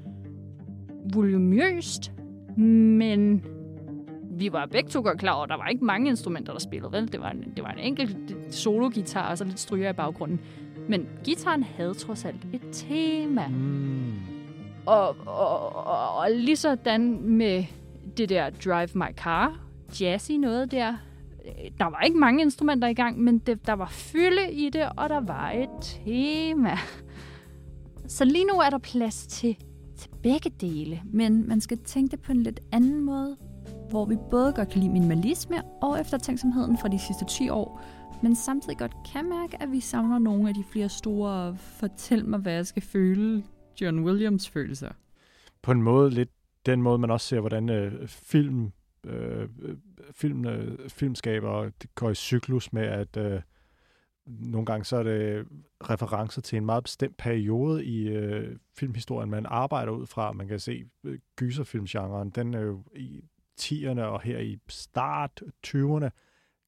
volumøst, 1.14 2.12
men 2.58 3.46
vi 4.32 4.52
var 4.52 4.66
begge 4.66 4.90
to 4.90 5.02
godt 5.02 5.20
klar 5.20 5.34
over, 5.34 5.44
at 5.44 5.50
der 5.50 5.58
var 5.58 5.68
ikke 5.68 5.86
mange 5.86 6.10
instrumenter, 6.10 6.54
der 6.54 6.60
spillede, 6.60 6.92
vel? 6.92 7.12
Det 7.12 7.20
var 7.20 7.32
en, 7.32 7.54
det 7.56 7.64
var 7.64 7.72
en 7.72 7.80
enkelt 7.80 8.36
solo-guitar 8.52 9.30
og 9.30 9.38
så 9.38 9.44
lidt 9.44 9.60
stryger 9.60 9.90
i 9.90 9.94
baggrunden. 9.94 10.40
Men 10.90 11.10
gitaren 11.24 11.64
havde 11.64 11.94
trods 11.94 12.26
alt 12.26 12.48
et 12.54 12.62
tema. 12.72 13.48
Mm. 13.48 14.35
Og, 14.86 15.16
og, 15.26 15.76
og, 15.76 16.16
og 16.16 16.32
lige 16.32 16.56
sådan 16.56 17.22
med 17.22 17.64
det 18.18 18.30
der 18.30 18.50
Drive 18.50 18.90
My 18.94 19.16
Car, 19.18 19.60
jazzy 20.02 20.32
noget 20.32 20.72
der. 20.72 20.94
Øh, 21.46 21.72
der 21.78 21.86
var 21.86 22.02
ikke 22.02 22.18
mange 22.18 22.42
instrumenter 22.42 22.88
i 22.88 22.94
gang, 22.94 23.20
men 23.20 23.38
det, 23.38 23.68
der 23.68 23.74
var 23.74 23.90
fylde 23.90 24.52
i 24.52 24.70
det, 24.70 24.90
og 24.98 25.10
der 25.10 25.20
var 25.20 25.52
et 25.52 25.70
tema. 25.82 26.78
Så 28.08 28.26
lige 28.26 28.46
nu 28.46 28.54
er 28.54 28.70
der 28.70 28.78
plads 28.78 29.28
til, 29.28 29.58
til 29.98 30.10
begge 30.24 30.50
dele. 30.62 31.02
Men 31.06 31.48
man 31.48 31.62
skal 31.62 31.78
tænke 31.78 32.12
det 32.12 32.22
på 32.22 32.32
en 32.32 32.44
lidt 32.44 32.60
anden 32.72 33.00
måde, 33.00 33.38
hvor 33.90 34.06
vi 34.06 34.16
både 34.32 34.54
godt 34.54 34.70
kan 34.70 34.82
lide 34.82 34.92
minimalisme 34.92 35.62
og 35.82 36.00
eftertænksomheden 36.00 36.78
fra 36.78 36.88
de 36.88 37.00
sidste 37.00 37.26
10 37.26 37.50
år, 37.50 37.82
men 38.24 38.36
samtidig 38.36 38.78
godt 38.78 38.96
kan 39.14 39.30
mærke, 39.30 39.62
at 39.62 39.72
vi 39.72 39.80
savner 39.80 40.20
nogle 40.20 40.50
af 40.50 40.56
de 40.56 40.64
flere 40.72 40.90
store 40.90 41.56
fortæl 41.58 42.26
mig, 42.26 42.40
hvad 42.40 42.54
jeg 42.54 42.68
skal 42.68 42.82
føle, 42.82 43.44
John 43.82 44.00
Williams 44.00 44.50
følelser. 44.50 44.92
På 45.62 45.72
en 45.72 45.82
måde 45.82 46.10
lidt 46.10 46.30
den 46.66 46.82
måde, 46.82 46.98
man 46.98 47.12
også 47.12 47.28
ser, 47.28 47.40
hvordan 47.40 47.70
øh, 47.70 48.08
film, 48.08 48.72
øh, 49.06 49.50
film, 50.12 50.46
øh, 50.46 50.90
filmskaber 50.90 51.70
går 51.96 52.10
i 52.10 52.16
cyklus 52.16 52.74
med, 52.74 52.84
at 52.84 53.18
øh, 53.18 53.42
nogle 54.26 54.66
gange 54.66 54.86
så 54.86 54.98
er 54.98 55.04
det 55.04 55.48
referencer 55.90 56.42
til 56.42 56.58
en 56.58 56.66
meget 56.66 56.84
bestemt 56.84 57.18
periode 57.18 57.86
i 57.86 58.08
øh, 58.08 58.58
filmhistorien, 58.78 59.30
man 59.30 59.46
arbejder 59.46 59.92
ud 59.92 60.06
fra. 60.06 60.32
Man 60.32 60.48
kan 60.48 60.60
se 60.60 60.86
øh, 61.04 61.20
gyserfilmgenren, 61.36 62.30
den 62.30 62.54
er 62.54 62.62
jo 62.62 62.84
i 62.96 63.24
10'erne 63.62 64.02
og 64.02 64.22
her 64.22 64.40
i 64.40 64.60
start 64.70 65.44
20'erne 65.68 66.10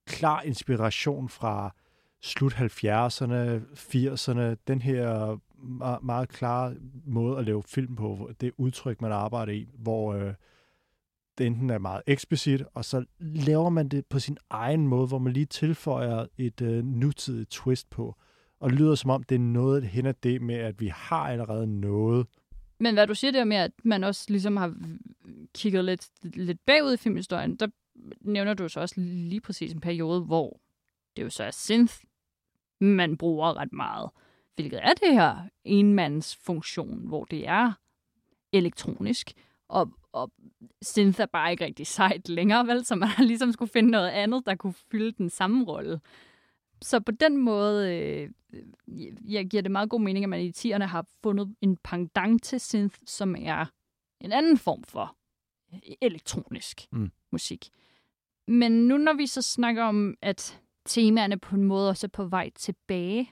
klar 0.06 0.42
inspiration 0.42 1.30
fra 1.30 1.76
slut 2.22 2.54
70'erne, 2.54 3.62
80'erne, 3.74 4.56
den 4.68 4.82
her 4.82 5.38
meget, 5.60 6.04
meget 6.04 6.30
klare 6.30 6.76
måde 7.06 7.38
at 7.38 7.46
lave 7.46 7.64
film 7.64 7.96
på, 7.96 8.32
det 8.42 8.52
udtryk, 8.58 9.02
man 9.02 9.12
arbejder 9.12 9.54
i, 9.54 9.68
hvor 9.78 10.14
øh, 10.14 10.34
det 11.38 11.48
enten 11.48 11.70
er 11.70 11.78
meget 11.78 12.02
eksplicit, 12.08 12.64
og 12.74 12.86
så 12.86 13.06
laver 13.20 13.70
man 13.70 13.90
det 13.90 14.06
på 14.06 14.20
sin 14.20 14.38
egen 14.50 14.88
måde, 14.88 15.08
hvor 15.08 15.20
man 15.20 15.34
lige 15.34 15.46
tilføjer 15.46 16.26
et 16.38 16.62
øh, 16.62 16.86
nutidigt 16.86 17.50
twist 17.50 17.90
på, 17.90 18.16
og 18.60 18.70
det 18.70 18.80
lyder 18.80 18.96
som 18.96 19.10
om, 19.10 19.24
det 19.24 19.36
er 19.36 19.40
noget 19.40 19.84
hen 19.84 20.06
ad 20.06 20.14
det 20.24 20.42
med, 20.42 20.56
at 20.56 20.80
vi 20.80 20.88
har 20.88 21.30
allerede 21.30 21.68
noget. 21.68 22.28
Men 22.80 22.94
hvad 22.94 23.08
du 23.08 23.16
siger 23.16 23.32
der 23.32 23.44
med, 23.44 23.58
at 23.58 23.72
man 23.84 24.04
også 24.04 24.26
ligesom 24.30 24.58
har 24.58 24.76
kigget 25.54 25.86
lidt, 25.86 26.08
lidt 26.24 26.66
bagud 26.66 26.94
i 26.94 26.98
filmhistorien, 26.98 27.56
der 27.56 27.68
nævner 28.22 28.54
du 28.54 28.70
så 28.70 28.80
også 28.80 28.96
lige 29.02 29.42
præcis 29.42 29.74
en 29.74 29.82
periode, 29.82 30.22
hvor 30.22 30.60
det 31.18 31.24
jo 31.24 31.30
så 31.30 31.44
er 31.44 31.52
synth, 31.52 31.96
man 32.80 33.18
bruger 33.18 33.58
ret 33.58 33.74
meget. 33.74 34.10
Hvilket 34.58 34.80
er 34.84 34.94
det 34.94 35.14
her 35.14 35.38
enmands 35.64 36.36
funktion, 36.36 37.08
hvor 37.08 37.26
det 37.26 37.48
er 37.48 37.72
elektronisk, 38.54 39.34
og, 39.68 39.92
og 40.12 40.32
synth 40.82 41.22
er 41.22 41.26
bare 41.26 41.52
ikke 41.52 41.66
rigtig 41.66 41.88
sejt 41.88 42.30
længere, 42.30 42.68
vel? 42.68 42.86
Så 42.86 42.96
man 42.96 43.10
ligesom 43.20 43.52
skulle 43.52 43.72
finde 43.72 43.90
noget 43.92 44.10
andet, 44.10 44.46
der 44.46 44.56
kunne 44.56 44.74
fylde 44.92 45.12
den 45.12 45.30
samme 45.30 45.66
rolle. 45.66 46.00
Så 46.82 47.00
på 47.00 47.12
den 47.12 47.38
måde, 47.38 47.96
øh, 47.96 48.30
jeg 49.26 49.46
giver 49.50 49.62
det 49.64 49.72
meget 49.72 49.90
god 49.90 50.02
mening, 50.02 50.26
at 50.26 50.30
man 50.30 50.42
i 50.42 50.52
10'erne 50.52 50.84
har 50.86 51.06
fundet 51.24 51.56
en 51.62 51.78
pendant 51.78 52.44
til 52.44 52.60
synth, 52.60 52.96
som 53.06 53.36
er 53.40 53.66
en 54.22 54.32
anden 54.32 54.58
form 54.58 54.84
for 54.84 55.16
elektronisk 56.02 56.88
Mm. 56.92 57.12
musik. 57.32 57.70
Men 58.48 58.88
nu 58.88 58.98
når 58.98 59.14
vi 59.14 59.28
så 59.28 59.42
snakker 59.42 59.84
om, 59.84 60.16
at 60.22 60.62
temaerne 60.86 61.40
på 61.40 61.56
en 61.56 61.64
måde 61.64 61.90
også 61.90 62.08
er 62.08 62.10
på 62.10 62.26
vej 62.26 62.50
tilbage, 62.56 63.32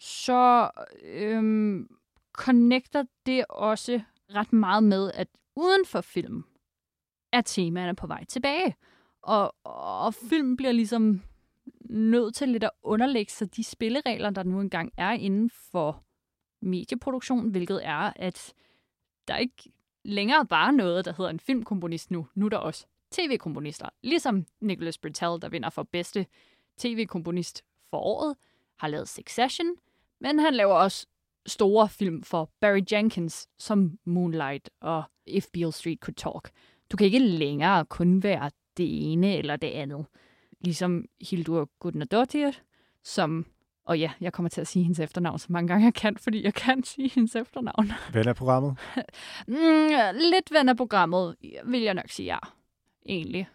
så 0.00 0.70
øhm, 1.02 1.88
connecter 2.32 3.04
det 3.26 3.44
også 3.48 4.00
ret 4.34 4.52
meget 4.52 4.82
med, 4.82 5.12
at 5.14 5.28
uden 5.56 5.86
for 5.86 6.00
film 6.00 6.44
er 7.32 7.40
temaerne 7.40 7.96
på 7.96 8.06
vej 8.06 8.24
tilbage. 8.24 8.76
Og, 9.22 9.54
og 9.64 10.14
film 10.14 10.56
bliver 10.56 10.72
ligesom 10.72 11.22
nødt 11.90 12.34
til 12.34 12.48
lidt 12.48 12.64
at 12.64 12.70
underlægge 12.82 13.32
sig 13.32 13.56
de 13.56 13.64
spilleregler, 13.64 14.30
der 14.30 14.42
nu 14.42 14.60
engang 14.60 14.92
er 14.96 15.10
inden 15.10 15.50
for 15.50 16.04
medieproduktion, 16.60 17.48
hvilket 17.48 17.86
er, 17.86 18.12
at 18.16 18.52
der 19.28 19.36
ikke 19.36 19.72
længere 20.04 20.46
bare 20.46 20.72
noget, 20.72 21.04
der 21.04 21.12
hedder 21.16 21.30
en 21.30 21.40
filmkomponist 21.40 22.10
nu. 22.10 22.26
Nu 22.34 22.44
er 22.44 22.50
der 22.50 22.56
også 22.56 22.86
tv-komponister. 23.10 23.88
Ligesom 24.02 24.46
Nicholas 24.60 24.98
Britell, 24.98 25.42
der 25.42 25.48
vinder 25.48 25.70
for 25.70 25.82
bedste 25.82 26.26
tv-komponist 26.78 27.64
for 27.90 27.98
året, 27.98 28.36
har 28.78 28.88
lavet 28.88 29.08
Succession, 29.08 29.66
men 30.20 30.38
han 30.38 30.54
laver 30.54 30.74
også 30.74 31.06
store 31.46 31.88
film 31.88 32.22
for 32.22 32.50
Barry 32.60 32.82
Jenkins, 32.92 33.48
som 33.58 33.98
Moonlight 34.04 34.70
og 34.80 35.02
If 35.26 35.46
Beale 35.52 35.72
Street 35.72 35.98
Could 35.98 36.14
Talk. 36.14 36.50
Du 36.92 36.96
kan 36.96 37.04
ikke 37.04 37.18
længere 37.18 37.84
kun 37.84 38.22
være 38.22 38.50
det 38.76 39.12
ene 39.12 39.36
eller 39.36 39.56
det 39.56 39.66
andet. 39.68 40.06
Ligesom 40.60 41.04
Hildur 41.30 41.70
Gudnadottir, 41.80 42.52
som... 43.04 43.46
Og 43.84 43.98
ja, 43.98 44.10
jeg 44.20 44.32
kommer 44.32 44.50
til 44.50 44.60
at 44.60 44.66
sige 44.66 44.82
hendes 44.82 45.00
efternavn 45.00 45.38
så 45.38 45.46
mange 45.50 45.68
gange 45.68 45.84
jeg 45.84 45.94
kan, 45.94 46.16
fordi 46.16 46.44
jeg 46.44 46.54
kan 46.54 46.84
sige 46.84 47.10
hendes 47.14 47.36
efternavn. 47.36 47.92
Ven 48.14 48.28
af 48.28 48.36
programmet? 48.36 48.76
Mm, 49.46 49.88
lidt 50.14 50.52
ven 50.52 50.68
af 50.68 50.76
programmet, 50.76 51.36
vil 51.64 51.80
jeg 51.80 51.94
nok 51.94 52.08
sige 52.08 52.26
ja. 52.26 52.38
Egentlig. 53.06 53.48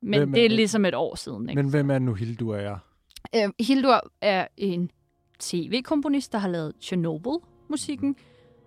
Men 0.00 0.18
Hvem 0.20 0.30
er 0.30 0.34
det 0.34 0.44
er 0.44 0.48
ligesom 0.48 0.84
et 0.84 0.94
år 0.94 1.14
siden. 1.14 1.48
Ikke? 1.48 1.62
Men 1.62 1.70
hvem 1.70 1.90
er 1.90 1.98
nu 1.98 2.14
Hildur 2.14 2.56
er? 2.56 2.78
Øh, 3.34 3.50
Hildur 3.60 4.10
er 4.20 4.46
en 4.56 4.90
tv-komponist, 5.38 6.32
der 6.32 6.38
har 6.38 6.48
lavet 6.48 6.72
Chernobyl-musikken, 6.80 8.16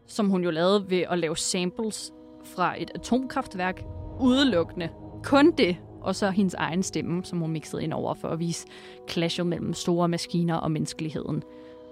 som 0.08 0.30
hun 0.30 0.44
jo 0.44 0.52
lavede 0.52 0.90
ved 0.90 1.04
at 1.10 1.20
lave 1.20 1.38
samples 1.38 2.14
fra 2.46 2.82
et 2.82 2.92
atomkraftværk 2.96 3.84
udelukkende. 4.20 4.90
Kun 5.24 5.52
det, 5.52 5.78
og 6.02 6.16
så 6.16 6.30
hendes 6.30 6.54
egen 6.54 6.84
stemme, 6.84 7.26
som 7.26 7.40
hun 7.40 7.52
mixede 7.52 7.84
ind 7.84 7.94
over 7.94 8.14
for 8.14 8.28
at 8.28 8.40
vise 8.40 8.68
clashet 9.10 9.48
mellem 9.48 9.74
store 9.74 10.08
maskiner 10.08 10.56
og 10.56 10.72
menneskeligheden. 10.72 11.44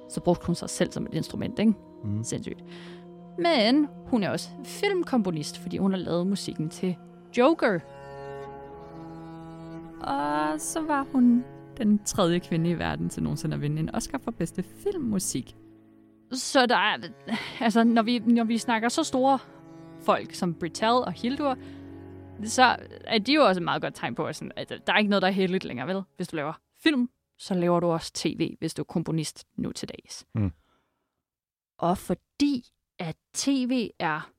Så 0.10 0.22
brugte 0.22 0.46
hun 0.46 0.56
sig 0.56 0.70
selv 0.70 0.92
som 0.92 1.06
et 1.06 1.14
instrument, 1.14 1.60
ikke? 1.60 1.74
Mm. 2.04 2.24
Sindssygt. 2.24 2.64
Men 3.38 3.88
hun 4.08 4.24
er 4.24 4.30
også 4.30 4.50
filmkomponist, 4.64 5.58
fordi 5.58 5.78
hun 5.78 5.92
har 5.92 6.00
lavet 6.00 6.28
musikken 6.28 6.70
til 6.70 6.96
Joker. 7.38 7.80
Og 10.02 10.60
så 10.62 10.82
var 10.82 11.06
hun 11.12 11.44
den 11.86 12.04
tredje 12.04 12.40
kvinde 12.40 12.70
i 12.70 12.80
verden 12.80 13.10
til 13.10 13.24
nogensinde 13.24 13.56
at 13.56 13.62
vinde 13.62 13.80
en 13.80 13.96
Oscar 13.96 14.18
for 14.18 14.32
bedste 14.32 14.64
filmmusik. 14.64 15.56
Så 16.32 16.66
der 16.66 16.78
er, 16.78 16.98
altså, 17.60 17.84
når 17.84 18.02
vi, 18.02 18.20
når 18.20 18.44
vi 18.44 18.58
snakker 18.58 18.90
så 18.90 19.04
store 19.04 19.40
folk 20.02 20.34
som 20.34 20.54
Britell 20.54 20.92
og 20.92 21.14
Hildur, 21.14 21.58
så 22.44 22.78
er 23.04 23.18
de 23.18 23.34
jo 23.34 23.46
også 23.46 23.60
et 23.60 23.64
meget 23.64 23.82
godt 23.82 23.96
tegn 23.96 24.16
på, 24.16 24.26
at, 24.26 24.36
sådan, 24.36 24.52
at 24.56 24.70
der 24.70 24.94
er 24.94 24.98
ikke 24.98 25.10
noget, 25.10 25.22
der 25.22 25.28
er 25.28 25.32
heldigt 25.32 25.64
længere, 25.64 25.88
vel? 25.88 26.02
Hvis 26.16 26.28
du 26.28 26.36
laver 26.36 26.54
film, 26.84 27.10
så 27.38 27.54
laver 27.54 27.80
du 27.80 27.88
også 27.88 28.12
tv, 28.14 28.56
hvis 28.60 28.74
du 28.74 28.82
er 28.82 28.86
komponist 28.86 29.48
nu 29.56 29.72
til 29.72 29.90
dags. 29.90 30.28
Mm. 30.36 30.52
Og 31.78 31.98
fordi 31.98 32.66
at 33.00 33.16
tv 33.34 33.90
er 34.00 34.32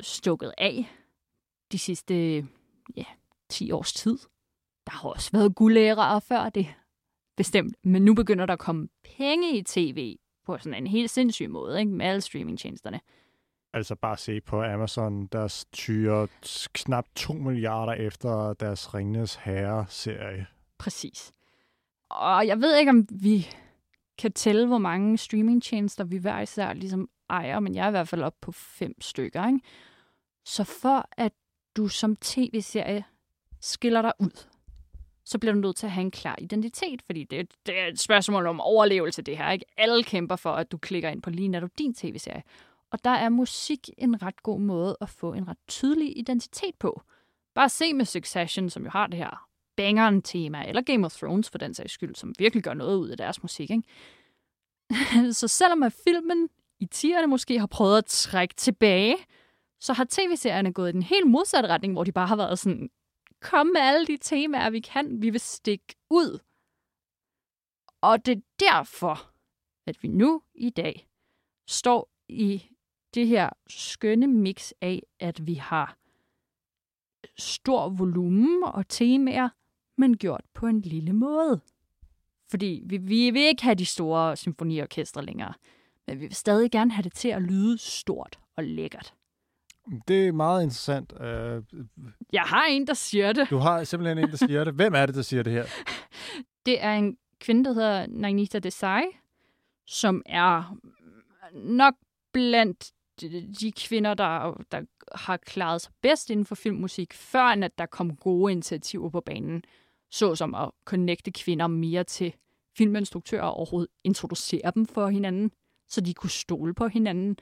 stukket 0.00 0.52
af 0.58 0.90
de 1.72 1.78
sidste 1.78 2.36
ja, 2.96 3.04
10 3.48 3.70
års 3.70 3.92
tid, 3.92 4.18
der 4.86 4.92
har 4.92 5.08
også 5.08 5.30
været 5.32 5.54
guldærere 5.54 6.20
før 6.20 6.48
det, 6.48 6.66
bestemt. 7.36 7.76
Men 7.84 8.04
nu 8.04 8.14
begynder 8.14 8.46
der 8.46 8.52
at 8.52 8.58
komme 8.58 8.88
penge 9.16 9.56
i 9.58 9.62
tv 9.62 10.16
på 10.46 10.58
sådan 10.58 10.74
en 10.74 10.86
helt 10.86 11.10
sindssyg 11.10 11.50
måde, 11.50 11.80
ikke? 11.80 11.92
med 11.92 12.06
alle 12.06 12.20
streamingtjenesterne. 12.20 13.00
Altså 13.74 13.94
bare 13.94 14.16
se 14.16 14.40
på 14.40 14.62
Amazon, 14.62 15.26
der 15.26 15.64
tyrer 15.72 16.26
knap 16.72 17.06
2 17.14 17.32
milliarder 17.32 17.92
efter 17.92 18.52
deres 18.52 18.94
Ringnes 18.94 19.34
Herre-serie. 19.34 20.46
Præcis. 20.78 21.32
Og 22.10 22.46
jeg 22.46 22.60
ved 22.60 22.76
ikke, 22.76 22.90
om 22.90 23.06
vi 23.10 23.46
kan 24.18 24.32
tælle, 24.32 24.66
hvor 24.66 24.78
mange 24.78 25.18
streamingtjenester 25.18 26.04
vi 26.04 26.16
hver 26.16 26.40
især 26.40 26.72
ligesom 26.72 27.08
ejer, 27.30 27.60
men 27.60 27.74
jeg 27.74 27.84
er 27.84 27.88
i 27.88 27.90
hvert 27.90 28.08
fald 28.08 28.22
op 28.22 28.34
på 28.40 28.52
fem 28.52 29.00
stykker. 29.00 29.46
Ikke? 29.46 29.60
Så 30.44 30.64
for 30.64 31.08
at 31.12 31.32
du 31.76 31.88
som 31.88 32.16
tv-serie 32.16 33.04
skiller 33.60 34.02
dig 34.02 34.12
ud, 34.18 34.46
så 35.24 35.38
bliver 35.38 35.52
du 35.52 35.60
nødt 35.60 35.76
til 35.76 35.86
at 35.86 35.92
have 35.92 36.04
en 36.04 36.10
klar 36.10 36.36
identitet, 36.38 37.02
fordi 37.02 37.24
det, 37.24 37.50
det 37.66 37.80
er 37.80 37.86
et 37.86 38.00
spørgsmål 38.00 38.46
om 38.46 38.60
overlevelse, 38.60 39.22
det 39.22 39.38
her. 39.38 39.50
Ikke? 39.50 39.64
Alle 39.76 40.04
kæmper 40.04 40.36
for, 40.36 40.52
at 40.52 40.72
du 40.72 40.78
klikker 40.78 41.08
ind 41.08 41.22
på 41.22 41.30
lige 41.30 41.48
netop 41.48 41.70
din 41.78 41.94
tv-serie. 41.94 42.42
Og 42.90 43.04
der 43.04 43.10
er 43.10 43.28
musik 43.28 43.90
en 43.98 44.22
ret 44.22 44.42
god 44.42 44.60
måde 44.60 44.96
at 45.00 45.08
få 45.08 45.32
en 45.32 45.48
ret 45.48 45.56
tydelig 45.68 46.18
identitet 46.18 46.74
på. 46.78 47.02
Bare 47.54 47.68
se 47.68 47.94
med 47.94 48.04
Succession, 48.04 48.70
som 48.70 48.84
jo 48.84 48.90
har 48.90 49.06
det 49.06 49.18
her 49.18 49.48
bangeren 49.76 50.22
tema, 50.22 50.64
eller 50.68 50.82
Game 50.82 51.06
of 51.06 51.16
Thrones 51.16 51.50
for 51.50 51.58
den 51.58 51.74
sags 51.74 51.92
skyld, 51.92 52.14
som 52.14 52.34
virkelig 52.38 52.64
gør 52.64 52.74
noget 52.74 52.96
ud 52.96 53.08
af 53.08 53.16
deres 53.16 53.42
musik. 53.42 53.70
Ikke? 53.70 53.82
så 55.40 55.48
selvom 55.48 55.82
at 55.82 55.92
filmen 56.04 56.48
i 56.80 56.88
10'erne 56.94 57.26
måske 57.26 57.58
har 57.58 57.66
prøvet 57.66 57.98
at 57.98 58.04
trække 58.04 58.54
tilbage, 58.54 59.16
så 59.80 59.92
har 59.92 60.06
tv-serierne 60.10 60.72
gået 60.72 60.88
i 60.88 60.92
den 60.92 61.02
helt 61.02 61.26
modsatte 61.26 61.68
retning, 61.68 61.92
hvor 61.92 62.04
de 62.04 62.12
bare 62.12 62.26
har 62.26 62.36
været 62.36 62.58
sådan, 62.58 62.90
komme 63.42 63.72
med 63.72 63.80
alle 63.80 64.06
de 64.06 64.16
temaer, 64.16 64.70
vi 64.70 64.80
kan, 64.80 65.22
vi 65.22 65.30
vil 65.30 65.40
stikke 65.40 65.94
ud. 66.10 66.38
Og 68.00 68.26
det 68.26 68.38
er 68.38 68.42
derfor, 68.60 69.32
at 69.86 70.02
vi 70.02 70.08
nu 70.08 70.42
i 70.54 70.70
dag 70.70 71.08
står 71.66 72.10
i 72.28 72.62
det 73.14 73.26
her 73.26 73.50
skønne 73.68 74.26
mix 74.26 74.72
af, 74.80 75.02
at 75.20 75.46
vi 75.46 75.54
har 75.54 75.98
stor 77.36 77.88
volumen 77.88 78.62
og 78.64 78.88
temaer, 78.88 79.48
men 79.96 80.16
gjort 80.16 80.44
på 80.54 80.66
en 80.66 80.80
lille 80.80 81.12
måde. 81.12 81.60
Fordi 82.50 82.82
vi, 82.86 82.96
vi 82.96 83.30
vil 83.30 83.42
ikke 83.42 83.62
have 83.62 83.74
de 83.74 83.86
store 83.86 84.36
symfoniorkestre 84.36 85.24
længere, 85.24 85.54
men 86.06 86.20
vi 86.20 86.26
vil 86.26 86.34
stadig 86.34 86.70
gerne 86.70 86.92
have 86.92 87.02
det 87.02 87.14
til 87.14 87.28
at 87.28 87.42
lyde 87.42 87.78
stort 87.78 88.38
og 88.56 88.64
lækkert. 88.64 89.14
Det 90.08 90.28
er 90.28 90.32
meget 90.32 90.62
interessant. 90.62 91.12
Øh, 91.20 91.62
Jeg 92.32 92.42
har 92.42 92.64
en, 92.64 92.86
der 92.86 92.94
siger 92.94 93.32
det. 93.32 93.50
Du 93.50 93.56
har 93.58 93.84
simpelthen 93.84 94.18
en, 94.18 94.30
der 94.30 94.36
siger 94.46 94.64
det. 94.64 94.74
Hvem 94.74 94.94
er 94.94 95.06
det, 95.06 95.14
der 95.14 95.22
siger 95.22 95.42
det 95.42 95.52
her? 95.52 95.64
Det 96.66 96.82
er 96.84 96.92
en 96.94 97.16
kvinde, 97.40 97.64
der 97.64 97.72
hedder 97.72 98.06
Nagnita 98.06 98.58
Desai, 98.58 99.02
som 99.86 100.22
er 100.26 100.76
nok 101.54 101.94
blandt 102.32 102.92
de- 103.20 103.54
de 103.60 103.72
kvinder, 103.72 104.14
der, 104.14 104.62
der 104.72 104.80
har 105.14 105.36
klaret 105.36 105.80
sig 105.80 105.92
bedst 106.02 106.30
inden 106.30 106.46
for 106.46 106.54
filmmusik, 106.54 107.14
før 107.14 107.44
end 107.46 107.64
at 107.64 107.78
der 107.78 107.86
kom 107.86 108.16
gode 108.16 108.52
initiativer 108.52 109.08
på 109.10 109.20
banen, 109.20 109.62
såsom 110.10 110.54
at 110.54 110.70
connecte 110.84 111.30
kvinder 111.30 111.66
mere 111.66 112.04
til 112.04 112.34
filminstruktører 112.78 113.42
og 113.42 113.54
overhovedet 113.54 113.90
introducere 114.04 114.72
dem 114.74 114.86
for 114.86 115.08
hinanden, 115.08 115.50
så 115.88 116.00
de 116.00 116.14
kunne 116.14 116.30
stole 116.30 116.74
på 116.74 116.88
hinanden. 116.88 117.36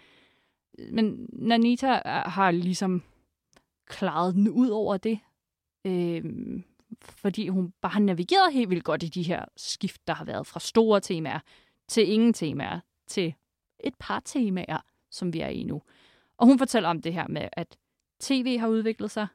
Men 0.93 1.29
Nanita 1.33 1.95
øh, 1.95 2.03
har 2.07 2.51
ligesom 2.51 3.03
klaret 3.87 4.35
den 4.35 4.49
ud 4.49 4.69
over 4.69 4.97
det, 4.97 5.19
øh, 5.85 6.25
fordi 7.03 7.49
hun 7.49 7.73
bare 7.81 7.93
har 7.93 8.01
navigeret 8.01 8.53
helt 8.53 8.71
vildt 8.71 8.85
godt 8.85 9.03
i 9.03 9.09
de 9.09 9.23
her 9.23 9.45
skift, 9.57 10.07
der 10.07 10.15
har 10.15 10.25
været 10.25 10.47
fra 10.47 10.61
store 10.61 11.01
temaer 11.01 11.41
til 11.89 12.09
ingen 12.13 12.33
temaer, 12.33 12.81
til 13.07 13.35
et 13.81 13.95
par 13.99 14.21
temaer, 14.21 14.81
som 15.11 15.33
vi 15.33 15.41
er 15.41 15.49
i 15.49 15.63
nu. 15.65 15.83
Og 16.37 16.47
hun 16.47 16.59
fortæller 16.59 16.89
om 16.89 17.03
det 17.03 17.15
her 17.15 17.29
med, 17.29 17.49
at 17.53 17.79
tv 18.21 18.59
har 18.59 18.69
udviklet 18.69 19.11
sig, 19.11 19.27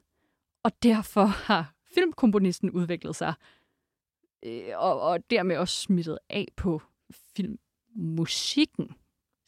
og 0.62 0.82
derfor 0.82 1.24
har 1.24 1.74
filmkomponisten 1.94 2.70
udviklet 2.70 3.16
sig, 3.16 3.34
øh, 4.42 4.68
og, 4.74 5.00
og 5.00 5.30
dermed 5.30 5.56
også 5.56 5.82
smittet 5.82 6.18
af 6.30 6.48
på 6.56 6.82
filmmusikken, 7.36 8.94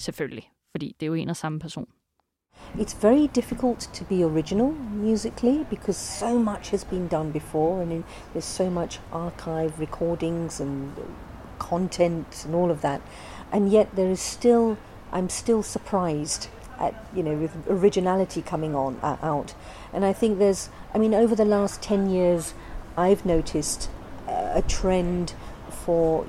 selvfølgelig, 0.01 0.51
fordi 0.79 0.97
det 1.01 1.07
er 1.07 1.09
jo 1.09 1.15
en 1.15 1.29
og 1.29 1.37
samme 1.37 1.59
person. 1.59 1.87
It's 2.75 2.95
very 3.03 3.27
difficult 3.35 3.81
to 3.95 4.05
be 4.05 4.25
original 4.25 4.73
musically 4.93 5.65
because 5.71 5.97
so 5.97 6.39
much 6.39 6.71
has 6.71 6.85
been 6.85 7.09
done 7.09 7.33
before, 7.33 7.83
and 7.83 8.05
there's 8.33 8.45
so 8.45 8.71
much 8.71 9.01
archive 9.13 9.73
recordings 9.81 10.61
and 10.61 10.93
content 11.59 12.45
and 12.47 12.55
all 12.55 12.71
of 12.71 12.81
that. 12.81 13.01
And 13.53 13.73
yet 13.73 13.87
there 13.97 14.11
is 14.11 14.21
still, 14.21 14.77
I'm 15.13 15.29
still 15.29 15.63
surprised 15.63 16.49
at 16.79 16.95
you 17.17 17.23
know 17.23 17.37
with 17.43 17.53
originality 17.69 18.43
coming 18.43 18.75
on 18.75 18.97
uh, 19.03 19.17
out. 19.23 19.55
And 19.93 20.05
I 20.05 20.13
think 20.13 20.39
there's, 20.39 20.69
I 20.95 20.99
mean, 20.99 21.15
over 21.15 21.37
the 21.37 21.45
last 21.45 21.83
ten 21.83 22.11
years, 22.11 22.55
I've 22.97 23.25
noticed 23.27 23.91
uh, 24.29 24.61
a 24.61 24.63
trend 24.63 25.35
for, 25.85 26.27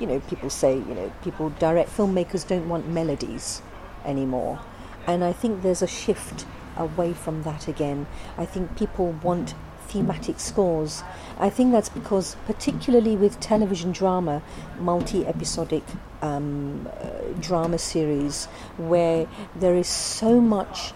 you 0.00 0.06
know, 0.06 0.20
people 0.20 0.50
say, 0.50 0.74
you 0.74 0.94
know, 0.94 1.12
people 1.22 1.50
direct 1.50 1.90
filmmakers 1.90 2.46
don't 2.46 2.68
want 2.68 2.88
melodies 2.88 3.62
anymore. 4.04 4.60
And 5.06 5.24
I 5.24 5.32
think 5.32 5.62
there's 5.62 5.82
a 5.82 5.86
shift 5.86 6.46
away 6.76 7.12
from 7.12 7.42
that 7.44 7.68
again. 7.68 8.06
I 8.36 8.44
think 8.44 8.76
people 8.76 9.12
want 9.22 9.54
thematic 9.88 10.40
scores. 10.40 11.02
I 11.38 11.48
think 11.48 11.72
that's 11.72 11.88
because, 11.88 12.36
particularly 12.46 13.16
with 13.16 13.40
television 13.40 13.92
drama, 13.92 14.42
multi 14.78 15.26
episodic 15.26 15.84
um, 16.22 16.88
uh, 17.00 17.32
drama 17.40 17.78
series, 17.78 18.46
where 18.76 19.26
there 19.54 19.76
is 19.76 19.88
so 19.88 20.40
much 20.40 20.92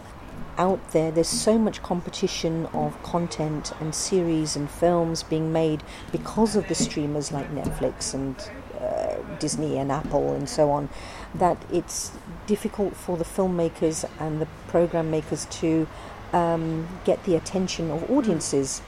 out 0.61 0.91
there, 0.91 1.11
there's 1.11 1.27
so 1.27 1.59
much 1.59 1.83
competition 1.83 2.67
of 2.67 3.03
content 3.03 3.73
and 3.81 3.95
series 3.95 4.57
and 4.57 4.71
films 4.71 5.23
being 5.23 5.51
made 5.51 5.83
because 6.13 6.55
of 6.55 6.69
the 6.69 6.75
streamers 6.75 7.33
like 7.33 7.51
Netflix 7.51 8.13
and 8.13 8.37
uh, 8.79 9.17
Disney 9.39 9.79
and 9.79 9.91
Apple 9.91 10.35
and 10.35 10.47
so 10.47 10.71
on, 10.71 10.91
that 11.35 11.57
it's 11.73 12.13
difficult 12.47 12.95
for 12.95 13.17
the 13.17 13.25
filmmakers 13.25 14.05
and 14.19 14.39
the 14.39 14.47
program 14.69 15.11
makers 15.11 15.47
to 15.47 15.89
um, 16.35 16.87
get 17.07 17.25
the 17.25 17.35
attention 17.37 17.91
of 17.91 18.11
audiences. 18.11 18.83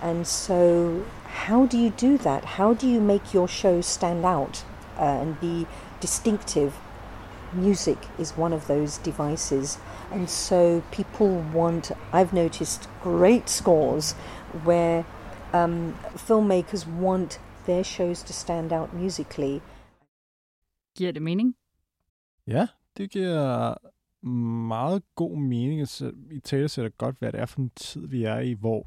And 0.00 0.24
so, 0.24 1.04
how 1.26 1.66
do 1.66 1.76
you 1.76 1.90
do 1.90 2.16
that? 2.18 2.44
How 2.44 2.74
do 2.74 2.88
you 2.88 3.00
make 3.00 3.34
your 3.34 3.48
show 3.48 3.80
stand 3.80 4.24
out 4.24 4.62
uh, 4.96 5.02
and 5.02 5.40
be 5.40 5.66
distinctive? 6.00 6.76
Music 7.52 7.98
is 8.18 8.36
one 8.36 8.52
of 8.52 8.68
those 8.68 8.98
devices. 8.98 9.78
And 10.12 10.28
so, 10.28 10.82
people 10.92 11.44
want, 11.54 11.92
I've 12.12 12.32
noticed 12.32 12.88
great 13.02 13.50
scores 13.50 14.14
where 14.64 15.04
um, 15.52 15.94
filmmakers 16.16 16.86
want 16.86 17.40
their 17.66 17.84
shows 17.84 18.22
to 18.22 18.32
stand 18.32 18.72
out 18.72 18.94
musically. 18.94 19.60
Giver 20.96 21.12
det 21.12 21.22
mening? 21.22 21.54
Ja, 22.46 22.66
det 22.96 23.10
giver 23.10 23.74
meget 24.26 25.02
god 25.14 25.36
mening. 25.36 25.80
Altså, 25.80 26.12
I 26.30 26.40
tale 26.40 26.68
sætter 26.68 26.90
godt, 26.90 27.16
hvad 27.18 27.32
det 27.32 27.40
er 27.40 27.46
for 27.46 27.60
en 27.60 27.70
tid, 27.76 28.08
vi 28.08 28.24
er 28.24 28.38
i, 28.38 28.52
hvor 28.52 28.86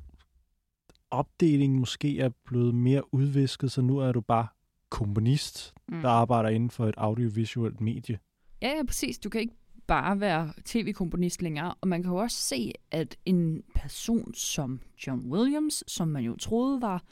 opdelingen 1.12 1.80
måske 1.80 2.20
er 2.20 2.30
blevet 2.46 2.76
mere 2.76 3.14
udvisket, 3.14 3.72
så 3.72 3.82
nu 3.82 3.98
er 3.98 4.12
du 4.12 4.22
bare 4.22 4.48
komponist, 4.90 5.74
mm. 5.88 6.02
der 6.02 6.10
arbejder 6.10 6.50
inden 6.50 6.70
for 6.70 6.88
et 6.88 6.96
audiovisuelt 6.98 7.82
medie. 7.82 8.20
Ja, 8.62 8.70
ja, 8.78 8.84
præcis. 8.84 9.20
Du 9.20 9.30
kan 9.30 9.42
ikke 9.42 9.56
bare 9.92 10.20
være 10.20 10.54
tv-komponist 10.66 11.42
længere, 11.42 11.74
og 11.82 11.88
man 11.88 12.04
kan 12.04 12.12
jo 12.12 12.18
også 12.18 12.38
se, 12.38 12.72
at 12.92 13.18
en 13.26 13.64
person 13.76 14.34
som 14.34 14.80
John 15.08 15.32
Williams, 15.32 15.84
som 15.88 16.08
man 16.08 16.24
jo 16.24 16.36
troede 16.36 16.82
var 16.82 17.04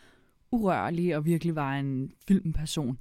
urørlig 0.51 1.15
og 1.15 1.25
virkelig 1.25 1.55
var 1.55 1.75
en 1.75 2.11
filmperson, 2.27 2.97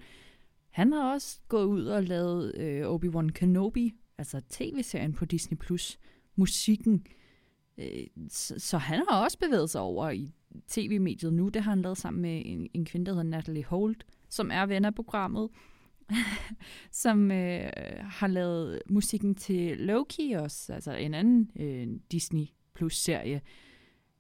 han 0.70 0.92
har 0.92 1.12
også 1.12 1.40
gået 1.48 1.64
ud 1.64 1.84
og 1.84 2.02
lavet 2.02 2.54
øh, 2.56 2.94
Obi-Wan 2.94 3.28
Kenobi, 3.28 3.94
altså 4.18 4.40
tv-serien 4.50 5.12
på 5.12 5.24
Disney+, 5.24 5.58
Plus, 5.58 5.98
musikken. 6.36 7.06
Øh, 7.78 8.06
så, 8.28 8.54
så 8.58 8.78
han 8.78 9.04
har 9.08 9.24
også 9.24 9.38
bevæget 9.38 9.70
sig 9.70 9.80
over 9.80 10.10
i 10.10 10.32
tv-mediet 10.68 11.32
nu. 11.32 11.48
Det 11.48 11.62
har 11.62 11.70
han 11.70 11.82
lavet 11.82 11.98
sammen 11.98 12.22
med 12.22 12.42
en, 12.44 12.68
en 12.74 12.84
kvinde, 12.84 13.06
der 13.06 13.12
hedder 13.12 13.30
Natalie 13.30 13.64
Holt, 13.64 14.06
som 14.28 14.50
er 14.52 14.66
ven 14.66 14.84
af 14.84 14.94
programmet, 14.94 15.48
som 17.02 17.30
øh, 17.30 17.70
har 18.00 18.26
lavet 18.26 18.82
musikken 18.90 19.34
til 19.34 19.78
Loki 19.78 20.32
også, 20.32 20.72
altså 20.72 20.92
en 20.92 21.14
anden 21.14 21.50
øh, 21.56 21.86
Disney 22.12 22.44
Plus-serie. 22.74 23.40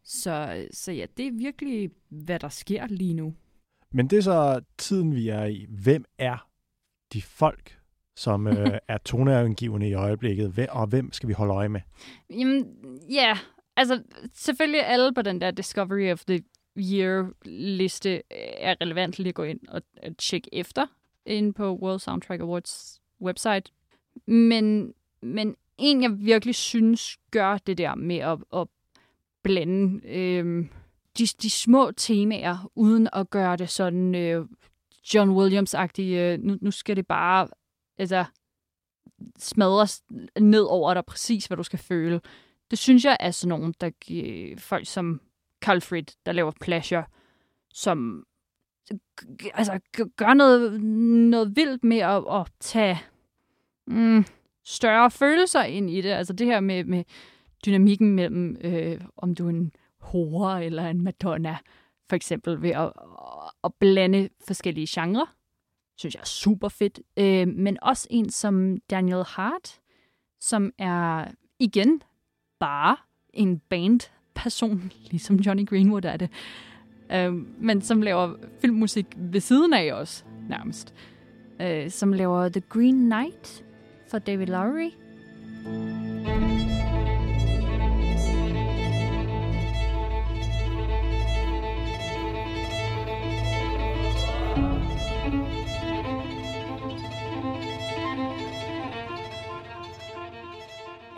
Så, 0.04 0.66
så 0.72 0.92
ja, 0.92 1.06
det 1.16 1.26
er 1.26 1.32
virkelig, 1.32 1.90
hvad 2.08 2.38
der 2.38 2.48
sker 2.48 2.86
lige 2.86 3.14
nu. 3.14 3.34
Men 3.90 4.06
det 4.06 4.18
er 4.18 4.22
så 4.22 4.60
tiden, 4.78 5.14
vi 5.14 5.28
er 5.28 5.44
i. 5.44 5.66
Hvem 5.68 6.04
er 6.18 6.48
de 7.12 7.22
folk, 7.22 7.78
som 8.16 8.46
øh, 8.46 8.78
er 8.88 8.98
toneangivende 8.98 9.88
i 9.88 9.94
øjeblikket, 9.94 10.52
Hvem- 10.52 10.68
og 10.70 10.86
hvem 10.86 11.12
skal 11.12 11.28
vi 11.28 11.32
holde 11.32 11.54
øje 11.54 11.68
med? 11.68 11.80
Jamen, 12.30 12.64
ja. 13.10 13.38
Altså, 13.76 14.02
selvfølgelig 14.34 14.86
alle 14.86 15.14
på 15.14 15.22
den 15.22 15.40
der 15.40 15.50
Discovery 15.50 16.12
of 16.12 16.24
the 16.24 16.42
Year-liste 16.78 18.10
øh, 18.10 18.20
er 18.58 18.74
relevant 18.80 19.18
lige 19.18 19.28
at 19.28 19.34
gå 19.34 19.42
ind 19.42 19.60
og 19.68 19.82
tjekke 20.18 20.48
efter 20.52 20.86
ind 21.28 21.54
på 21.54 21.74
World 21.74 21.98
Soundtrack 21.98 22.40
Awards 22.40 23.00
website. 23.20 23.70
Men, 24.26 24.94
men 25.22 25.56
en, 25.78 26.02
jeg 26.02 26.18
virkelig 26.18 26.54
synes 26.54 27.18
gør 27.30 27.58
det 27.58 27.78
der 27.78 27.94
med 27.94 28.16
at, 28.16 28.38
at 28.52 28.68
blande 29.42 30.06
øh, 30.08 30.66
de, 31.18 31.26
de 31.42 31.50
små 31.50 31.90
temaer, 31.96 32.70
uden 32.74 33.08
at 33.12 33.30
gøre 33.30 33.56
det 33.56 33.70
sådan 33.70 34.14
øh, 34.14 34.46
John 35.14 35.30
Williams-agtigt. 35.30 36.12
Øh, 36.12 36.38
nu, 36.38 36.58
nu 36.60 36.70
skal 36.70 36.96
det 36.96 37.06
bare 37.06 37.48
altså, 37.98 38.24
smadres 39.38 40.02
ned 40.40 40.62
over 40.62 40.94
dig 40.94 41.04
præcis, 41.04 41.46
hvad 41.46 41.56
du 41.56 41.62
skal 41.62 41.78
føle. 41.78 42.20
Det 42.70 42.78
synes 42.78 43.04
jeg 43.04 43.16
er 43.20 43.30
sådan 43.30 43.48
nogen, 43.48 43.74
der 43.80 43.90
giver 43.90 44.56
folk 44.58 44.86
som 44.86 45.20
Carl 45.60 45.80
Frid, 45.80 46.04
der 46.26 46.32
laver 46.32 46.52
Pleasure, 46.60 47.04
som 47.74 48.26
altså, 49.54 49.80
gør 50.16 50.34
noget, 50.34 50.80
noget 51.30 51.56
vildt 51.56 51.84
med 51.84 51.98
at, 51.98 52.24
at 52.32 52.46
tage 52.60 53.00
mm, 53.86 54.24
større 54.64 55.10
følelser 55.10 55.62
ind 55.62 55.90
i 55.90 56.00
det. 56.00 56.08
Altså 56.10 56.32
det 56.32 56.46
her 56.46 56.60
med, 56.60 56.84
med 56.84 57.04
dynamikken 57.66 58.14
mellem, 58.14 58.56
øh, 58.60 59.00
om 59.16 59.34
du 59.34 59.46
er 59.46 59.50
en 59.50 59.72
hore 60.00 60.64
eller 60.64 60.86
en 60.86 61.02
madonna, 61.02 61.58
for 62.08 62.16
eksempel, 62.16 62.62
ved 62.62 62.70
at, 62.70 62.92
at 63.64 63.74
blande 63.74 64.28
forskellige 64.46 64.86
genrer. 64.90 65.34
Synes 65.96 66.14
jeg 66.14 66.20
er 66.20 66.26
super 66.26 66.68
fedt. 66.68 67.00
Øh, 67.16 67.48
men 67.48 67.78
også 67.82 68.06
en 68.10 68.30
som 68.30 68.76
Daniel 68.90 69.24
Hart, 69.24 69.80
som 70.40 70.72
er 70.78 71.28
igen 71.58 72.02
bare 72.60 72.96
en 73.32 73.58
bandperson, 73.58 74.92
ligesom 75.10 75.36
Johnny 75.36 75.66
Greenwood 75.66 76.04
er 76.04 76.16
det. 76.16 76.30
Øh, 77.12 77.32
men 77.60 77.82
som 77.82 78.02
laver 78.02 78.34
filmmusik 78.60 79.06
ved 79.16 79.40
siden 79.40 79.72
af 79.72 79.92
os, 79.92 80.24
nærmest. 80.48 80.94
Øh, 81.60 81.90
som 81.90 82.12
laver 82.12 82.48
The 82.48 82.62
Green 82.68 83.10
Knight 83.10 83.64
for 84.10 84.18
David 84.18 84.46
Lowry. 84.46 84.90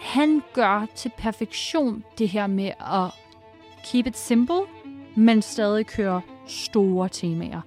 Han 0.01 0.43
gør 0.53 0.87
til 0.95 1.13
perfektion 1.19 2.05
det 2.19 2.29
her 2.29 2.47
med 2.47 2.73
at 2.81 3.15
keep 3.85 4.07
it 4.07 4.19
simple, 4.19 4.61
men 5.17 5.43
stadig 5.43 5.87
køre 5.87 6.21
store 6.47 7.09
temaer. 7.09 7.61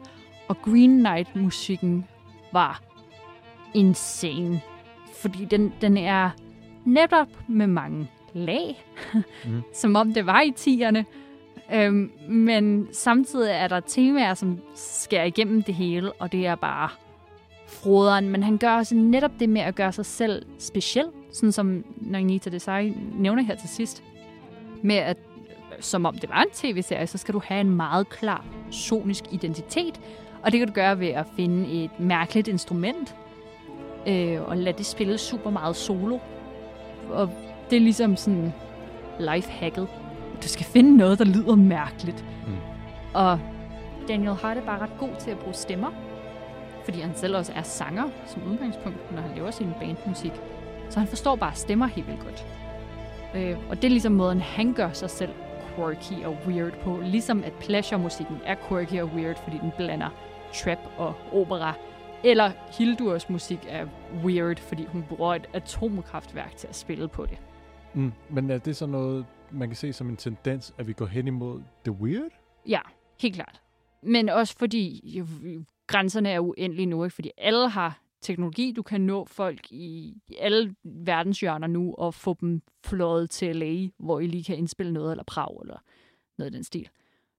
Og 0.48 0.62
Green 0.62 1.00
Knight-musikken 1.00 2.06
var 2.52 2.82
insane. 3.74 4.62
Fordi 5.16 5.46
den, 5.46 5.74
den 5.82 5.98
er 5.98 6.30
netop 6.86 7.28
med 7.48 7.68
mange 7.68 8.08
lag, 8.34 8.86
mm. 9.46 9.62
som 9.82 9.96
om 9.96 10.14
det 10.14 10.26
var 10.26 10.42
i 10.42 10.52
tierne. 10.56 11.06
Øhm, 11.74 12.12
men 12.30 12.88
samtidig 12.92 13.52
er 13.52 13.68
der 13.68 13.80
temaer, 13.80 14.34
som 14.34 14.60
skærer 14.76 15.26
igennem 15.26 15.64
det 15.64 15.76
hele, 15.76 16.12
og 16.14 16.32
det 16.32 16.46
er 16.46 16.56
bare 16.56 16.90
froderen. 17.68 18.30
Men 18.30 18.44
han 18.44 18.58
gør 18.58 18.76
også 18.76 18.96
netop 18.96 19.32
det 19.40 19.50
med 19.50 19.62
at 19.62 19.76
gøre 19.76 19.92
sig 19.92 20.06
selv 20.06 20.46
speciel, 20.60 21.06
sådan 21.32 21.52
som 21.52 21.86
Nagnita 21.96 22.50
Desai 22.50 22.98
nævner 23.14 23.44
her 23.44 23.56
til 23.56 23.70
sidst, 23.70 24.04
med 24.82 24.96
at 24.96 25.18
som 25.84 26.06
om 26.06 26.18
det 26.18 26.30
var 26.30 26.42
en 26.42 26.50
tv-serie, 26.54 27.08
så 27.08 27.18
skal 27.18 27.34
du 27.34 27.42
have 27.46 27.62
en 27.62 27.70
meget 27.70 28.10
klar 28.10 28.46
sonisk 28.72 29.24
identitet. 29.32 30.02
Og 30.44 30.52
det 30.52 30.60
kan 30.60 30.68
du 30.68 30.74
gøre 30.74 31.00
ved 31.00 31.08
at 31.08 31.26
finde 31.36 31.84
et 31.84 32.00
mærkeligt 32.00 32.48
instrument, 32.48 33.16
øh, 34.08 34.42
og 34.42 34.58
lade 34.58 34.78
det 34.78 34.86
spille 34.86 35.18
super 35.18 35.50
meget 35.50 35.76
solo. 35.76 36.20
Og 37.10 37.30
det 37.70 37.76
er 37.76 37.80
ligesom 37.80 38.16
sådan 38.16 38.54
lifehacket. 39.20 39.88
Du 40.44 40.48
skal 40.48 40.66
finde 40.66 40.98
noget, 40.98 41.20
der 41.20 41.26
lyder 41.26 41.56
mærkeligt. 41.56 42.26
Mm. 42.48 42.56
Og 43.14 43.40
Daniel 44.08 44.34
Hart 44.34 44.58
er 44.58 44.62
bare 44.62 44.82
ret 44.82 44.98
god 45.00 45.10
til 45.20 45.32
at 45.32 45.40
bruge 45.40 45.54
stemmer, 45.54 45.92
fordi 46.86 47.00
han 47.00 47.16
selv 47.16 47.38
også 47.38 47.52
er 47.56 47.62
sanger 47.62 48.10
som 48.28 48.42
udgangspunkt, 48.52 49.12
når 49.12 49.22
han 49.22 49.32
laver 49.36 49.52
sin 49.52 49.68
bandmusik. 49.80 50.32
Så 50.90 51.00
han 51.00 51.08
forstår 51.08 51.36
bare 51.36 51.56
stemmer 51.56 51.88
helt 51.88 52.08
vildt 52.08 52.24
godt. 52.24 52.46
Øh, 53.36 53.58
og 53.70 53.76
det 53.76 53.84
er 53.84 53.90
ligesom 53.90 54.12
måden, 54.12 54.42
han 54.42 54.74
gør 54.74 54.92
sig 54.92 55.10
selv 55.10 55.30
quirky 55.76 56.26
og 56.26 56.38
weird 56.48 56.80
på. 56.80 57.00
Ligesom 57.04 57.44
at 57.44 57.54
pleasure-musikken 57.54 58.38
er 58.46 58.56
quirky 58.68 59.02
og 59.02 59.08
weird, 59.08 59.44
fordi 59.44 59.58
den 59.58 59.72
blander 59.78 60.10
trap 60.54 60.80
og 60.98 61.16
opera. 61.32 61.74
Eller 62.24 62.52
Hildurs 62.78 63.30
musik 63.30 63.60
er 63.70 63.88
weird, 64.24 64.58
fordi 64.58 64.86
hun 64.86 65.04
bruger 65.10 65.36
et 65.36 65.50
atomkraftværk 65.54 66.56
til 66.56 66.68
at 66.68 66.76
spille 66.76 67.08
på 67.08 67.26
det. 67.26 67.38
Mm. 67.94 68.12
Men 68.30 68.50
er 68.50 68.58
det 68.58 68.76
så 68.76 68.86
noget, 68.86 69.26
man 69.52 69.70
kan 69.70 69.76
se 69.76 69.94
som 69.94 70.10
en 70.10 70.18
tendens, 70.18 70.74
at 70.78 70.88
vi 70.88 70.94
går 70.94 71.06
hen 71.06 71.28
imod 71.28 71.62
the 71.86 71.92
weird? 71.92 72.32
Ja, 72.68 72.80
helt 73.22 73.36
klart. 73.36 73.62
Men 74.04 74.30
også 74.30 74.56
fordi 74.60 75.14
jo, 75.18 75.26
grænserne 75.88 76.30
er 76.30 76.40
uendelige 76.40 76.86
nu, 76.86 77.04
ikke? 77.04 77.16
fordi 77.16 77.32
alle 77.38 77.70
har 77.70 78.00
teknologi. 78.24 78.72
Du 78.72 78.82
kan 78.82 79.02
nå 79.02 79.26
folk 79.26 79.72
i 79.72 80.16
alle 80.40 80.76
verdenshjørner 80.84 81.68
nu 81.68 81.94
og 81.98 82.14
få 82.14 82.38
dem 82.42 82.62
flået 82.86 83.30
til 83.30 83.56
LA, 83.56 83.88
hvor 83.98 84.20
I 84.20 84.28
lige 84.28 84.44
kan 84.44 84.58
indspille 84.58 84.94
noget, 84.94 85.12
eller 85.12 85.24
Prag, 85.24 85.62
eller 85.62 85.78
noget 86.38 86.52
i 86.52 86.56
den 86.56 86.64
stil. 86.64 86.90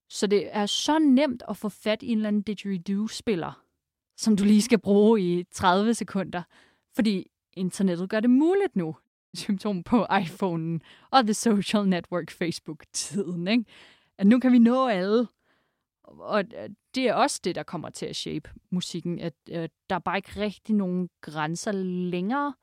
Så 0.09 0.27
det 0.27 0.49
er 0.57 0.67
så 0.67 0.99
nemt 0.99 1.43
at 1.49 1.57
få 1.57 1.69
fat 1.69 2.03
i 2.03 2.09
en 2.09 2.19
eller 2.19 2.29
anden 2.29 2.43
didgeridoo-spiller, 2.43 3.63
som 4.17 4.37
du 4.37 4.45
lige 4.45 4.63
skal 4.63 4.79
bruge 4.79 5.21
i 5.21 5.45
30 5.45 5.95
sekunder, 5.95 6.43
fordi 6.95 7.31
internettet 7.53 8.11
gør 8.11 8.21
det 8.21 8.31
muligt 8.31 8.77
nu. 8.77 8.97
Symptom 9.35 9.83
på 9.83 10.07
iPhonen 10.23 10.83
og 11.11 11.25
the 11.25 11.35
social 11.35 11.89
network 11.89 12.31
Facebook-tiden, 12.31 13.49
ikke? 13.49 13.65
At 14.19 14.27
nu 14.27 14.39
kan 14.39 14.53
vi 14.53 14.59
nå 14.59 14.87
alle. 14.87 15.27
Og 16.05 16.45
det 16.95 17.09
er 17.09 17.15
også 17.15 17.41
det, 17.45 17.55
der 17.55 17.63
kommer 17.63 17.91
til 17.91 18.07
at 18.07 18.17
shape 18.17 18.51
musikken, 18.71 19.21
at, 19.21 19.35
at 19.53 19.71
der 19.91 19.97
er 19.97 20.01
bare 20.01 20.17
ikke 20.17 20.41
rigtig 20.41 20.75
nogen 20.75 21.11
grænser 21.21 21.73
længere. 22.11 22.55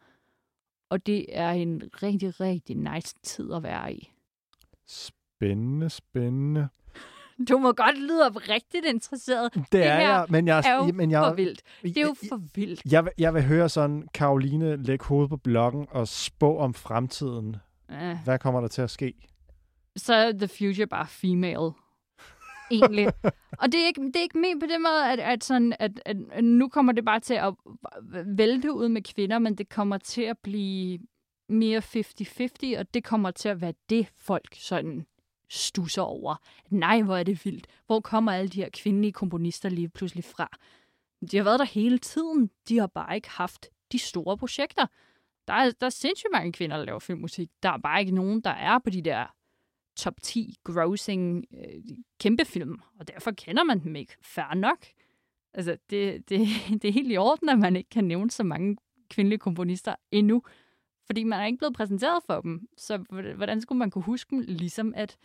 og 0.89 1.05
det 1.05 1.25
er 1.29 1.49
en 1.51 1.83
rigtig, 2.03 2.39
rigtig 2.39 2.75
nice 2.77 3.15
tid 3.23 3.53
at 3.53 3.63
være 3.63 3.93
i. 3.93 4.11
Spændende, 4.87 5.89
spændende. 5.89 6.67
Du 7.49 7.57
må 7.57 7.71
godt 7.73 7.97
lyde 7.97 8.25
oprigtigt 8.25 8.85
interesseret. 8.85 9.53
Det 9.71 9.85
er 9.85 9.95
her 9.95 10.09
jeg, 10.09 10.25
men 10.29 10.47
jeg, 10.47 10.63
er 10.65 10.75
jo 10.75 10.91
men 10.91 11.11
jeg, 11.11 11.23
for 11.29 11.33
vildt. 11.33 11.61
Det 11.83 11.97
er 11.97 12.01
jo 12.01 12.07
jeg- 12.21 12.29
for 12.29 12.41
vildt. 12.55 12.81
Jeg, 12.91 13.05
vil- 13.05 13.13
jeg 13.17 13.33
vil 13.33 13.43
høre 13.43 13.69
sådan 13.69 14.07
Karoline 14.13 14.83
lægge 14.83 15.05
hovedet 15.05 15.29
på 15.29 15.37
blokken 15.37 15.87
og 15.91 16.07
spå 16.07 16.57
om 16.57 16.73
fremtiden. 16.73 17.55
Ja. 17.89 18.19
Hvad 18.23 18.39
kommer 18.39 18.61
der 18.61 18.67
til 18.67 18.81
at 18.81 18.89
ske? 18.89 19.13
så 19.95 20.13
er 20.13 20.31
The 20.31 20.47
Future 20.47 20.87
bare 20.87 21.07
female. 21.07 21.71
Egentlig. 22.71 23.07
og 23.61 23.71
det 23.71 23.81
er, 23.81 23.87
ikke, 23.87 24.01
det 24.01 24.15
er 24.15 24.21
ikke 24.21 24.37
ment 24.37 24.59
på 24.59 24.65
den 24.65 24.83
måde, 24.83 25.11
at, 25.11 25.19
at, 25.19 25.43
sådan, 25.43 25.73
at, 25.79 26.01
at, 26.05 26.43
nu 26.43 26.67
kommer 26.69 26.91
det 26.91 27.05
bare 27.05 27.19
til 27.19 27.33
at 27.33 27.53
vælte 28.25 28.73
ud 28.73 28.89
med 28.89 29.01
kvinder, 29.01 29.39
men 29.39 29.55
det 29.55 29.69
kommer 29.69 29.97
til 29.97 30.21
at 30.21 30.37
blive 30.37 30.99
mere 31.49 31.81
50-50, 32.75 32.79
og 32.79 32.93
det 32.93 33.03
kommer 33.03 33.31
til 33.31 33.49
at 33.49 33.61
være 33.61 33.73
det, 33.89 34.07
folk 34.17 34.55
sådan 34.55 35.05
stusser 35.49 36.01
over. 36.01 36.35
Nej, 36.69 37.01
hvor 37.01 37.17
er 37.17 37.23
det 37.23 37.45
vildt. 37.45 37.67
Hvor 37.85 37.99
kommer 37.99 38.31
alle 38.31 38.49
de 38.49 38.61
her 38.61 38.69
kvindelige 38.73 39.11
komponister 39.11 39.69
lige 39.69 39.89
pludselig 39.89 40.23
fra? 40.23 40.49
De 41.31 41.37
har 41.37 41.43
været 41.43 41.59
der 41.59 41.65
hele 41.65 41.97
tiden. 41.97 42.49
De 42.69 42.79
har 42.79 42.87
bare 42.87 43.15
ikke 43.15 43.29
haft 43.29 43.67
de 43.91 43.99
store 43.99 44.37
projekter. 44.37 44.85
Der 45.47 45.53
er, 45.53 45.71
der 45.71 45.85
er 45.85 45.89
sindssygt 45.89 46.31
mange 46.31 46.51
kvinder, 46.51 46.77
der 46.77 46.85
laver 46.85 46.99
filmmusik. 46.99 47.49
Der 47.63 47.69
er 47.69 47.77
bare 47.77 47.99
ikke 47.99 48.15
nogen, 48.15 48.41
der 48.41 48.49
er 48.49 48.79
på 48.79 48.89
de 48.89 49.01
der 49.01 49.35
top 49.95 50.21
10 50.21 50.55
grossing 50.63 51.45
øh, 51.53 51.81
kæmpe 52.19 52.45
film, 52.45 52.79
og 52.99 53.07
derfor 53.07 53.31
kender 53.31 53.63
man 53.63 53.83
dem 53.83 53.95
ikke. 53.95 54.17
Færre 54.21 54.55
nok. 54.55 54.85
Altså, 55.53 55.77
det, 55.89 56.29
det, 56.29 56.47
det 56.81 56.85
er 56.85 56.91
helt 56.93 57.11
i 57.11 57.17
orden, 57.17 57.49
at 57.49 57.59
man 57.59 57.75
ikke 57.75 57.89
kan 57.89 58.03
nævne 58.03 58.31
så 58.31 58.43
mange 58.43 58.77
kvindelige 59.09 59.39
komponister 59.39 59.95
endnu, 60.11 60.43
fordi 61.05 61.23
man 61.23 61.39
er 61.39 61.45
ikke 61.45 61.57
blevet 61.57 61.75
præsenteret 61.75 62.23
for 62.23 62.41
dem. 62.41 62.67
Så 62.77 62.97
hvordan 63.35 63.61
skulle 63.61 63.79
man 63.79 63.91
kunne 63.91 64.03
huske 64.03 64.29
dem, 64.29 64.39
ligesom 64.47 64.93
at 64.95 65.17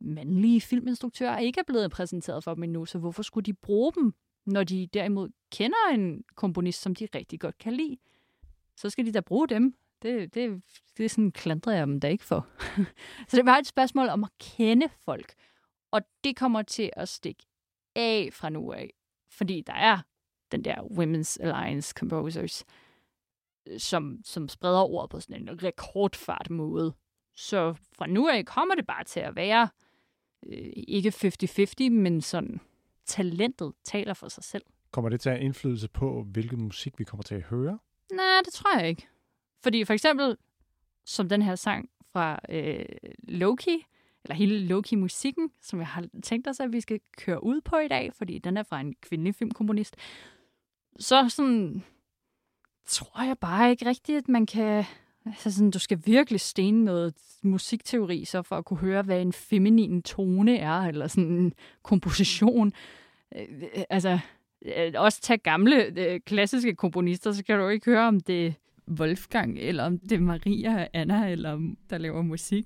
mandlige 0.00 0.60
filminstruktører 0.60 1.38
ikke 1.38 1.60
er 1.60 1.64
blevet 1.66 1.90
præsenteret 1.90 2.44
for 2.44 2.54
dem 2.54 2.62
endnu, 2.62 2.86
så 2.86 2.98
hvorfor 2.98 3.22
skulle 3.22 3.44
de 3.44 3.54
bruge 3.54 3.92
dem, 3.92 4.14
når 4.46 4.64
de 4.64 4.86
derimod 4.86 5.28
kender 5.52 5.88
en 5.94 6.24
komponist, 6.34 6.82
som 6.82 6.94
de 6.94 7.08
rigtig 7.14 7.40
godt 7.40 7.58
kan 7.58 7.72
lide? 7.72 7.96
Så 8.76 8.90
skal 8.90 9.06
de 9.06 9.12
da 9.12 9.20
bruge 9.20 9.48
dem. 9.48 9.74
Det, 10.02 10.34
det, 10.34 10.62
det 10.96 11.04
er 11.04 11.08
sådan 11.08 11.32
klandrer 11.32 11.72
jeg 11.72 11.86
dem 11.86 12.00
da 12.00 12.08
ikke 12.08 12.24
for. 12.24 12.46
så 13.28 13.36
det 13.36 13.38
er 13.38 13.44
bare 13.44 13.58
et 13.58 13.66
spørgsmål 13.66 14.08
om 14.08 14.24
at 14.24 14.30
kende 14.40 14.88
folk. 15.04 15.34
Og 15.90 16.00
det 16.24 16.36
kommer 16.36 16.62
til 16.62 16.90
at 16.96 17.08
stikke 17.08 17.46
af 17.96 18.28
fra 18.32 18.48
nu 18.48 18.72
af. 18.72 18.90
Fordi 19.30 19.62
der 19.66 19.72
er 19.72 19.98
den 20.52 20.64
der 20.64 20.76
Women's 20.76 21.36
Alliance 21.40 21.92
Composers, 21.96 22.64
som, 23.78 24.18
som 24.24 24.48
spreder 24.48 24.80
ordet 24.80 25.10
på 25.10 25.20
sådan 25.20 25.48
en 25.48 25.62
rekordfart 25.62 26.50
måde. 26.50 26.94
Så 27.36 27.74
fra 27.98 28.06
nu 28.06 28.28
af 28.28 28.44
kommer 28.46 28.74
det 28.74 28.86
bare 28.86 29.04
til 29.04 29.20
at 29.20 29.36
være 29.36 29.68
øh, 30.46 30.72
ikke 30.74 31.08
50-50, 31.08 31.90
men 31.90 32.20
sådan 32.20 32.60
talentet 33.06 33.72
taler 33.84 34.14
for 34.14 34.28
sig 34.28 34.44
selv. 34.44 34.62
Kommer 34.90 35.08
det 35.08 35.20
til 35.20 35.28
at 35.28 35.36
have 35.36 35.44
indflydelse 35.44 35.88
på, 35.88 36.22
hvilken 36.22 36.62
musik 36.62 36.98
vi 36.98 37.04
kommer 37.04 37.22
til 37.22 37.34
at 37.34 37.42
høre? 37.42 37.78
Nej, 38.12 38.40
det 38.44 38.52
tror 38.52 38.78
jeg 38.78 38.88
ikke. 38.88 39.06
Fordi 39.62 39.84
for 39.84 39.92
eksempel, 39.92 40.36
som 41.04 41.28
den 41.28 41.42
her 41.42 41.54
sang 41.54 41.90
fra 42.12 42.40
øh, 42.48 42.84
Loki, 43.28 43.84
eller 44.24 44.34
hele 44.34 44.66
Loki-musikken, 44.66 45.50
som 45.62 45.78
jeg 45.78 45.88
har 45.88 46.04
tænkt 46.22 46.48
os, 46.48 46.60
at 46.60 46.72
vi 46.72 46.80
skal 46.80 47.00
køre 47.16 47.44
ud 47.44 47.60
på 47.60 47.76
i 47.76 47.88
dag, 47.88 48.12
fordi 48.14 48.38
den 48.38 48.56
er 48.56 48.62
fra 48.62 48.80
en 48.80 48.94
kvindelig 49.02 49.34
filmkomponist, 49.34 49.96
så 50.98 51.28
sådan, 51.28 51.84
tror 52.86 53.24
jeg 53.24 53.38
bare 53.38 53.70
ikke 53.70 53.86
rigtigt, 53.86 54.18
at 54.18 54.28
man 54.28 54.46
kan... 54.46 54.84
Altså 55.26 55.52
sådan, 55.52 55.70
du 55.70 55.78
skal 55.78 56.02
virkelig 56.04 56.40
stene 56.40 56.84
noget 56.84 57.14
musikteori, 57.42 58.24
så 58.24 58.42
for 58.42 58.56
at 58.56 58.64
kunne 58.64 58.78
høre, 58.78 59.02
hvad 59.02 59.22
en 59.22 59.32
feminin 59.32 60.02
tone 60.02 60.56
er, 60.56 60.80
eller 60.80 61.06
sådan 61.06 61.30
en 61.30 61.52
komposition. 61.82 62.72
Øh, 63.36 63.68
altså, 63.90 64.18
øh, 64.64 64.92
også 64.94 65.20
tage 65.20 65.38
gamle 65.38 65.84
øh, 65.84 66.20
klassiske 66.20 66.74
komponister, 66.74 67.32
så 67.32 67.44
kan 67.44 67.58
du 67.58 67.68
ikke 67.68 67.90
høre, 67.90 68.08
om 68.08 68.20
det 68.20 68.46
er 68.46 68.52
Wolfgang, 68.90 69.58
eller 69.58 69.84
om 69.84 69.98
det 69.98 70.12
er 70.12 70.20
Maria 70.20 70.82
og 70.82 70.88
Anna, 70.92 71.28
eller 71.30 71.52
om 71.52 71.78
der 71.90 71.98
laver 71.98 72.22
musik. 72.22 72.64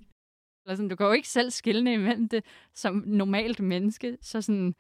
Eller 0.67 0.77
sådan, 0.77 0.89
du 0.89 0.97
kan 0.97 1.07
jo 1.07 1.13
ikke 1.13 1.29
selv 1.29 1.51
skille 1.51 1.93
imellem 1.93 2.29
det 2.29 2.45
som 2.75 3.05
normalt 3.07 3.61
menneske. 3.61 4.19
Så 4.21 4.43
sådan, 4.43 4.75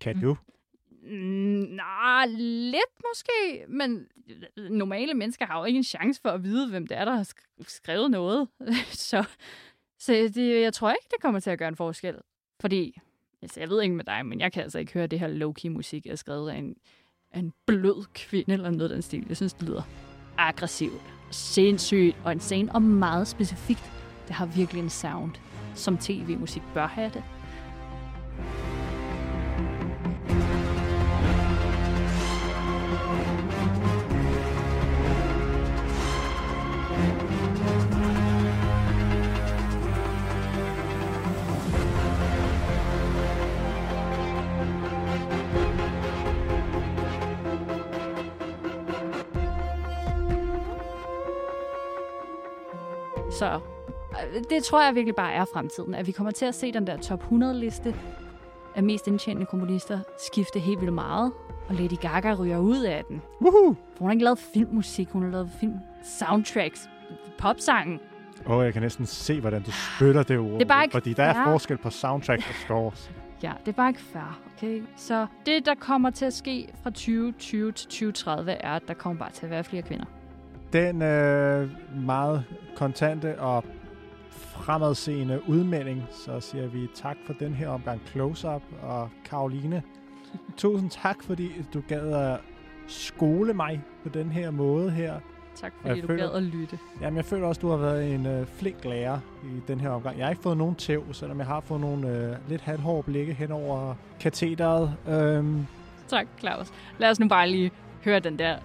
Kan 0.00 0.20
du? 0.20 0.36
mm, 1.02 1.08
nej, 1.70 2.26
lidt 2.26 3.02
måske, 3.08 3.64
men 3.68 4.06
normale 4.70 5.14
mennesker 5.14 5.46
har 5.46 5.58
jo 5.58 5.64
ikke 5.64 5.76
en 5.76 5.84
chance 5.84 6.20
for 6.20 6.28
at 6.28 6.42
vide, 6.44 6.70
hvem 6.70 6.86
det 6.86 6.96
er, 6.98 7.04
der 7.04 7.14
har 7.14 7.22
sk- 7.24 7.64
skrevet 7.68 8.10
noget. 8.10 8.48
så 9.10 9.24
så 9.98 10.12
det, 10.34 10.60
jeg 10.62 10.72
tror 10.72 10.90
ikke, 10.90 11.06
det 11.10 11.20
kommer 11.22 11.40
til 11.40 11.50
at 11.50 11.58
gøre 11.58 11.68
en 11.68 11.76
forskel. 11.76 12.14
Fordi, 12.60 12.96
altså, 13.42 13.60
jeg 13.60 13.68
ved 13.68 13.82
ikke 13.82 13.94
med 13.94 14.04
dig, 14.04 14.26
men 14.26 14.40
jeg 14.40 14.52
kan 14.52 14.62
altså 14.62 14.78
ikke 14.78 14.92
høre 14.92 15.06
det 15.06 15.20
her 15.20 15.28
low-key-musik, 15.28 16.06
jeg 16.06 16.12
er 16.12 16.16
skrevet 16.16 16.50
af 16.50 16.56
en, 16.56 16.76
af 17.30 17.38
en 17.38 17.52
blød 17.66 18.04
kvinde 18.14 18.52
eller 18.52 18.70
noget 18.70 18.82
af 18.90 18.94
den 18.94 19.02
stil. 19.02 19.24
Jeg 19.28 19.36
synes, 19.36 19.52
det 19.54 19.68
lyder 19.68 19.82
aggressivt, 20.38 21.02
sindssygt 21.30 22.16
og 22.24 22.32
insane 22.32 22.74
og 22.74 22.82
meget 22.82 23.28
specifikt. 23.28 23.90
Det 24.28 24.34
har 24.34 24.46
virkelig 24.46 24.82
en 24.82 24.90
sound, 24.90 25.32
som 25.74 25.98
tv-musik 25.98 26.62
bør 26.74 26.86
have 26.86 27.10
det. 27.14 27.22
Det 54.50 54.64
tror 54.64 54.82
jeg 54.84 54.94
virkelig 54.94 55.14
bare 55.14 55.32
er 55.32 55.44
fremtiden, 55.52 55.94
at 55.94 56.06
vi 56.06 56.12
kommer 56.12 56.30
til 56.30 56.46
at 56.46 56.54
se 56.54 56.72
den 56.72 56.86
der 56.86 56.96
top 56.96 57.22
100-liste 57.32 57.94
af 58.74 58.82
mest 58.82 59.06
indtjenende 59.06 59.46
komponister 59.46 59.98
skifte 60.32 60.58
helt 60.58 60.80
vildt 60.80 60.94
meget, 60.94 61.32
og 61.68 61.74
Lady 61.74 61.96
Gaga 62.00 62.34
ryger 62.34 62.58
ud 62.58 62.80
af 62.80 63.04
den. 63.08 63.22
Woohoo! 63.40 63.74
For 63.74 63.98
hun 63.98 64.08
har 64.08 64.12
ikke 64.12 64.24
lavet 64.24 64.38
filmmusik, 64.38 65.08
hun 65.10 65.22
har 65.22 65.30
lavet 65.30 65.50
film 65.60 65.74
soundtracks, 66.18 66.88
popsangen. 67.38 68.00
Åh, 68.46 68.56
oh, 68.56 68.64
jeg 68.64 68.72
kan 68.72 68.82
næsten 68.82 69.06
se, 69.06 69.40
hvordan 69.40 69.62
du 69.62 69.70
spytter 69.70 70.22
det 70.22 70.38
ord. 70.38 70.52
Det 70.52 70.62
er 70.62 70.64
bare 70.64 70.84
ikke 70.84 70.92
Fordi 70.92 71.12
der 71.12 71.22
er 71.22 71.44
forskel 71.44 71.78
på 71.78 71.90
soundtrack 71.90 72.42
og 72.48 72.54
scores. 72.54 73.10
Ja, 73.42 73.52
det 73.60 73.68
er 73.68 73.76
bare 73.76 73.88
ikke 73.88 74.00
fair, 74.00 74.40
okay? 74.56 74.82
Så 74.96 75.26
det, 75.46 75.66
der 75.66 75.74
kommer 75.74 76.10
til 76.10 76.24
at 76.24 76.32
ske 76.32 76.68
fra 76.82 76.90
2020 76.90 77.72
til 77.72 77.88
2030, 77.88 78.52
er, 78.52 78.72
at 78.72 78.82
der 78.88 78.94
kommer 78.94 79.18
bare 79.18 79.30
til 79.30 79.44
at 79.46 79.50
være 79.50 79.64
flere 79.64 79.82
kvinder. 79.82 80.04
Den 80.72 81.02
øh, 81.02 81.70
meget 82.04 82.44
kontante 82.76 83.40
og 83.40 83.64
fremadseende 84.54 85.40
udmelding, 85.48 86.02
så 86.10 86.40
siger 86.40 86.66
vi 86.66 86.86
tak 86.94 87.16
for 87.26 87.32
den 87.32 87.54
her 87.54 87.68
omgang 87.68 88.00
Close-Up. 88.14 88.62
Og 88.82 89.08
Karoline, 89.24 89.82
tusind 90.56 90.90
tak, 90.90 91.22
fordi 91.22 91.50
du 91.74 91.82
gad 91.88 92.12
at 92.12 92.40
skole 92.86 93.52
mig 93.54 93.82
på 94.02 94.08
den 94.08 94.32
her 94.32 94.50
måde 94.50 94.90
her. 94.90 95.14
Tak 95.56 95.72
fordi 95.80 96.00
du 96.00 96.06
føler- 96.06 96.22
gad 96.26 96.32
at 96.34 96.42
lytte. 96.42 96.78
Jamen, 97.00 97.16
jeg 97.16 97.24
føler 97.24 97.46
også, 97.46 97.60
du 97.60 97.68
har 97.68 97.76
været 97.76 98.14
en 98.14 98.26
øh, 98.26 98.46
flink 98.46 98.84
lærer 98.84 99.18
i 99.44 99.60
den 99.68 99.80
her 99.80 99.90
omgang. 99.90 100.18
Jeg 100.18 100.26
har 100.26 100.30
ikke 100.30 100.42
fået 100.42 100.56
nogen 100.56 100.74
tæv, 100.74 101.04
selvom 101.12 101.38
jeg 101.38 101.46
har 101.46 101.60
fået 101.60 101.80
nogle 101.80 102.08
øh, 102.08 102.36
lidt 102.48 102.60
halvhårde 102.60 103.02
blikke 103.02 103.34
hen 103.34 103.52
over 103.52 103.94
katheteret. 104.20 104.94
Øhm, 105.08 105.66
Tak, 106.08 106.26
Claus. 106.38 106.72
Lad 106.98 107.10
os 107.10 107.20
nu 107.20 107.28
bare 107.28 107.50
lige 107.50 107.70
høre 108.04 108.18
den 108.20 108.38
der 108.38 108.56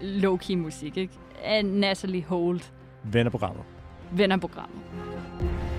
low-key 0.00 0.54
musik, 0.56 0.96
ikke? 0.96 1.12
Af 1.44 1.64
Natalie 1.64 2.24
Holt, 2.24 2.72
vennerprogrammet. 3.04 3.64
vennerprogrammet. 4.12 4.78
Thank 5.40 5.52
you. 5.52 5.69